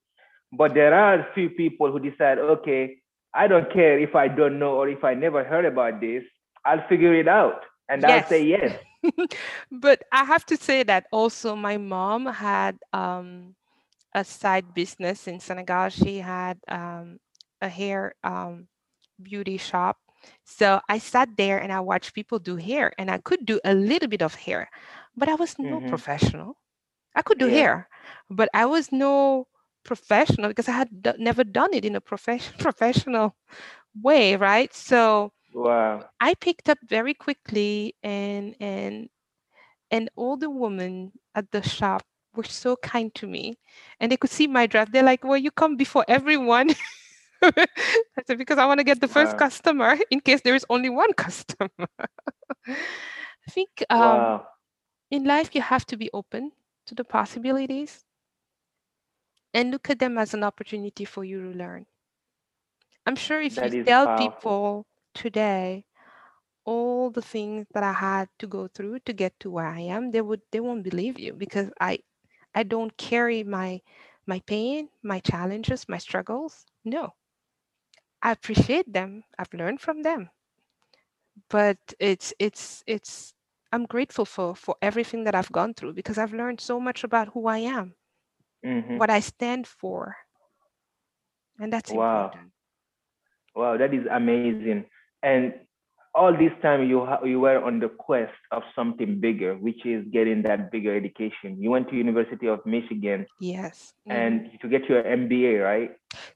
But 0.53 0.73
there 0.73 0.93
are 0.93 1.15
a 1.15 1.33
few 1.33 1.49
people 1.49 1.91
who 1.91 1.99
decide, 1.99 2.39
okay, 2.39 3.00
I 3.33 3.47
don't 3.47 3.71
care 3.71 3.99
if 3.99 4.15
I 4.15 4.27
don't 4.27 4.59
know 4.59 4.75
or 4.75 4.87
if 4.89 5.03
I 5.03 5.13
never 5.13 5.43
heard 5.43 5.65
about 5.65 5.99
this, 6.01 6.23
I'll 6.65 6.85
figure 6.87 7.13
it 7.15 7.27
out 7.27 7.61
and 7.89 8.05
I'll 8.05 8.23
say 8.29 8.43
yes. 8.43 8.73
but 9.71 10.03
I 10.11 10.23
have 10.25 10.45
to 10.47 10.57
say 10.57 10.83
that 10.83 11.05
also 11.11 11.55
my 11.55 11.77
mom 11.77 12.25
had 12.27 12.79
um, 12.93 13.55
a 14.13 14.23
side 14.23 14.73
business 14.73 15.27
in 15.27 15.39
Senegal. 15.39 15.89
She 15.89 16.19
had 16.19 16.59
um, 16.67 17.19
a 17.61 17.69
hair 17.69 18.13
um, 18.23 18.67
beauty 19.21 19.57
shop. 19.57 19.97
So 20.45 20.79
I 20.89 20.97
sat 20.99 21.29
there 21.37 21.57
and 21.59 21.71
I 21.71 21.79
watched 21.81 22.13
people 22.13 22.39
do 22.39 22.57
hair, 22.57 22.91
and 22.97 23.09
I 23.09 23.17
could 23.17 23.45
do 23.45 23.59
a 23.63 23.73
little 23.73 24.07
bit 24.09 24.21
of 24.21 24.35
hair, 24.35 24.69
but 25.15 25.29
I 25.29 25.35
was 25.35 25.57
no 25.59 25.79
Mhm. 25.79 25.81
professional. 25.81 26.57
I 27.15 27.21
could 27.21 27.37
do 27.39 27.47
Yeah. 27.47 27.49
hair, 27.49 27.87
but 28.29 28.49
I 28.53 28.65
was 28.65 28.91
no 28.91 29.47
professional 29.83 30.49
because 30.49 30.67
I 30.69 30.73
had 30.73 31.01
d- 31.01 31.13
never 31.17 31.43
done 31.43 31.73
it 31.73 31.85
in 31.85 31.95
a 31.95 32.01
profession 32.01 32.53
professional 32.59 33.35
way, 34.01 34.35
right? 34.35 34.73
So 34.73 35.31
Wow. 35.53 36.09
I 36.19 36.33
picked 36.35 36.69
up 36.69 36.77
very 36.87 37.13
quickly 37.13 37.95
and 38.03 38.55
and 38.59 39.09
and 39.91 40.09
all 40.15 40.37
the 40.37 40.49
women 40.49 41.11
at 41.35 41.51
the 41.51 41.61
shop 41.61 42.03
were 42.35 42.43
so 42.43 42.75
kind 42.77 43.13
to 43.15 43.27
me 43.27 43.57
and 43.99 44.11
they 44.11 44.17
could 44.17 44.29
see 44.31 44.47
my 44.47 44.65
draft. 44.67 44.91
They're 44.91 45.03
like, 45.03 45.23
Well, 45.23 45.37
you 45.37 45.51
come 45.51 45.75
before 45.77 46.05
everyone. 46.07 46.69
I 47.43 47.67
said, 48.27 48.37
because 48.37 48.57
I 48.57 48.65
want 48.65 48.79
to 48.79 48.83
get 48.85 49.01
the 49.01 49.07
first 49.07 49.35
Wow. 49.35 49.37
customer 49.37 49.97
in 50.11 50.19
case 50.21 50.41
there 50.41 50.55
is 50.55 50.65
only 50.69 50.89
one 50.89 51.13
customer. 51.13 51.69
I 52.67 53.49
think 53.49 53.83
um, 53.89 54.33
wow. 54.33 54.47
in 55.09 55.23
life 55.25 55.55
you 55.55 55.61
have 55.61 55.85
to 55.87 55.97
be 55.97 56.09
open 56.13 56.51
to 56.85 56.95
the 56.95 57.03
possibilities 57.03 58.05
and 59.53 59.71
look 59.71 59.89
at 59.89 59.99
them 59.99 60.17
as 60.17 60.33
an 60.33 60.43
opportunity 60.43 61.05
for 61.05 61.23
you 61.23 61.41
to 61.51 61.57
learn. 61.57 61.85
I'm 63.05 63.15
sure 63.15 63.41
if 63.41 63.61
That 63.61 63.73
you 63.73 63.85
tell 63.85 64.07
powerful. 64.07 64.07
people 64.07 64.85
today 65.13 65.85
all 66.65 67.09
the 67.09 67.21
things 67.21 67.67
that 67.73 67.83
I 67.83 67.93
had 67.93 68.29
to 68.39 68.47
go 68.47 68.67
through 68.67 68.99
to 69.01 69.13
get 69.13 69.39
to 69.41 69.49
where 69.49 69.67
I 69.67 69.79
am, 69.81 70.11
they 70.11 70.21
would 70.21 70.41
they 70.51 70.59
won't 70.59 70.83
believe 70.83 71.19
you 71.19 71.33
because 71.33 71.71
I 71.79 71.99
I 72.53 72.63
don't 72.63 72.95
carry 72.97 73.43
my 73.43 73.81
my 74.25 74.39
pain, 74.41 74.89
my 75.03 75.19
challenges, 75.19 75.87
my 75.89 75.97
struggles. 75.97 76.65
No. 76.83 77.13
I 78.21 78.31
appreciate 78.31 78.91
them. 78.93 79.23
I've 79.37 79.53
learned 79.53 79.81
from 79.81 80.01
them. 80.03 80.31
But 81.49 81.93
it's 81.99 82.33
it's 82.39 82.83
it's 82.87 83.33
I'm 83.71 83.85
grateful 83.85 84.25
for 84.25 84.55
for 84.55 84.75
everything 84.81 85.23
that 85.25 85.35
I've 85.35 85.51
gone 85.51 85.73
through 85.73 85.93
because 85.93 86.17
I've 86.17 86.33
learned 86.33 86.59
so 86.61 86.79
much 86.79 87.03
about 87.03 87.29
who 87.29 87.47
I 87.47 87.59
am, 87.59 87.95
Mhm. 88.63 88.97
what 88.97 89.09
I 89.09 89.19
stand 89.19 89.67
for. 89.67 90.15
And 91.59 91.71
that's 91.73 91.91
Wow. 91.91 92.25
important. 92.25 92.53
Wow, 93.55 93.77
that 93.77 93.93
is 93.93 94.05
amazing. 94.09 94.77
And 95.23 95.53
all 96.13 96.31
this 96.33 96.51
time 96.61 96.87
you 96.89 97.05
ha- 97.05 97.23
you 97.23 97.39
were 97.39 97.61
on 97.63 97.79
the 97.79 97.89
quest 97.89 98.33
of 98.51 98.63
something 98.75 99.19
bigger, 99.19 99.55
which 99.55 99.85
is 99.85 100.05
getting 100.11 100.41
that 100.43 100.71
bigger 100.71 100.95
education. 100.95 101.61
You 101.61 101.71
went 101.71 101.89
to 101.89 101.95
University 101.95 102.47
of 102.47 102.65
Michigan 102.65 103.25
Yes. 103.39 103.93
and 104.09 104.49
to 104.61 104.67
get 104.69 104.87
your 104.89 105.03
MBA, 105.03 105.59
right? 105.63 105.91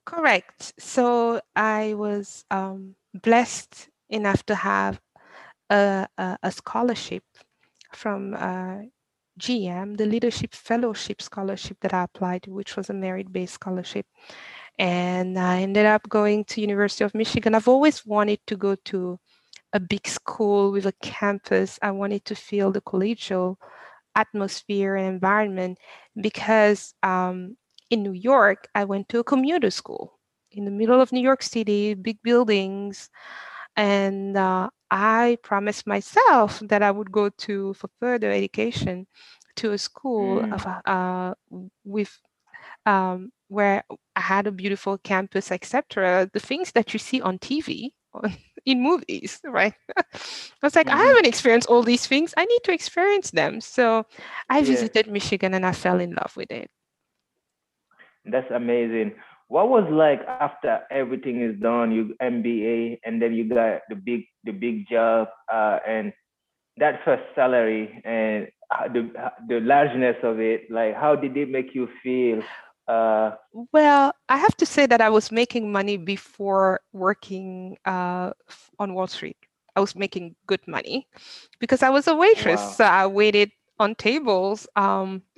Correct. 0.06 0.74
So 0.80 1.42
I 1.56 1.94
was 1.94 2.46
um, 2.52 2.96
blessed 3.14 3.90
enough 4.10 4.46
to 4.48 4.56
have 4.56 5.02
a, 5.70 6.08
a, 6.18 6.38
a 6.44 6.52
scholarship 6.52 7.24
from 7.94 8.34
uh, 8.36 8.84
GM, 9.40 9.98
the 9.98 10.06
Leadership 10.06 10.54
Fellowship 10.54 11.22
Scholarship 11.22 11.78
that 11.82 11.94
I 11.94 12.04
applied 12.04 12.44
to, 12.44 12.52
which 12.52 12.76
was 12.76 12.90
a 12.90 12.94
merit-based 12.94 13.54
scholarship. 13.54 14.06
And 14.78 15.38
I 15.40 15.62
ended 15.62 15.86
up 15.86 16.08
going 16.10 16.46
to 16.46 16.62
University 16.62 17.04
of 17.04 17.16
Michigan. 17.16 17.56
I've 17.56 17.68
always 17.68 18.06
wanted 18.06 18.40
to 18.48 18.58
go 18.58 18.76
to 18.86 19.20
a 19.74 19.80
big 19.80 20.08
school 20.08 20.72
with 20.72 20.86
a 20.86 20.94
campus. 21.02 21.80
I 21.82 21.92
wanted 21.92 22.26
to 22.26 22.36
feel 22.36 22.72
the 22.72 22.82
collegial 22.82 23.58
atmosphere 24.16 24.96
and 24.96 25.08
environment 25.08 25.78
because 26.20 26.94
um, 27.04 27.58
in 27.90 28.04
New 28.04 28.14
York, 28.14 28.68
I 28.76 28.86
went 28.86 29.10
to 29.10 29.20
a 29.20 29.24
commuter 29.24 29.70
school 29.72 30.20
in 30.52 30.66
the 30.66 30.72
middle 30.72 31.02
of 31.02 31.12
New 31.12 31.22
York 31.22 31.44
City, 31.44 31.94
big 31.94 32.22
buildings. 32.24 33.10
And 33.76 34.38
uh, 34.38 34.70
I 34.92 35.38
promised 35.44 35.88
myself 35.88 36.60
that 36.60 36.82
I 36.84 36.92
would 36.92 37.12
go 37.12 37.30
to 37.30 37.74
for 37.74 37.90
further 38.00 38.32
education 38.32 39.08
to 39.58 39.72
a 39.72 39.78
school 39.78 40.44
Mm. 40.44 40.52
of, 40.52 40.66
uh, 40.86 41.34
with 41.84 42.20
um, 42.86 43.32
where 43.48 43.84
I 44.16 44.22
had 44.22 44.48
a 44.48 44.52
beautiful 44.52 44.98
campus, 44.98 45.52
etc. 45.52 46.30
The 46.32 46.40
things 46.40 46.72
that 46.74 46.94
you 46.94 47.00
see 47.00 47.22
on 47.22 47.40
TV, 47.40 47.94
in 48.66 48.82
movies, 48.82 49.40
right? 49.46 49.74
I 49.98 50.04
was 50.64 50.76
like, 50.76 50.92
I 50.92 50.96
Mhm. 50.96 51.14
haven't 51.14 51.28
experienced 51.28 51.68
all 51.70 51.84
these 51.84 52.06
things. 52.08 52.34
I 52.38 52.46
need 52.46 52.62
to 52.66 52.74
experience 52.74 53.32
them. 53.32 53.62
So 53.62 54.06
I 54.50 54.62
Yeah. 54.62 54.64
visited 54.64 55.08
Michigan 55.12 55.54
and 55.54 55.66
I 55.66 55.72
fell 55.72 56.00
in 56.00 56.12
love 56.12 56.36
with 56.38 56.52
it. 56.52 56.70
That's 58.26 58.50
amazing. 58.52 59.16
What 59.48 59.70
was 59.70 59.88
like 59.92 60.22
after 60.28 60.82
everything 60.92 61.42
is 61.42 61.60
done, 61.62 61.92
you 61.92 62.16
MBA, 62.22 63.00
and 63.06 63.22
then 63.22 63.34
you 63.34 63.48
got 63.50 63.82
the 63.90 63.96
big 63.96 64.22
the 64.44 64.52
big 64.52 64.88
job, 64.90 65.28
uh, 65.52 65.80
and 65.88 66.14
that 66.78 67.00
first 67.06 67.24
salary 67.36 68.02
and 68.06 68.48
uh, 68.72 68.88
the 68.88 69.12
the 69.48 69.60
largeness 69.62 70.18
of 70.24 70.40
it. 70.40 70.70
Like, 70.70 70.96
how 70.96 71.16
did 71.16 71.38
it 71.38 71.50
make 71.50 71.74
you 71.76 71.88
feel? 72.04 72.42
Uh, 72.88 73.32
Well, 73.72 74.14
I 74.30 74.38
have 74.38 74.56
to 74.58 74.66
say 74.66 74.86
that 74.88 75.02
I 75.02 75.10
was 75.10 75.32
making 75.32 75.72
money 75.72 75.98
before 75.98 76.82
working 76.94 77.78
uh, 77.86 78.32
on 78.80 78.94
Wall 78.94 79.08
Street. 79.08 79.38
I 79.76 79.80
was 79.82 79.96
making 79.96 80.36
good 80.48 80.66
money 80.68 81.08
because 81.60 81.84
I 81.84 81.90
was 81.90 82.08
a 82.08 82.16
waitress. 82.16 82.62
Wow. 82.62 82.70
So 82.78 82.84
I 82.86 83.08
waited 83.08 83.52
on 83.80 83.96
tables 83.96 84.68
um, 84.76 85.24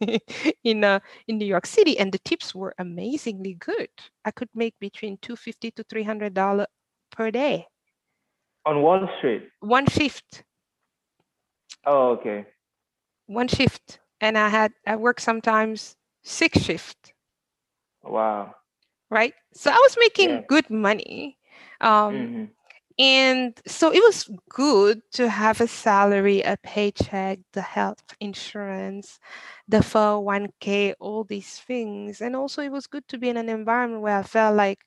in 0.64 0.84
uh, 0.84 1.00
in 1.28 1.38
New 1.38 1.46
York 1.46 1.66
City, 1.66 1.98
and 1.98 2.12
the 2.12 2.18
tips 2.18 2.54
were 2.54 2.74
amazingly 2.78 3.54
good. 3.54 3.90
I 4.24 4.30
could 4.30 4.50
make 4.54 4.74
between 4.80 5.18
two 5.22 5.36
fifty 5.36 5.70
to 5.72 5.84
three 5.84 6.04
hundred 6.04 6.34
dollar 6.34 6.66
per 7.10 7.30
day, 7.30 7.66
on 8.66 8.82
Wall 8.82 9.08
Street. 9.18 9.42
one 9.60 9.86
shift, 9.86 10.44
Oh, 11.84 12.10
okay. 12.12 12.46
one 13.26 13.48
shift, 13.48 14.00
and 14.20 14.36
I 14.36 14.48
had 14.48 14.72
I 14.86 14.96
worked 14.96 15.20
sometimes 15.22 15.96
six 16.22 16.60
shift. 16.60 17.12
Wow. 18.02 18.54
right? 19.10 19.34
So 19.54 19.70
I 19.70 19.74
was 19.76 19.96
making 19.98 20.42
Yeah. 20.42 20.46
good 20.46 20.70
money. 20.70 21.38
Um, 21.80 22.30
Mhm. 22.30 22.55
And 22.98 23.58
so 23.66 23.92
it 23.92 24.02
was 24.02 24.30
good 24.50 25.02
to 25.12 25.28
have 25.28 25.60
a 25.60 25.68
salary, 25.68 26.42
a 26.42 26.56
paycheck, 26.62 27.40
the 27.52 27.62
health 27.62 28.02
insurance, 28.20 29.18
the 29.68 29.82
401k, 29.82 30.94
all 31.00 31.24
these 31.24 31.58
things. 31.60 32.20
And 32.22 32.34
also, 32.36 32.62
it 32.62 32.72
was 32.72 32.86
good 32.86 33.06
to 33.08 33.18
be 33.18 33.28
in 33.28 33.36
an 33.36 33.48
environment 33.50 34.02
where 34.02 34.18
I 34.18 34.22
felt 34.22 34.56
like, 34.56 34.80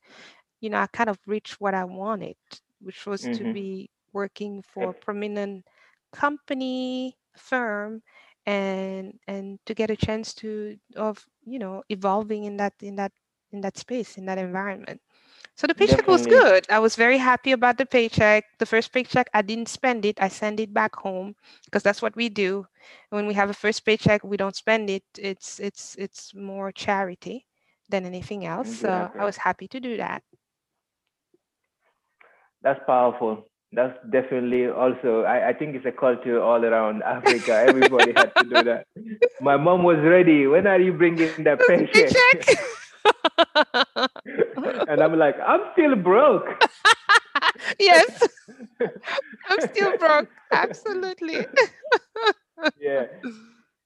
you 0.61 0.69
know, 0.69 0.79
I 0.79 0.87
kind 0.87 1.09
of 1.09 1.19
reached 1.27 1.61
what 1.61 1.73
I 1.73 1.85
wanted, 1.85 2.35
which 2.81 3.05
was 3.05 3.27
to 3.29 3.45
Mhm. 3.45 3.53
be 3.53 3.89
working 4.13 4.63
for 4.63 4.89
a 4.91 4.95
prominent 4.95 5.65
company, 6.13 7.17
firm, 7.37 8.01
and 8.45 9.19
and 9.27 9.59
to 9.65 9.73
get 9.75 9.91
a 9.91 9.95
chance 9.97 10.33
to 10.35 10.77
of 10.95 11.25
you 11.45 11.59
know 11.59 11.83
evolving 11.89 12.45
in 12.45 12.57
that 12.57 12.73
in 12.81 12.95
that 12.95 13.11
in 13.51 13.61
that 13.61 13.77
space 13.77 14.17
in 14.17 14.25
that 14.25 14.37
environment 14.39 15.01
so 15.55 15.67
the 15.67 15.75
paycheck 15.75 16.07
was 16.07 16.25
good 16.25 16.65
i 16.69 16.79
was 16.79 16.95
very 16.95 17.17
happy 17.17 17.51
about 17.51 17.77
the 17.77 17.85
paycheck 17.85 18.43
the 18.59 18.65
first 18.65 18.91
paycheck 18.93 19.29
i 19.33 19.41
didn't 19.41 19.67
spend 19.67 20.05
it 20.05 20.19
i 20.21 20.27
send 20.27 20.59
it 20.59 20.73
back 20.73 20.95
home 20.95 21.35
because 21.65 21.83
that's 21.83 22.01
what 22.01 22.15
we 22.15 22.29
do 22.29 22.65
when 23.09 23.27
we 23.27 23.33
have 23.33 23.49
a 23.49 23.53
first 23.53 23.85
paycheck 23.85 24.23
we 24.23 24.37
don't 24.37 24.55
spend 24.55 24.89
it 24.89 25.03
it's 25.17 25.59
it's 25.59 25.95
it's 25.97 26.33
more 26.35 26.71
charity 26.71 27.45
than 27.89 28.05
anything 28.05 28.45
else 28.45 28.69
so 28.69 28.89
Exactly. 28.89 29.21
i 29.21 29.25
was 29.25 29.37
happy 29.37 29.67
to 29.67 29.79
do 29.79 29.97
that 29.97 30.23
That's 32.61 32.79
powerful. 32.85 33.45
That's 33.71 33.97
definitely 34.11 34.67
also. 34.67 35.23
I, 35.23 35.49
I 35.49 35.53
think 35.53 35.75
it's 35.75 35.85
a 35.85 35.91
culture 35.91 36.41
all 36.41 36.63
around 36.63 37.03
Africa. 37.05 37.53
Everybody 37.53 38.13
had 38.13 38.31
to 38.37 38.43
do 38.45 38.63
that. 38.63 38.85
My 39.41 39.57
mom 39.57 39.83
was 39.83 39.97
ready. 39.99 40.47
When 40.47 40.67
are 40.67 40.79
you 40.79 40.93
bringing 40.93 41.31
that 41.35 41.49
paycheck? 41.57 42.57
and 44.87 45.01
I'm 45.01 45.17
like, 45.17 45.35
I'm 45.45 45.61
still 45.73 45.95
broke. 45.95 46.45
yes 47.79 48.27
i'm 49.49 49.59
still 49.61 49.97
broke 49.97 50.29
absolutely 50.51 51.45
yeah, 52.79 53.05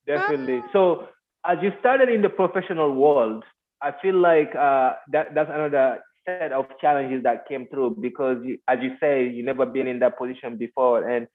definitely. 0.06 0.62
So 0.72 1.08
as 1.46 1.58
you 1.62 1.72
started 1.80 2.10
in 2.10 2.22
the 2.22 2.30
professional 2.30 2.94
world, 2.94 3.44
I 3.82 3.92
feel 4.02 4.16
like 4.16 4.54
uh, 4.56 4.94
that 5.12 5.34
that's 5.36 5.50
another 5.54 6.00
set 6.26 6.52
of 6.54 6.66
challenges 6.80 7.24
that 7.24 7.48
came 7.48 7.68
through 7.68 7.98
because, 8.02 8.38
you, 8.44 8.58
as 8.68 8.80
you 8.82 8.92
say, 9.00 9.28
you 9.28 9.44
never 9.44 9.66
been 9.66 9.88
in 9.88 10.00
that 10.00 10.18
position 10.18 10.58
before, 10.58 11.08
and 11.08 11.28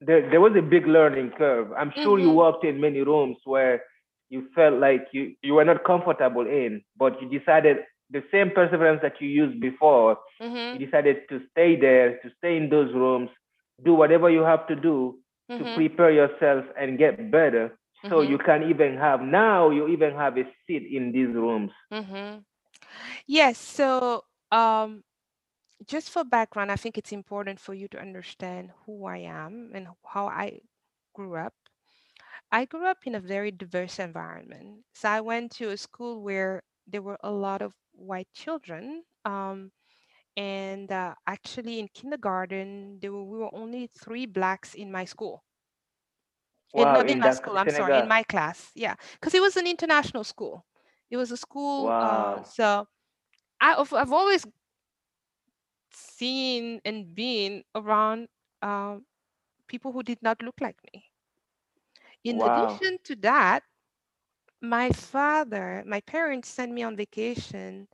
there 0.00 0.28
there 0.30 0.40
was 0.40 0.52
a 0.56 0.62
big 0.62 0.86
learning 0.86 1.32
curve. 1.38 1.72
I'm 1.76 1.92
sure 2.02 2.18
you 2.18 2.30
Mhm. 2.30 2.34
walked 2.34 2.64
in 2.64 2.80
many 2.80 3.00
rooms 3.00 3.38
where 3.44 3.82
you 4.30 4.48
felt 4.54 4.74
like 4.80 5.06
you 5.12 5.34
you 5.42 5.54
were 5.54 5.64
not 5.64 5.84
comfortable 5.84 6.46
in, 6.46 6.82
but 6.96 7.20
you 7.20 7.28
decided 7.28 7.78
the 8.10 8.22
same 8.32 8.50
perseverance 8.50 9.00
that 9.02 9.20
you 9.20 9.28
used 9.28 9.60
before. 9.60 10.18
Mhm, 10.40 10.80
You 10.80 10.84
decided 10.84 11.28
to 11.30 11.40
stay 11.52 11.76
there, 11.78 12.18
to 12.20 12.30
stay 12.38 12.56
in 12.56 12.68
those 12.70 12.92
rooms, 12.94 13.30
do 13.84 13.94
whatever 13.94 14.30
you 14.30 14.42
have 14.42 14.66
to 14.68 14.76
do 14.76 15.18
to 15.58 15.64
mhm, 15.64 15.80
prepare 15.80 16.10
yourself 16.10 16.64
and 16.78 16.98
get 16.98 17.24
better 17.24 17.70
so 18.08 18.20
Mhm. 18.20 18.22
you 18.22 18.38
can 18.38 18.62
even 18.62 18.96
have 18.96 19.20
now 19.20 19.70
you 19.70 19.88
even 19.88 20.12
have 20.14 20.36
a 20.38 20.44
seat 20.66 20.84
in 20.90 21.12
these 21.12 21.34
rooms 21.34 21.72
mhm. 21.90 22.44
Yes, 23.26 23.58
so 23.58 24.24
um, 24.50 25.04
just 25.86 26.10
for 26.10 26.24
background, 26.24 26.70
I 26.70 26.76
think 26.76 26.98
it's 26.98 27.12
important 27.12 27.60
for 27.60 27.74
you 27.74 27.88
to 27.88 28.00
understand 28.00 28.72
who 28.86 29.06
I 29.06 29.18
am 29.18 29.72
and 29.74 29.88
how 30.06 30.26
I 30.26 30.60
grew 31.14 31.36
up. 31.36 31.54
I 32.50 32.64
grew 32.64 32.86
up 32.86 33.06
in 33.06 33.14
a 33.14 33.20
very 33.20 33.50
diverse 33.50 33.98
environment. 33.98 34.86
So 34.94 35.10
I 35.10 35.20
went 35.20 35.52
to 35.56 35.68
a 35.70 35.76
school 35.76 36.22
where 36.22 36.62
there 36.86 37.02
were 37.02 37.18
a 37.22 37.30
lot 37.30 37.60
of 37.62 37.74
white 37.92 38.32
children. 38.32 39.04
Um, 39.26 39.72
and 40.36 40.90
uh, 40.92 41.14
actually, 41.26 41.80
in 41.80 41.88
kindergarten, 41.88 43.00
there 43.00 43.12
were, 43.12 43.24
we 43.24 43.38
were 43.38 43.54
only 43.54 43.88
three 43.88 44.26
blacks 44.26 44.74
in 44.74 44.92
my 44.92 45.04
school. 45.04 45.44
In, 46.76 46.92
wow 46.92 46.92
not 46.92 47.08
in 47.08 47.18
in 47.20 47.20
my 47.20 47.30
school, 47.30 47.56
I'm 47.56 47.68
sorry, 47.68 47.98
in 47.98 48.08
my 48.08 48.22
class. 48.24 48.72
Yeah, 48.74 48.96
because 49.14 49.34
it 49.34 49.40
was 49.40 49.56
an 49.56 49.66
international 49.66 50.24
school. 50.24 50.66
It 51.10 51.16
was 51.16 51.30
a 51.30 51.36
school. 51.36 51.94
Uh, 52.00 52.42
so 52.42 52.86
I've, 53.60 53.92
I've 53.92 54.12
always 54.12 54.46
seen 55.92 56.80
and 56.84 57.14
been 57.14 57.64
around 57.74 58.28
uh, 58.62 58.98
people 59.68 59.92
who 59.92 60.02
did 60.02 60.22
not 60.22 60.42
look 60.42 60.60
like 60.60 60.78
me. 60.92 61.04
In 62.24 62.40
Wow. 62.40 62.42
addition 62.42 62.98
to 63.04 63.16
that, 63.16 63.64
my 64.60 64.90
father, 64.90 65.82
my 65.86 66.00
parents 66.00 66.48
sent 66.48 66.72
me 66.72 66.82
on 66.82 66.96
vacation 66.96 67.88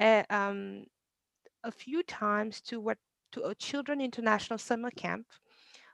uh, 0.00 0.22
um, 0.30 0.84
a 1.64 1.70
few 1.72 2.02
times 2.02 2.60
to 2.62 2.80
what 2.80 2.98
to 3.32 3.44
a 3.44 3.54
children 3.54 4.00
international 4.00 4.58
summer 4.58 4.90
camp 4.90 5.26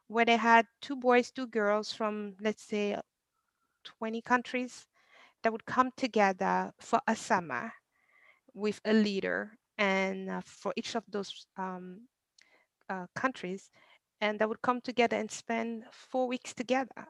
where 0.08 0.24
they 0.24 0.36
had 0.36 0.66
two 0.80 0.96
boys, 0.96 1.30
two 1.30 1.46
girls 1.46 1.92
from 1.92 2.36
let's 2.40 2.62
say 2.62 2.96
20 3.84 4.20
countries 4.22 4.86
that 5.42 5.52
would 5.52 5.64
come 5.66 5.90
together 5.96 6.72
for 6.78 7.00
a 7.06 7.16
summer 7.16 7.72
with 8.54 8.80
a 8.84 8.92
leader 8.92 9.52
and 9.78 10.30
uh, 10.30 10.40
for 10.44 10.72
each 10.76 10.94
of 10.94 11.04
those 11.08 11.46
um, 11.56 12.08
uh, 12.88 13.06
countries 13.14 13.70
and 14.20 14.38
that 14.38 14.48
would 14.48 14.62
come 14.62 14.80
together 14.80 15.16
and 15.16 15.30
spend 15.30 15.84
four 15.92 16.26
weeks 16.28 16.54
together 16.54 17.06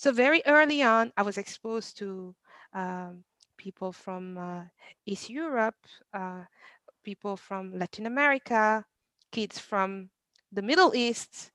so 0.00 0.12
very 0.12 0.42
early 0.46 0.82
on 0.82 1.12
i 1.18 1.22
was 1.22 1.38
exposed 1.38 1.98
to 1.98 2.34
um, 2.74 3.24
people 3.58 3.92
from 3.92 4.38
uh, 4.38 4.64
east 5.06 5.30
europe 5.30 5.76
uh, 6.14 6.44
people 7.04 7.36
from 7.36 7.78
latin 7.78 8.06
america 8.06 8.84
kids 9.32 9.58
from 9.58 10.10
the 10.52 10.62
middle 10.62 10.94
east. 10.94 11.52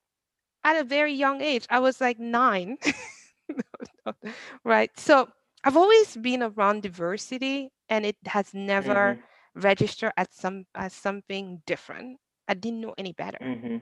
At 0.63 0.77
a 0.77 0.83
very 0.83 1.13
young 1.13 1.41
age 1.41 1.67
i 1.69 1.79
was 1.79 2.01
like 2.01 2.19
nine. 2.19 2.77
Right? 4.63 4.91
So 4.99 5.29
i've 5.63 5.77
always 5.77 6.15
been 6.17 6.43
around 6.43 6.83
diversity 6.83 7.71
and 7.89 8.05
it 8.05 8.17
has 8.27 8.53
never 8.53 9.17
Mhm. 9.17 9.23
registered 9.55 10.13
as 10.17 10.27
some 10.31 10.65
as 10.75 10.93
something 10.93 11.61
different. 11.65 12.19
I 12.47 12.53
didn't 12.55 12.81
know 12.81 12.95
any 12.97 13.13
better. 13.13 13.39
Mhm. 13.39 13.81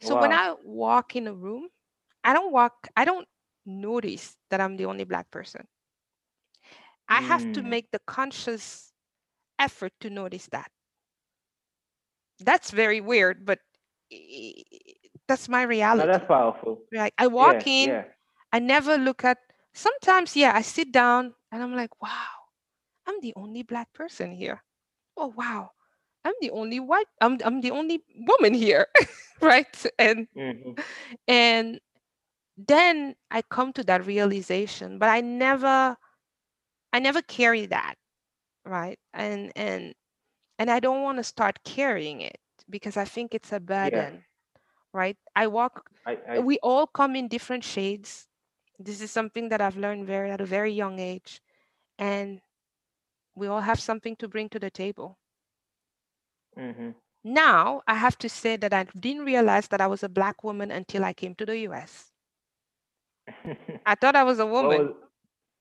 so 0.00 0.16
when 0.16 0.32
i 0.32 0.54
walk 0.64 1.16
in 1.16 1.26
a 1.26 1.34
room 1.34 1.68
i 2.24 2.32
don't 2.32 2.52
walk 2.52 2.88
i 2.96 3.04
don't 3.04 3.28
notice 3.66 4.36
that 4.50 4.60
i'm 4.60 4.76
the 4.76 4.86
only 4.86 5.04
black 5.04 5.30
person 5.30 5.66
i 7.08 7.20
have 7.20 7.46
to 7.52 7.62
Mm. 7.62 7.62
make 7.62 7.90
the 7.90 7.98
conscious 8.06 8.92
effort 9.58 9.92
to 10.00 10.10
notice 10.10 10.46
that 10.48 10.70
that's 12.40 12.70
very 12.70 13.00
weird 13.00 13.44
but 13.44 13.58
that's 15.28 15.48
my 15.48 15.62
No, 15.92 16.04
reality 16.04 16.06
that's 16.06 16.24
powerful. 16.26 16.82
right 16.92 17.12
i 17.18 17.26
walk 17.26 17.66
Yeah. 17.66 17.66
in 17.66 17.96
Yeah. 17.96 18.04
I 18.52 18.60
never 18.60 18.96
look 18.96 19.24
at 19.24 19.38
sometimes, 19.74 20.36
yeah, 20.36 20.52
I 20.54 20.62
sit 20.62 20.92
down 20.92 21.34
and 21.52 21.62
I'm 21.62 21.74
like, 21.76 22.00
wow, 22.00 22.48
I'm 23.06 23.20
the 23.20 23.32
only 23.36 23.62
black 23.62 23.92
person 23.92 24.32
here. 24.32 24.62
Oh 25.16 25.32
wow. 25.36 25.70
I'm 26.24 26.34
the 26.40 26.50
only 26.50 26.80
white, 26.80 27.06
I'm 27.20 27.38
I'm 27.44 27.60
the 27.60 27.70
only 27.70 28.04
woman 28.26 28.54
here. 28.54 28.86
right. 29.40 29.68
And 29.98 30.28
Mhm. 30.34 30.78
and 31.28 31.80
then 32.56 33.16
I 33.30 33.42
come 33.42 33.72
to 33.74 33.84
that 33.84 34.06
realization, 34.06 34.98
but 34.98 35.08
I 35.08 35.20
never 35.20 35.96
I 36.92 36.98
never 36.98 37.22
carry 37.22 37.66
that, 37.66 37.96
right? 38.64 38.98
And 39.12 39.52
and 39.56 39.94
and 40.58 40.70
I 40.70 40.80
don't 40.80 41.02
want 41.02 41.18
to 41.18 41.24
start 41.24 41.64
carrying 41.64 42.20
it 42.20 42.40
because 42.70 42.96
I 42.96 43.04
think 43.04 43.34
it's 43.34 43.52
a 43.52 43.60
Yeah. 43.80 44.06
burden, 44.06 44.24
right? 44.92 45.16
I 45.36 45.46
walk 45.48 45.90
I. 46.06 46.12
I. 46.28 46.42
we 46.42 46.58
all 46.62 46.86
come 46.86 47.16
in 47.16 47.28
different 47.28 47.64
shades. 47.64 48.28
This 48.78 49.00
is 49.00 49.10
something 49.10 49.48
that 49.50 49.60
I've 49.60 49.76
learned 49.76 50.06
very 50.06 50.30
at 50.30 50.40
a 50.40 50.46
very 50.46 50.72
young 50.72 50.98
age. 50.98 51.40
And 51.98 52.40
we 53.34 53.46
all 53.46 53.60
have 53.62 53.80
something 53.80 54.16
to 54.16 54.28
bring 54.28 54.48
to 54.50 54.58
the 54.58 54.70
table. 54.70 55.18
Mhm. 56.56 56.94
Now, 57.24 57.82
I 57.88 57.94
have 57.94 58.16
to 58.18 58.28
say 58.28 58.56
that 58.56 58.72
I 58.72 58.84
didn't 58.84 59.24
realize 59.24 59.66
that 59.68 59.80
I 59.80 59.88
was 59.88 60.04
a 60.04 60.08
black 60.08 60.44
woman 60.44 60.70
until 60.70 61.04
I 61.04 61.12
came 61.12 61.34
to 61.34 61.44
the 61.44 61.58
US. 61.58 62.11
I 63.86 63.94
thought 63.94 64.16
I 64.16 64.24
was 64.24 64.38
a 64.38 64.46
woman. 64.46 64.88
was? 64.88 64.94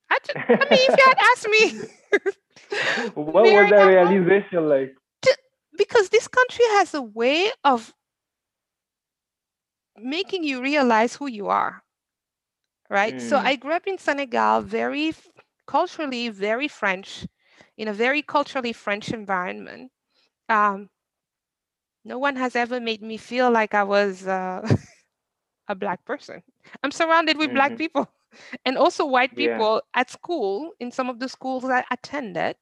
I, 0.09 0.17
ju- 0.25 0.33
I 0.59 0.65
mean, 0.69 0.87
if 0.87 0.97
you 0.97 1.03
had 1.07 1.17
asked 1.31 1.49
me, 1.49 1.73
what 3.15 3.51
was 3.51 3.69
that 3.69 3.81
realization 3.83 4.67
like? 4.69 4.95
because 5.77 6.09
this 6.09 6.27
country 6.27 6.65
has 6.71 6.93
a 6.93 7.01
way 7.01 7.51
of 7.63 7.93
making 9.97 10.43
you 10.43 10.61
realize 10.61 11.15
who 11.15 11.27
you 11.27 11.47
are, 11.47 11.83
right? 12.89 13.19
So 13.19 13.37
Mm. 13.37 13.43
I 13.43 13.55
grew 13.55 13.73
up 13.73 13.87
in 13.87 13.97
Senegal, 13.97 14.61
very 14.61 15.13
culturally 15.67 16.29
very 16.29 16.67
French, 16.67 17.25
in 17.77 17.87
a 17.87 17.93
very 17.93 18.21
culturally 18.21 18.73
French 18.73 19.11
environment. 19.11 19.91
Um, 20.49 20.89
no 22.03 22.17
one 22.17 22.35
has 22.35 22.55
ever 22.55 22.79
made 22.79 23.01
me 23.01 23.17
feel 23.17 23.51
like 23.51 23.73
I 23.73 23.83
was 23.83 24.27
uh, 24.27 24.61
a 25.71 25.75
black 25.75 26.05
person. 26.05 26.43
I'm 26.83 26.91
surrounded 26.91 27.37
with 27.37 27.53
black 27.53 27.75
Mhm. 27.75 27.77
people 27.77 28.07
and 28.65 28.77
also 28.77 29.05
white 29.05 29.35
Yeah. 29.35 29.65
people 29.65 29.81
at 29.95 30.09
school 30.11 30.71
in 30.79 30.91
some 30.91 31.09
of 31.09 31.19
the 31.19 31.29
schools 31.29 31.65
I 31.65 31.85
attended. 31.91 32.57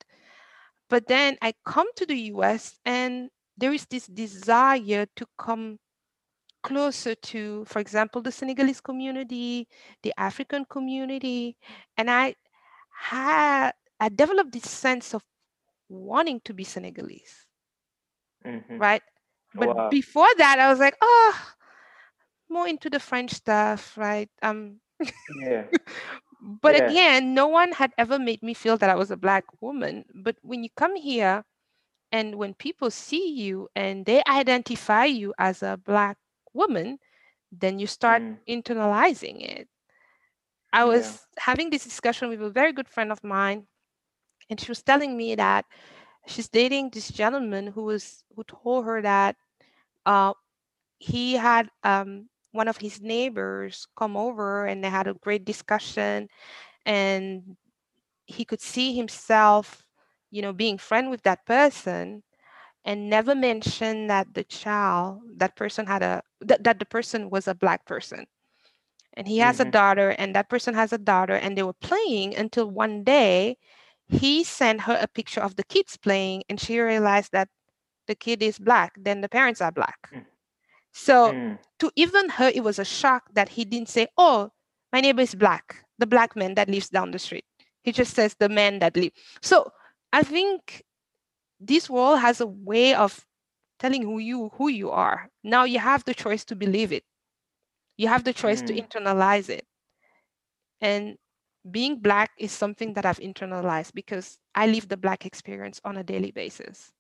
But 0.90 1.08
then 1.08 1.38
I 1.42 1.54
come 1.66 1.88
to 1.96 2.06
the 2.06 2.18
US 2.34 2.80
and 2.86 3.30
there 3.58 3.74
is 3.74 3.86
this 3.88 4.08
desire 4.08 5.08
to 5.16 5.26
come 5.38 5.80
closer 6.64 7.16
to, 7.16 7.66
for 7.66 7.80
example, 7.80 8.22
the 8.22 8.32
Senegalese 8.32 8.82
community, 8.82 9.68
the 10.04 10.14
African 10.18 10.66
community. 10.66 11.58
And 11.98 12.10
I 12.12 12.36
had 12.94 13.74
I 14.00 14.10
developed 14.10 14.54
this 14.54 14.70
sense 14.70 15.14
of 15.14 15.24
wanting 15.90 16.42
to 16.46 16.54
be 16.54 16.64
Senegalese, 16.64 17.48
Mhm. 18.46 18.80
right? 18.80 19.02
But 19.54 19.72
Wow. 19.72 19.90
before 19.90 20.28
that, 20.38 20.60
I 20.60 20.70
was 20.70 20.80
like, 20.80 20.96
oh, 21.02 21.54
more 22.50 22.68
into 22.68 22.90
the 22.90 23.00
French 23.00 23.32
stuff, 23.32 23.98
right? 23.98 24.30
Um, 24.42 24.80
Yeah. 25.36 25.66
but 26.42 26.76
Yeah. 26.76 26.76
again, 26.76 27.34
no 27.34 27.48
one 27.48 27.74
had 27.74 27.94
ever 27.98 28.20
made 28.20 28.42
me 28.44 28.54
feel 28.54 28.78
that 28.78 28.90
I 28.90 28.96
was 28.96 29.12
a 29.12 29.18
black 29.18 29.46
woman. 29.62 30.06
But 30.14 30.38
when 30.42 30.64
you 30.64 30.70
come 30.76 30.96
here 30.96 31.44
and 32.12 32.36
when 32.36 32.54
people 32.54 32.92
see 32.92 33.30
you 33.34 33.70
and 33.76 34.06
they 34.06 34.24
identify 34.28 35.06
you 35.06 35.34
as 35.38 35.62
a 35.64 35.78
black 35.78 36.18
woman, 36.54 37.00
then 37.52 37.80
you 37.80 37.88
start 37.88 38.24
Mm. 38.24 38.42
internalizing 38.48 39.42
it. 39.42 39.68
I 40.74 40.86
Yeah. 40.86 40.86
was 40.86 41.28
having 41.40 41.70
this 41.70 41.84
discussion 41.84 42.30
with 42.30 42.42
a 42.42 42.50
very 42.50 42.74
good 42.74 42.88
friend 42.88 43.12
of 43.12 43.24
mine, 43.24 43.68
and 44.50 44.60
she 44.60 44.70
was 44.70 44.82
telling 44.84 45.18
me 45.18 45.36
that 45.36 45.66
she's 46.28 46.50
dating 46.50 46.90
this 46.92 47.10
gentleman 47.10 47.68
who 47.68 47.84
was 47.84 48.24
who 48.36 48.44
told 48.44 48.86
her 48.86 49.02
that 49.02 49.36
uh, 50.06 50.34
he 51.00 51.34
had 51.36 51.70
um, 51.84 52.30
one 52.52 52.68
of 52.68 52.78
his 52.78 53.02
neighbors 53.02 53.88
come 53.96 54.16
over 54.18 54.66
and 54.66 54.84
they 54.84 54.90
had 54.90 55.08
a 55.08 55.14
great 55.14 55.46
discussion 55.46 56.28
and 56.86 57.58
he 58.26 58.46
could 58.46 58.62
see 58.62 58.94
himself 58.96 59.86
you 60.32 60.42
know 60.42 60.54
being 60.54 60.78
friend 60.78 61.10
with 61.10 61.24
that 61.24 61.46
person 61.46 62.24
and 62.86 63.10
never 63.10 63.36
mention 63.36 64.08
that 64.08 64.34
the 64.34 64.44
child 64.44 65.22
that 65.38 65.56
person 65.56 65.86
had 65.88 66.02
a 66.04 66.22
that, 66.42 66.64
that 66.64 66.80
the 66.80 66.86
person 66.86 67.30
was 67.30 67.48
a 67.48 67.56
black 67.56 67.86
person 67.86 68.26
and 69.14 69.28
he 69.28 69.40
has 69.40 69.60
a 69.60 69.66
Mhm. 69.66 69.72
daughter 69.72 70.10
and 70.18 70.36
that 70.36 70.50
person 70.50 70.74
has 70.74 70.92
a 70.94 70.98
daughter 70.98 71.34
and 71.34 71.58
they 71.58 71.64
were 71.64 71.74
playing 71.74 72.36
until 72.36 72.70
one 72.70 73.04
day 73.04 73.58
he 74.08 74.44
sent 74.44 74.82
her 74.82 74.98
a 75.02 75.08
picture 75.08 75.42
of 75.42 75.56
the 75.56 75.64
kids 75.64 75.98
playing 75.98 76.44
and 76.50 76.60
she 76.60 76.80
realized 76.80 77.32
that 77.32 77.50
the 78.08 78.16
kid 78.16 78.42
is 78.42 78.60
black 78.60 78.94
then 78.98 79.22
the 79.22 79.30
parents 79.30 79.62
are 79.62 79.72
black 79.72 80.10
Mm. 80.14 80.26
So 80.94 81.34
Mm. 81.34 81.60
to 81.80 81.92
even 81.96 82.30
her 82.30 82.50
it 82.54 82.64
was 82.64 82.80
a 82.80 82.86
shock 82.86 83.30
that 83.34 83.50
he 83.50 83.66
didn't 83.66 83.90
say 83.90 84.08
oh 84.18 84.52
my 84.92 85.02
neighbor 85.02 85.22
is 85.22 85.36
black 85.36 85.86
the 85.98 86.08
black 86.08 86.36
man 86.36 86.56
that 86.56 86.70
lives 86.70 86.90
down 86.90 87.12
the 87.12 87.20
street. 87.20 87.46
He 87.84 87.92
just 87.92 88.14
says 88.16 88.36
the 88.40 88.50
man 88.50 88.80
that 88.80 88.96
live. 88.96 89.12
So 89.42 89.72
i 90.14 90.24
think 90.24 90.84
this 91.60 91.90
world 91.90 92.20
has 92.20 92.42
a 92.42 92.48
way 92.48 92.94
of 92.94 93.26
telling 93.80 94.04
who 94.04 94.20
you 94.20 94.50
who 94.56 94.70
you 94.70 94.90
are. 94.92 95.30
Now 95.44 95.64
you 95.66 95.80
have 95.80 96.04
the 96.06 96.14
choice 96.14 96.46
to 96.46 96.56
believe 96.56 96.92
it. 96.92 97.04
You 97.98 98.08
have 98.10 98.24
the 98.24 98.34
choice 98.34 98.62
to 98.64 98.74
Mm. 98.74 98.82
internalize 98.82 99.50
it. 99.50 99.66
And 100.82 101.18
being 101.70 102.00
black 102.00 102.32
is 102.38 102.52
something 102.52 102.94
that 102.94 103.06
i've 103.06 103.20
internalized 103.20 103.94
because 103.94 104.40
i 104.56 104.66
live 104.66 104.88
the 104.88 104.98
black 104.98 105.26
experience 105.26 105.82
on 105.84 105.98
a 105.98 106.04
daily 106.04 106.32
basis 106.32 106.92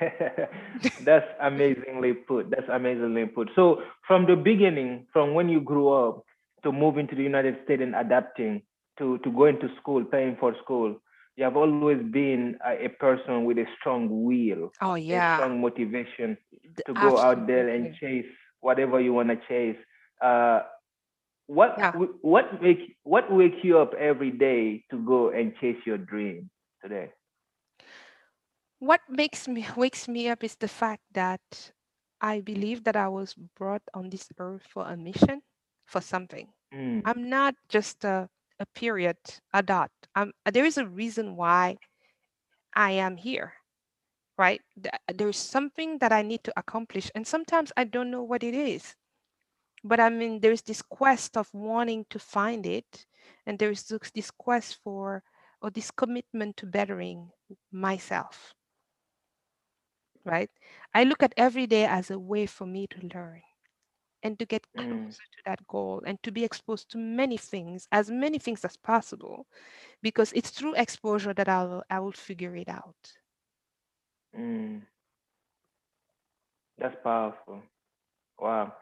That's 1.00 1.26
amazingly 1.40 2.14
put. 2.14 2.50
That's 2.50 2.68
amazingly 2.70 3.26
put. 3.26 3.50
So 3.54 3.82
from 4.06 4.26
the 4.26 4.36
beginning, 4.36 5.06
from 5.12 5.34
when 5.34 5.48
you 5.48 5.60
grew 5.60 5.92
up 5.92 6.24
to 6.64 6.72
moving 6.72 7.06
to 7.08 7.14
the 7.16 7.22
United 7.22 7.56
States 7.64 7.82
and 7.82 7.94
adapting 7.94 8.62
to, 8.98 9.18
to 9.18 9.32
going 9.32 9.58
to 9.60 9.68
school, 9.80 10.04
paying 10.04 10.36
for 10.40 10.54
school, 10.62 10.96
you 11.36 11.44
have 11.44 11.56
always 11.56 11.92
been 11.98 12.48
a, 12.54 12.74
a 12.78 12.80
person 12.80 13.34
with 13.36 13.50
a 13.50 13.58
strong 13.72 14.24
will, 14.24 14.72
oh 14.80 14.94
a 15.10 15.20
yeah 15.20 15.32
strong 15.32 15.60
motivation 15.60 16.36
to 16.86 16.94
go 16.94 17.18
out 17.18 17.46
there 17.46 17.68
and 17.68 17.90
chase 18.00 18.26
whatever 18.60 19.00
you 19.00 19.12
want 19.12 19.28
to 19.28 19.36
chase. 19.48 19.76
Uh, 20.22 20.60
what 21.46 21.76
Yeah. 21.76 21.92
what 22.22 22.60
make 22.62 22.96
what 23.04 23.30
wake 23.32 23.62
you 23.62 23.78
up 23.78 23.92
every 23.94 24.30
day 24.30 24.84
to 24.90 24.98
go 25.04 25.30
and 25.30 25.54
chase 25.60 25.78
your 25.86 25.98
dream 25.98 26.50
today? 26.82 27.10
What 28.78 29.00
makes 29.08 29.48
me 29.48 29.66
wakes 29.76 30.08
me 30.08 30.28
up 30.28 30.44
is 30.44 30.56
the 30.56 30.68
fact 30.68 31.02
that 31.12 31.72
I 32.20 32.40
believe 32.40 32.84
that 32.84 32.96
I 32.96 33.08
was 33.08 33.34
brought 33.34 33.82
on 33.94 34.10
this 34.10 34.28
earth 34.38 34.62
for 34.68 34.86
a 34.86 34.96
mission, 34.96 35.42
for 35.86 36.00
something. 36.00 36.48
Mm, 36.74 37.02
I'm 37.04 37.28
not 37.28 37.54
just 37.68 38.04
a, 38.04 38.28
a 38.58 38.66
period, 38.74 39.16
a 39.52 39.62
dot. 39.62 39.90
Um, 40.14 40.32
there 40.50 40.64
is 40.64 40.78
a 40.78 40.86
reason 40.86 41.36
why 41.36 41.76
I 42.74 42.92
am 42.92 43.16
here, 43.16 43.54
right? 44.38 44.60
There's 45.14 45.36
something 45.36 45.98
that 45.98 46.12
I 46.12 46.22
need 46.22 46.44
to 46.44 46.52
accomplish, 46.56 47.10
and 47.14 47.26
sometimes 47.26 47.72
I 47.76 47.84
don't 47.84 48.10
know 48.10 48.22
what 48.22 48.42
it 48.42 48.54
is. 48.54 48.94
But 49.84 50.00
I 50.00 50.10
mean, 50.10 50.40
there's 50.40 50.62
this 50.62 50.82
quest 50.82 51.36
of 51.36 51.48
wanting 51.54 52.06
to 52.10 52.18
find 52.18 52.66
it, 52.66 53.06
and 53.46 53.58
there's 53.58 53.84
this 54.14 54.30
quest 54.30 54.78
for 54.82 55.22
or 55.62 55.70
this 55.70 55.90
commitment 55.90 56.56
to 56.58 56.66
bettering 56.66 57.30
myself, 57.72 58.54
right? 60.26 60.50
I 60.94 61.04
look 61.04 61.22
at 61.22 61.34
every 61.38 61.66
day 61.66 61.86
as 61.86 62.10
a 62.10 62.18
way 62.18 62.46
for 62.46 62.66
me 62.66 62.86
to 62.88 63.10
learn 63.14 63.42
and 64.22 64.38
to 64.38 64.46
get 64.46 64.66
mm, 64.74 64.76
closer 64.76 65.24
to 65.32 65.38
that 65.46 65.66
goal 65.68 66.02
and 66.06 66.22
to 66.22 66.32
be 66.32 66.44
exposed 66.44 66.90
to 66.90 66.98
many 66.98 67.36
things, 67.38 67.88
as 67.92 68.10
many 68.10 68.38
things 68.38 68.64
as 68.64 68.76
possible, 68.76 69.46
because 70.02 70.32
it's 70.32 70.50
through 70.50 70.74
exposure 70.74 71.34
that 71.34 71.48
I'll 71.48 71.84
I 71.90 72.00
will 72.00 72.12
figure 72.12 72.56
it 72.56 72.68
out. 72.68 73.18
mm. 74.36 74.82
That's 76.78 76.96
powerful. 77.02 77.62
Wow. 78.38 78.72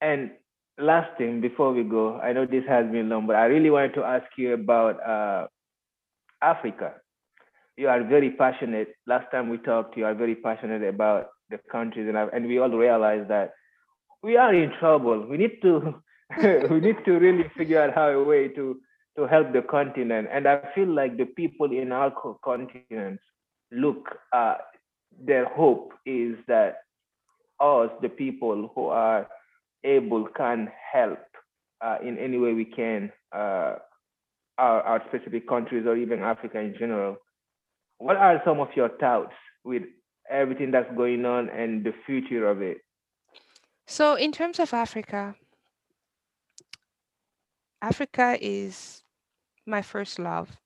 And 0.00 0.30
last 0.78 1.16
thing 1.18 1.40
before 1.40 1.72
we 1.72 1.84
go, 1.84 2.18
I 2.20 2.32
know 2.32 2.46
this 2.46 2.64
has 2.68 2.86
been 2.90 3.08
long, 3.08 3.26
but 3.26 3.36
I 3.36 3.46
really 3.46 3.70
wanted 3.70 3.94
to 3.94 4.04
ask 4.04 4.26
you 4.36 4.54
about 4.54 5.00
uh, 5.06 5.46
Africa. 6.42 6.94
You 7.78 7.88
are 7.88 8.02
very 8.02 8.30
passionate. 8.30 8.88
Last 9.06 9.30
time 9.30 9.48
we 9.48 9.58
talked, 9.58 9.96
you 9.96 10.04
are 10.04 10.14
very 10.14 10.34
passionate 10.34 10.82
about 10.82 11.28
the 11.48 11.60
countries, 11.70 12.08
and 12.08 12.16
and 12.32 12.46
we 12.46 12.58
all 12.58 12.70
realize 12.70 13.24
that 13.28 13.52
we 14.22 14.36
are 14.36 14.52
in 14.52 14.72
trouble. 14.80 15.24
We 15.30 15.36
need 15.36 15.62
to 15.62 15.94
we 16.70 16.80
need 16.80 16.96
to 17.04 17.12
really 17.12 17.48
figure 17.56 17.80
out 17.80 17.94
how 17.94 18.08
a 18.08 18.24
way 18.24 18.48
to 18.48 18.80
to 19.16 19.26
help 19.28 19.52
the 19.52 19.62
continent. 19.62 20.28
And 20.32 20.48
I 20.48 20.60
feel 20.74 20.88
like 20.88 21.16
the 21.16 21.26
people 21.26 21.70
in 21.70 21.92
our 21.92 22.10
co- 22.10 22.40
continents 22.44 23.22
look. 23.70 24.08
Uh, 24.32 24.56
their 25.24 25.46
hope 25.46 25.92
is 26.04 26.36
that 26.48 26.78
us, 27.60 27.90
the 28.02 28.08
people 28.08 28.70
who 28.74 28.86
are 28.86 29.28
able, 29.84 30.26
can 30.36 30.68
help 30.92 31.18
uh, 31.80 31.98
in 32.02 32.18
any 32.18 32.38
way 32.38 32.54
we 32.54 32.64
can 32.64 33.12
uh, 33.32 33.76
our, 34.58 34.82
our 34.82 35.02
specific 35.08 35.48
countries 35.48 35.86
or 35.86 35.96
even 35.96 36.20
Africa 36.22 36.58
in 36.58 36.74
general. 36.78 37.16
What 37.98 38.16
are 38.16 38.40
some 38.44 38.60
of 38.60 38.68
your 38.76 38.88
thoughts 38.98 39.34
with 39.64 39.82
everything 40.30 40.70
that's 40.70 40.90
going 40.96 41.24
on 41.24 41.48
and 41.50 41.84
the 41.84 41.92
future 42.06 42.48
of 42.48 42.62
it? 42.62 42.78
So, 43.86 44.14
in 44.14 44.32
terms 44.32 44.58
of 44.60 44.72
Africa, 44.74 45.36
Africa 47.82 48.36
is 48.40 49.02
my 49.66 49.82
first 49.82 50.18
love. 50.18 50.58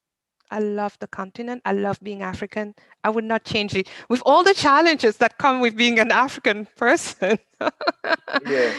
I 0.50 0.58
love 0.60 0.98
the 0.98 1.08
continent. 1.08 1.62
I 1.64 1.72
love 1.72 1.98
being 2.02 2.22
African. 2.22 2.74
I 3.04 3.10
would 3.10 3.24
not 3.24 3.44
change 3.44 3.74
it 3.74 3.88
with 4.08 4.22
all 4.26 4.44
the 4.44 4.54
challenges 4.54 5.16
that 5.18 5.38
come 5.38 5.60
with 5.60 5.76
being 5.76 5.98
an 5.98 6.10
African 6.12 6.66
person. 6.76 7.38
Yeah. 8.40 8.74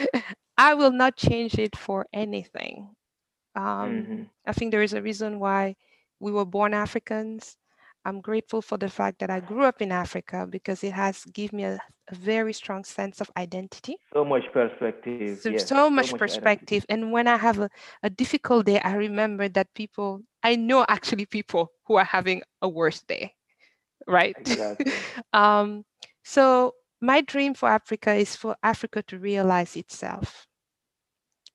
I 0.57 0.73
will 0.75 0.91
not 0.91 1.15
change 1.17 1.57
it 1.57 1.75
for 1.75 2.07
anything. 2.13 2.95
Um, 3.55 4.07
hmm 4.07 4.23
I 4.45 4.53
think 4.53 4.71
there 4.71 4.83
is 4.83 4.93
a 4.93 5.01
reason 5.01 5.39
why 5.39 5.75
we 6.19 6.31
were 6.31 6.45
born 6.45 6.73
Africans. 6.73 7.57
I'm 8.05 8.21
grateful 8.21 8.61
for 8.61 8.77
the 8.77 8.89
fact 8.89 9.19
that 9.19 9.29
I 9.29 9.39
grew 9.39 9.63
up 9.63 9.81
in 9.81 9.91
Africa 9.91 10.47
because 10.49 10.83
it 10.83 10.93
has 10.93 11.25
given 11.25 11.57
me 11.57 11.63
a, 11.63 11.81
a 12.09 12.15
very 12.15 12.53
strong 12.53 12.83
sense 12.83 13.21
of 13.21 13.31
identity. 13.37 13.97
So 14.13 14.23
much 14.25 14.43
perspective. 14.53 15.41
So, 15.41 15.53
Yes. 15.53 15.57
so 15.57 15.89
So 15.95 16.07
much 16.07 16.07
much 16.07 16.27
identity. 16.29 16.67
perspective. 16.67 16.85
And 16.89 17.11
when 17.11 17.27
I 17.27 17.37
have 17.37 17.59
a, 17.59 17.69
a 18.03 18.09
difficult 18.09 18.65
day, 18.65 18.79
I 18.79 18.93
remember 18.93 19.47
that 19.49 19.73
people, 19.73 20.21
I 20.43 20.55
know 20.55 20.85
actually 20.87 21.25
people 21.25 21.71
who 21.85 21.95
are 21.95 22.05
having 22.05 22.41
a 22.61 22.69
worse 22.69 23.01
day, 23.01 23.33
right? 24.07 24.37
Exactly. 24.37 25.05
um, 25.33 25.85
so, 26.23 26.73
my 27.01 27.21
dream 27.21 27.53
for 27.53 27.69
Africa 27.69 28.13
is 28.13 28.35
for 28.35 28.55
Africa 28.63 29.01
to 29.03 29.19
realize 29.19 29.75
itself, 29.75 30.47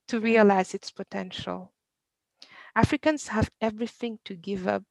to 0.08 0.20
Mm, 0.20 0.20
realize 0.20 0.74
its 0.74 0.90
potential. 0.90 1.72
Africans 2.74 3.28
have 3.28 3.50
everything 3.60 4.18
to 4.24 4.34
give 4.34 4.66
up, 4.66 4.84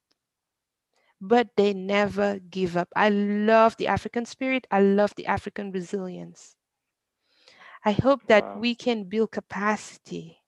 but 1.22 1.50
they 1.56 1.74
never 1.74 2.40
give 2.40 2.76
up. 2.78 2.90
I 2.96 3.10
love 3.10 3.78
the 3.78 3.88
African 3.88 4.26
spirit. 4.26 4.68
I 4.72 4.82
love 4.82 5.16
the 5.16 5.26
African 5.28 5.72
resilience. 5.72 6.56
I 7.86 7.92
hope 7.94 8.26
that 8.28 8.46
Wow. 8.46 8.56
we 8.56 8.76
can 8.76 9.06
build 9.06 9.32
capacity 9.32 10.44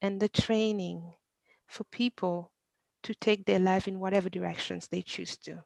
and 0.00 0.20
the 0.20 0.28
training 0.28 1.14
for 1.66 1.84
people 1.84 2.52
to 3.02 3.14
take 3.14 3.44
their 3.46 3.58
life 3.58 3.86
in 3.88 3.98
whatever 4.00 4.28
directions 4.28 4.88
they 4.88 5.02
choose 5.02 5.36
to. 5.38 5.64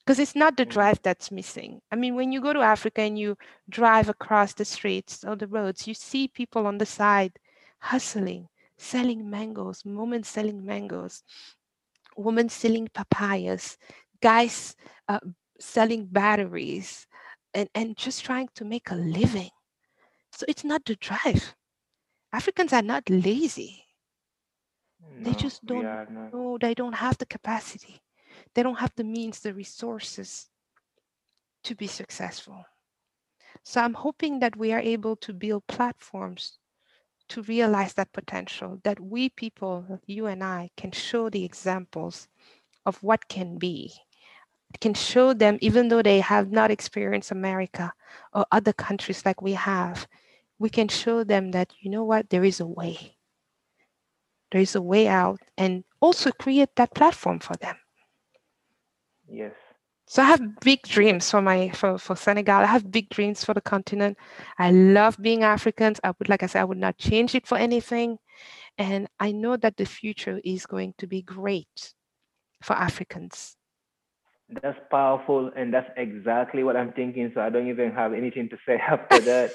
Because 0.00 0.18
it's 0.18 0.34
not 0.36 0.56
the 0.56 0.64
Mm, 0.64 0.66
drive 0.66 1.00
that's 1.02 1.30
missing. 1.30 1.80
I 1.90 1.96
mean, 1.96 2.14
when 2.14 2.32
you 2.32 2.40
go 2.40 2.52
to 2.52 2.60
Africa 2.60 3.02
and 3.02 3.18
you 3.18 3.36
drive 3.68 4.08
across 4.08 4.54
the 4.54 4.64
streets 4.64 5.24
or 5.24 5.36
the 5.36 5.46
roads, 5.46 5.86
you 5.86 5.94
see 5.94 6.28
people 6.28 6.66
on 6.66 6.78
the 6.78 6.86
side 6.86 7.38
hustling, 7.80 8.48
selling 8.76 9.28
mangoes, 9.30 9.82
women 9.84 10.22
selling 10.24 10.64
mangoes, 10.64 11.22
women 12.16 12.48
selling 12.48 12.88
papayas, 12.88 13.76
guys 14.20 14.74
uh, 15.08 15.20
selling 15.58 16.06
batteries, 16.06 17.06
and, 17.54 17.68
and 17.74 17.96
just 17.96 18.24
trying 18.24 18.48
to 18.54 18.64
make 18.64 18.90
a 18.90 18.96
living. 18.96 19.50
So 20.32 20.44
it's 20.48 20.64
not 20.64 20.84
the 20.84 20.96
drive. 20.96 21.54
Africans 22.32 22.72
are 22.72 22.82
not 22.82 23.08
lazy. 23.08 23.84
They 25.20 25.34
just 25.34 25.64
don't 25.66 25.90
know, 26.32 26.58
they 26.60 26.74
don't 26.74 26.94
have 26.94 27.18
the 27.18 27.26
capacity. 27.26 28.00
They 28.54 28.62
don't 28.62 28.78
have 28.78 28.92
the 28.96 29.04
means, 29.04 29.40
the 29.40 29.54
resources 29.54 30.48
to 31.64 31.74
be 31.74 31.86
successful. 31.86 32.64
So 33.64 33.80
I'm 33.80 33.94
hoping 33.94 34.40
that 34.40 34.56
we 34.56 34.72
are 34.72 34.80
able 34.80 35.16
to 35.16 35.32
build 35.32 35.66
platforms 35.66 36.58
to 37.28 37.42
realize 37.42 37.94
that 37.94 38.12
potential, 38.12 38.80
that 38.84 39.00
we 39.00 39.28
people, 39.28 40.00
you 40.06 40.26
and 40.26 40.42
I, 40.42 40.70
can 40.76 40.92
show 40.92 41.30
the 41.30 41.44
examples 41.44 42.28
of 42.86 43.02
what 43.02 43.28
can 43.28 43.58
be, 43.58 43.92
can 44.80 44.94
show 44.94 45.32
them, 45.32 45.58
even 45.60 45.88
though 45.88 46.02
they 46.02 46.20
have 46.20 46.50
not 46.50 46.70
experienced 46.70 47.30
America 47.30 47.92
or 48.32 48.46
other 48.52 48.72
countries 48.72 49.24
like 49.24 49.40
we 49.40 49.52
have, 49.52 50.06
we 50.58 50.68
can 50.68 50.88
show 50.88 51.24
them 51.24 51.52
that, 51.52 51.72
you 51.80 51.90
know 51.90 52.04
what, 52.04 52.30
there 52.30 52.44
is 52.44 52.60
a 52.60 52.66
way. 52.66 53.16
There 54.52 54.60
is 54.60 54.74
a 54.74 54.82
way 54.82 55.08
out, 55.08 55.40
and 55.58 55.84
also 56.00 56.30
create 56.30 56.76
that 56.76 56.94
platform 56.94 57.40
for 57.40 57.56
them. 57.56 57.76
Yes. 59.28 59.54
So 60.14 60.22
I 60.22 60.26
have 60.26 60.60
big 60.60 60.82
dreams 60.82 61.28
for 61.28 61.42
my 61.42 61.70
for, 61.70 61.98
for 61.98 62.14
Senegal. 62.14 62.60
I 62.60 62.66
have 62.66 62.88
big 62.88 63.08
dreams 63.08 63.44
for 63.44 63.52
the 63.52 63.60
continent. 63.60 64.16
I 64.60 64.70
love 64.70 65.18
being 65.20 65.42
Africans. 65.42 65.98
I 66.04 66.12
would 66.16 66.28
like 66.28 66.44
I 66.44 66.46
said, 66.46 66.60
I 66.60 66.66
would 66.66 66.78
not 66.78 66.98
change 66.98 67.34
it 67.34 67.48
for 67.48 67.58
anything. 67.58 68.18
And 68.78 69.08
I 69.18 69.32
know 69.32 69.56
that 69.56 69.76
the 69.76 69.84
future 69.84 70.40
is 70.44 70.66
going 70.66 70.94
to 70.98 71.08
be 71.08 71.20
great 71.20 71.94
for 72.62 72.74
Africans. 72.74 73.56
That's 74.62 74.78
powerful, 74.88 75.50
and 75.56 75.74
that's 75.74 75.90
exactly 75.96 76.62
what 76.62 76.76
I'm 76.76 76.92
thinking. 76.92 77.32
So 77.34 77.40
I 77.40 77.50
don't 77.50 77.66
even 77.66 77.90
have 77.90 78.12
anything 78.12 78.48
to 78.50 78.56
say 78.64 78.76
after 78.88 79.18
that. 79.18 79.50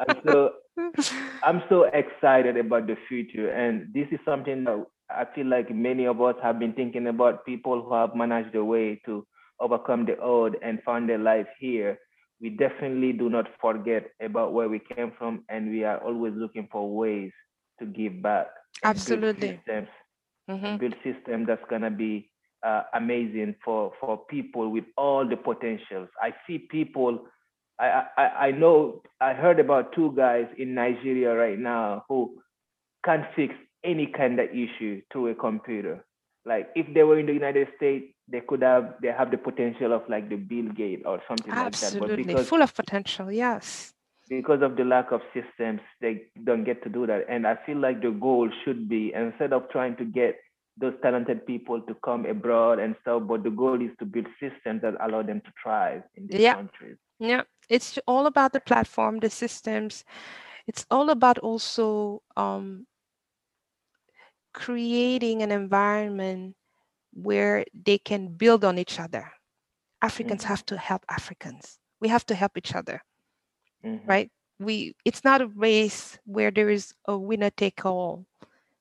I'm 0.00 0.16
so 0.26 0.50
I'm 1.44 1.62
so 1.68 1.84
excited 1.84 2.56
about 2.56 2.88
the 2.88 2.96
future, 3.08 3.50
and 3.50 3.94
this 3.94 4.08
is 4.10 4.18
something 4.24 4.64
that 4.64 4.86
I 5.08 5.24
feel 5.36 5.46
like 5.46 5.72
many 5.72 6.04
of 6.06 6.20
us 6.20 6.34
have 6.42 6.58
been 6.58 6.72
thinking 6.72 7.06
about. 7.06 7.46
People 7.46 7.80
who 7.80 7.94
have 7.94 8.16
managed 8.16 8.56
a 8.56 8.64
way 8.64 9.00
to 9.06 9.24
overcome 9.64 10.06
the 10.06 10.20
odd 10.22 10.56
and 10.62 10.82
found 10.84 11.08
their 11.10 11.18
life 11.18 11.48
here. 11.60 11.98
We 12.40 12.50
definitely 12.50 13.12
do 13.14 13.30
not 13.30 13.48
forget 13.60 14.10
about 14.22 14.54
where 14.54 14.68
we 14.70 14.80
came 14.90 15.12
from, 15.18 15.44
and 15.48 15.70
we 15.70 15.84
are 15.84 15.98
always 15.98 16.34
looking 16.36 16.68
for 16.72 16.94
ways 16.94 17.32
to 17.80 17.86
give 17.86 18.22
back 18.22 18.48
and 18.84 19.04
build 19.04 19.22
Absolutely. 19.22 19.50
systems 19.56 19.88
Mhm. 20.48 20.80
build 20.80 20.94
system 21.04 21.46
that's 21.46 21.64
gonna 21.70 21.90
be 21.90 22.30
uh, 22.64 22.82
amazing 22.94 23.54
for 23.64 23.92
for 24.00 24.18
people 24.26 24.70
with 24.70 24.84
all 24.96 25.28
the 25.28 25.36
potentials. 25.36 26.08
I 26.20 26.34
see 26.46 26.58
people. 26.58 27.26
I, 27.78 28.04
I 28.16 28.24
I 28.46 28.50
know 28.52 29.02
I 29.20 29.34
heard 29.34 29.60
about 29.60 29.92
two 29.92 30.12
guys 30.16 30.46
in 30.58 30.74
Nigeria 30.74 31.34
right 31.34 31.58
now 31.58 32.04
who 32.08 32.40
can 33.04 33.26
fix 33.36 33.54
any 33.84 34.06
kind 34.06 34.38
of 34.40 34.48
issue 34.50 35.02
through 35.12 35.28
a 35.28 35.34
computer. 35.34 36.04
Like 36.46 36.70
if 36.74 36.92
they 36.94 37.02
were 37.04 37.18
in 37.18 37.26
the 37.26 37.32
United 37.32 37.68
States, 37.76 38.06
they 38.28 38.40
could 38.40 38.62
have 38.62 38.94
they 39.02 39.08
have 39.08 39.30
the 39.30 39.38
potential 39.38 39.92
of 39.92 40.02
like 40.08 40.28
the 40.28 40.36
Bill 40.36 40.68
Gates 40.72 41.02
or 41.06 41.22
something 41.28 41.50
like 41.54 41.72
that. 41.72 41.94
Absolutely. 41.94 42.34
Full 42.44 42.62
of 42.62 42.74
potential. 42.74 43.30
Yes. 43.32 43.92
because 44.28 44.62
of 44.62 44.76
the 44.76 44.84
lack 44.84 45.12
of 45.12 45.20
systems, 45.34 45.80
they 46.00 46.24
don't 46.44 46.64
get 46.64 46.82
to 46.82 46.88
do 46.88 47.06
that. 47.06 47.26
And 47.28 47.46
I 47.46 47.56
feel 47.66 47.76
like 47.78 48.00
the 48.02 48.10
goal 48.10 48.48
should 48.64 48.88
be 48.88 49.12
instead 49.14 49.52
of 49.52 49.68
trying 49.70 49.96
to 49.96 50.04
get 50.04 50.36
those 50.80 50.94
talented 51.02 51.46
people 51.46 51.80
to 51.82 51.94
come 52.04 52.24
abroad 52.26 52.78
and 52.78 52.96
stuff. 53.02 53.22
But 53.28 53.42
the 53.44 53.50
goal 53.50 53.80
is 53.82 53.90
to 53.98 54.04
build 54.06 54.26
systems 54.40 54.80
that 54.82 54.94
allow 55.00 55.22
them 55.22 55.40
to 55.42 55.52
thrive 55.62 56.02
in 56.16 56.26
these 56.26 56.40
Yeah. 56.40 56.54
countries. 56.54 56.96
Yeah, 57.20 57.42
it's 57.68 57.98
all 58.06 58.26
about 58.26 58.52
the 58.52 58.60
platform, 58.60 59.20
the 59.20 59.30
systems. 59.30 60.04
It's 60.66 60.84
all 60.90 61.10
about 61.10 61.38
also 61.38 62.22
um, 62.36 62.86
creating 64.54 65.42
an 65.42 65.52
environment 65.52 66.56
where 67.12 67.64
they 67.74 67.98
can 67.98 68.28
build 68.36 68.64
on 68.64 68.78
each 68.78 69.00
other. 69.00 69.32
Africans 70.02 70.44
Mhm. 70.44 70.44
have 70.44 70.64
to 70.66 70.78
help 70.78 71.04
Africans. 71.10 71.78
We 72.00 72.08
have 72.08 72.26
to 72.26 72.34
help 72.34 72.56
each 72.58 72.74
other, 72.74 73.02
Mhm. 73.82 74.08
right? 74.08 74.30
We 74.58 74.94
it's 75.04 75.24
not 75.24 75.42
a 75.42 75.46
race 75.48 76.18
where 76.24 76.50
there 76.50 76.70
is 76.70 76.94
a 77.06 77.16
winner 77.18 77.50
take 77.50 77.84
all. 77.86 78.26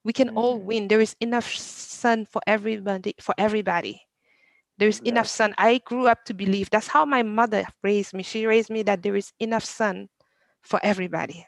We 0.04 0.14
can 0.14 0.30
all 0.36 0.60
Mhm. 0.60 0.62
win. 0.62 0.88
There 0.88 1.02
is 1.02 1.16
enough 1.20 1.50
sun 1.54 2.26
for 2.26 2.42
everybody 2.48 3.16
for 3.20 3.36
everybody. 3.38 4.04
There's 4.78 5.00
enough 5.06 5.28
sun. 5.28 5.54
I 5.58 5.80
grew 5.80 6.08
up 6.08 6.26
to 6.26 6.34
believe 6.34 6.70
that's 6.70 6.88
how 6.90 7.06
my 7.06 7.24
mother 7.24 7.66
raised 7.84 8.14
me. 8.14 8.24
She 8.24 8.46
raised 8.48 8.70
me 8.70 8.84
that 8.84 9.04
there 9.04 9.16
is 9.16 9.34
enough 9.40 9.64
sun 9.66 10.10
for 10.62 10.80
everybody. 10.84 11.48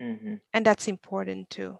Mhm. 0.00 0.40
And 0.52 0.66
that's 0.66 0.88
important 0.88 1.50
too. 1.50 1.78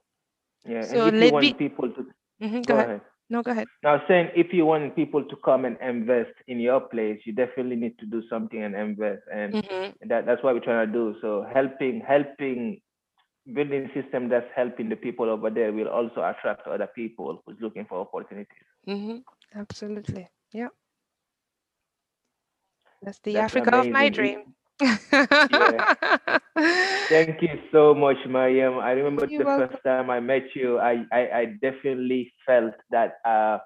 Yeah, 0.69 0.85
So 0.85 0.99
and 0.99 1.09
if 1.09 1.21
you 1.21 1.31
want 1.31 1.45
me- 1.47 1.55
people 1.59 1.91
to 1.93 2.07
Mhm, 2.41 2.67
go 2.67 2.75
Go 2.75 2.75
ahead. 2.75 2.91
ahead. 2.91 3.01
No, 3.31 3.43
go 3.43 3.51
ahead. 3.53 3.69
Now, 3.83 4.03
saying 4.09 4.31
if 4.35 4.53
you 4.53 4.67
want 4.67 4.95
people 4.97 5.25
to 5.25 5.37
come 5.45 5.65
and 5.65 5.77
invest 5.81 6.35
in 6.49 6.61
your 6.61 6.81
place, 6.81 7.21
you 7.25 7.33
definitely 7.33 7.77
need 7.77 7.99
to 7.99 8.07
do 8.07 8.23
something 8.29 8.63
and 8.63 8.75
invest, 8.75 9.23
and 9.33 9.55
Mhm, 9.55 9.95
that, 10.09 10.27
that's 10.27 10.43
what 10.43 10.55
we're 10.55 10.61
trying 10.61 10.87
to 10.87 10.93
do. 10.93 11.15
So 11.21 11.45
helping, 11.53 12.01
helping, 12.01 12.81
building 13.55 13.91
system 13.95 14.29
that's 14.29 14.51
helping 14.55 14.89
the 14.89 14.97
people 14.97 15.29
over 15.31 15.51
there 15.51 15.73
will 15.73 15.89
also 15.89 16.23
attract 16.23 16.67
other 16.67 16.89
people 16.95 17.43
who's 17.47 17.57
looking 17.61 17.87
for 17.87 18.01
opportunities. 18.01 18.67
mhm, 18.87 19.25
Absolutely. 19.55 20.29
Yeah. 20.53 20.71
That's 23.03 23.19
the 23.21 23.39
That's 23.39 23.57
Africa 23.57 23.77
of 23.77 23.91
my 23.91 24.09
amazing. 24.11 24.55
Dream. 24.79 25.85
Thank 27.11 27.43
you 27.43 27.59
so 27.73 27.95
much, 27.95 28.17
Mariam. 28.29 28.79
I 28.79 28.91
remember 28.93 29.29
You're 29.29 29.45
the 29.45 29.47
welcome. 29.47 29.71
first 29.71 29.83
time 29.85 30.11
I 30.11 30.21
met 30.21 30.45
you, 30.55 30.79
I, 30.79 31.05
I, 31.13 31.21
I 31.41 31.45
definitely 31.61 32.33
felt 32.47 32.75
that 32.91 33.15
uh, 33.25 33.59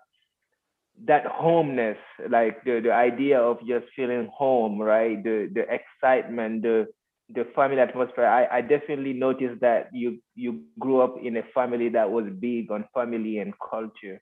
that 1.07 1.25
homeness, 1.27 1.99
like 2.29 2.65
the, 2.65 2.81
the 2.83 2.93
idea 2.93 3.41
of 3.41 3.59
just 3.67 3.87
feeling 3.97 4.31
home, 4.35 4.81
right? 4.81 5.23
The 5.23 5.49
the 5.53 5.65
excitement, 5.71 6.63
the 6.63 6.87
the 7.35 7.47
family 7.55 7.81
atmosphere. 7.81 8.27
I, 8.27 8.59
I 8.59 8.61
definitely 8.63 9.13
noticed 9.15 9.61
that 9.63 9.89
you 9.93 10.19
you 10.35 10.61
grew 10.79 11.01
up 11.01 11.17
in 11.23 11.37
a 11.37 11.43
family 11.55 11.89
that 11.91 12.11
was 12.11 12.27
big 12.41 12.71
on 12.71 12.85
family 12.95 13.39
and 13.39 13.53
culture, 13.71 14.21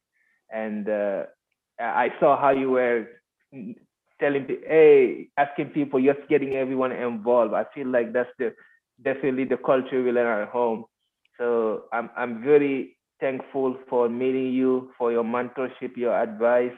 and 0.51 0.89
uh, 0.89 1.25
I 1.79 2.11
saw 2.21 2.41
how 2.41 2.51
you 2.51 2.71
were 2.71 3.07
telling, 4.21 4.45
pe- 4.45 4.67
hey, 4.67 5.29
asking 5.39 5.71
people, 5.71 6.01
just 6.03 6.29
getting 6.29 6.55
everyone 6.55 6.93
involved. 6.93 7.55
I 7.55 7.65
feel 7.75 7.89
like 7.89 8.13
that's 8.13 8.31
the 8.39 8.55
definitely 9.03 9.45
the 9.45 9.57
culture 9.59 10.03
we 10.03 10.13
learn 10.13 10.43
at 10.43 10.49
home. 10.49 10.85
So 11.39 11.85
I'm 11.93 12.11
I'm 12.17 12.43
very 12.43 12.97
thankful 13.21 13.77
for 13.89 14.09
meeting 14.09 14.53
you, 14.53 14.91
for 14.99 15.13
your 15.13 15.25
mentorship, 15.25 15.97
your 15.97 16.15
advice, 16.21 16.77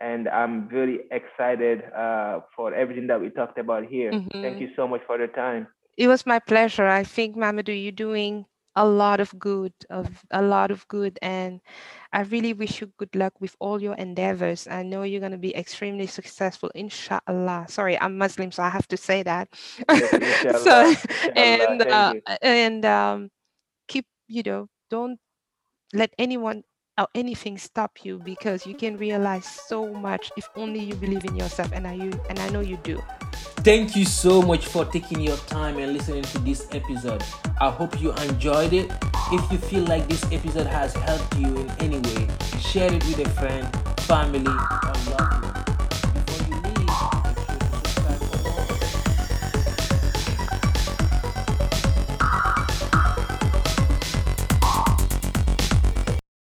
and 0.00 0.28
I'm 0.28 0.68
very 0.68 1.00
excited 1.10 1.82
uh, 1.92 2.40
for 2.56 2.74
everything 2.74 3.06
that 3.08 3.20
we 3.20 3.30
talked 3.30 3.58
about 3.58 3.84
here. 3.86 4.16
Thank 4.42 4.60
Mhm. 4.60 4.60
you 4.60 4.68
so 4.76 4.86
much 4.88 5.02
for 5.06 5.18
the 5.18 5.28
time. 5.28 5.68
It 5.96 6.08
was 6.08 6.26
my 6.26 6.38
pleasure. 6.38 6.86
I 6.86 7.04
think, 7.04 7.36
Mamadou, 7.36 7.72
you're 7.82 7.92
doing 7.92 8.46
a 8.76 8.86
lot 8.86 9.20
of 9.20 9.38
good, 9.38 9.72
of 9.90 10.08
a 10.30 10.42
lot 10.42 10.70
of 10.70 10.86
good, 10.88 11.18
and 11.22 11.60
I 12.12 12.22
really 12.22 12.52
wish 12.52 12.80
you 12.80 12.92
good 12.98 13.14
luck 13.14 13.34
with 13.40 13.54
all 13.60 13.82
your 13.82 13.94
endeavors. 13.94 14.66
I 14.66 14.82
know 14.82 15.02
you're 15.02 15.20
going 15.20 15.32
to 15.32 15.38
be 15.38 15.54
extremely 15.56 16.06
successful, 16.06 16.70
inshallah. 16.74 17.66
Sorry, 17.68 18.00
I'm 18.00 18.16
Muslim, 18.18 18.52
so 18.52 18.62
I 18.62 18.70
have 18.70 18.88
to 18.88 18.96
say 18.96 19.22
that. 19.22 19.48
Yes, 19.88 20.10
so, 20.62 20.94
inshallah, 21.36 21.36
and 21.36 21.82
uh, 21.82 22.14
and 22.40 22.84
um, 22.84 23.30
keep, 23.88 24.06
you 24.28 24.42
know, 24.44 24.68
don't 24.90 25.18
let 25.92 26.12
anyone 26.18 26.64
or 26.98 27.08
anything 27.14 27.58
stop 27.58 28.04
you 28.04 28.18
because 28.18 28.66
you 28.66 28.74
can 28.74 28.96
realize 28.96 29.46
so 29.46 29.92
much 29.92 30.30
if 30.36 30.48
only 30.56 30.80
you 30.80 30.94
believe 30.94 31.24
in 31.24 31.36
yourself, 31.36 31.72
and 31.72 31.86
I 31.86 31.94
you 31.94 32.12
and 32.28 32.38
I 32.38 32.48
know 32.50 32.60
you 32.60 32.76
do. 32.78 33.00
Thank 33.62 33.94
you 33.94 34.04
so 34.04 34.42
much 34.42 34.66
for 34.66 34.84
taking 34.84 35.20
your 35.20 35.36
time 35.46 35.78
and 35.78 35.92
listening 35.92 36.24
to 36.24 36.38
this 36.40 36.66
episode. 36.72 37.22
I 37.60 37.70
hope 37.70 38.00
you 38.00 38.12
enjoyed 38.14 38.72
it. 38.72 38.90
If 39.30 39.52
you 39.52 39.58
feel 39.58 39.84
like 39.84 40.08
this 40.08 40.24
episode 40.32 40.66
has 40.66 40.92
helped 40.94 41.36
you 41.36 41.46
in 41.56 41.70
any 41.78 41.98
way, 42.00 42.26
share 42.58 42.92
it 42.92 43.04
with 43.04 43.20
a 43.20 43.30
friend, 43.38 43.68
family, 44.00 44.50
or 44.50 44.92
loved 45.10 45.44
one. 45.44 45.61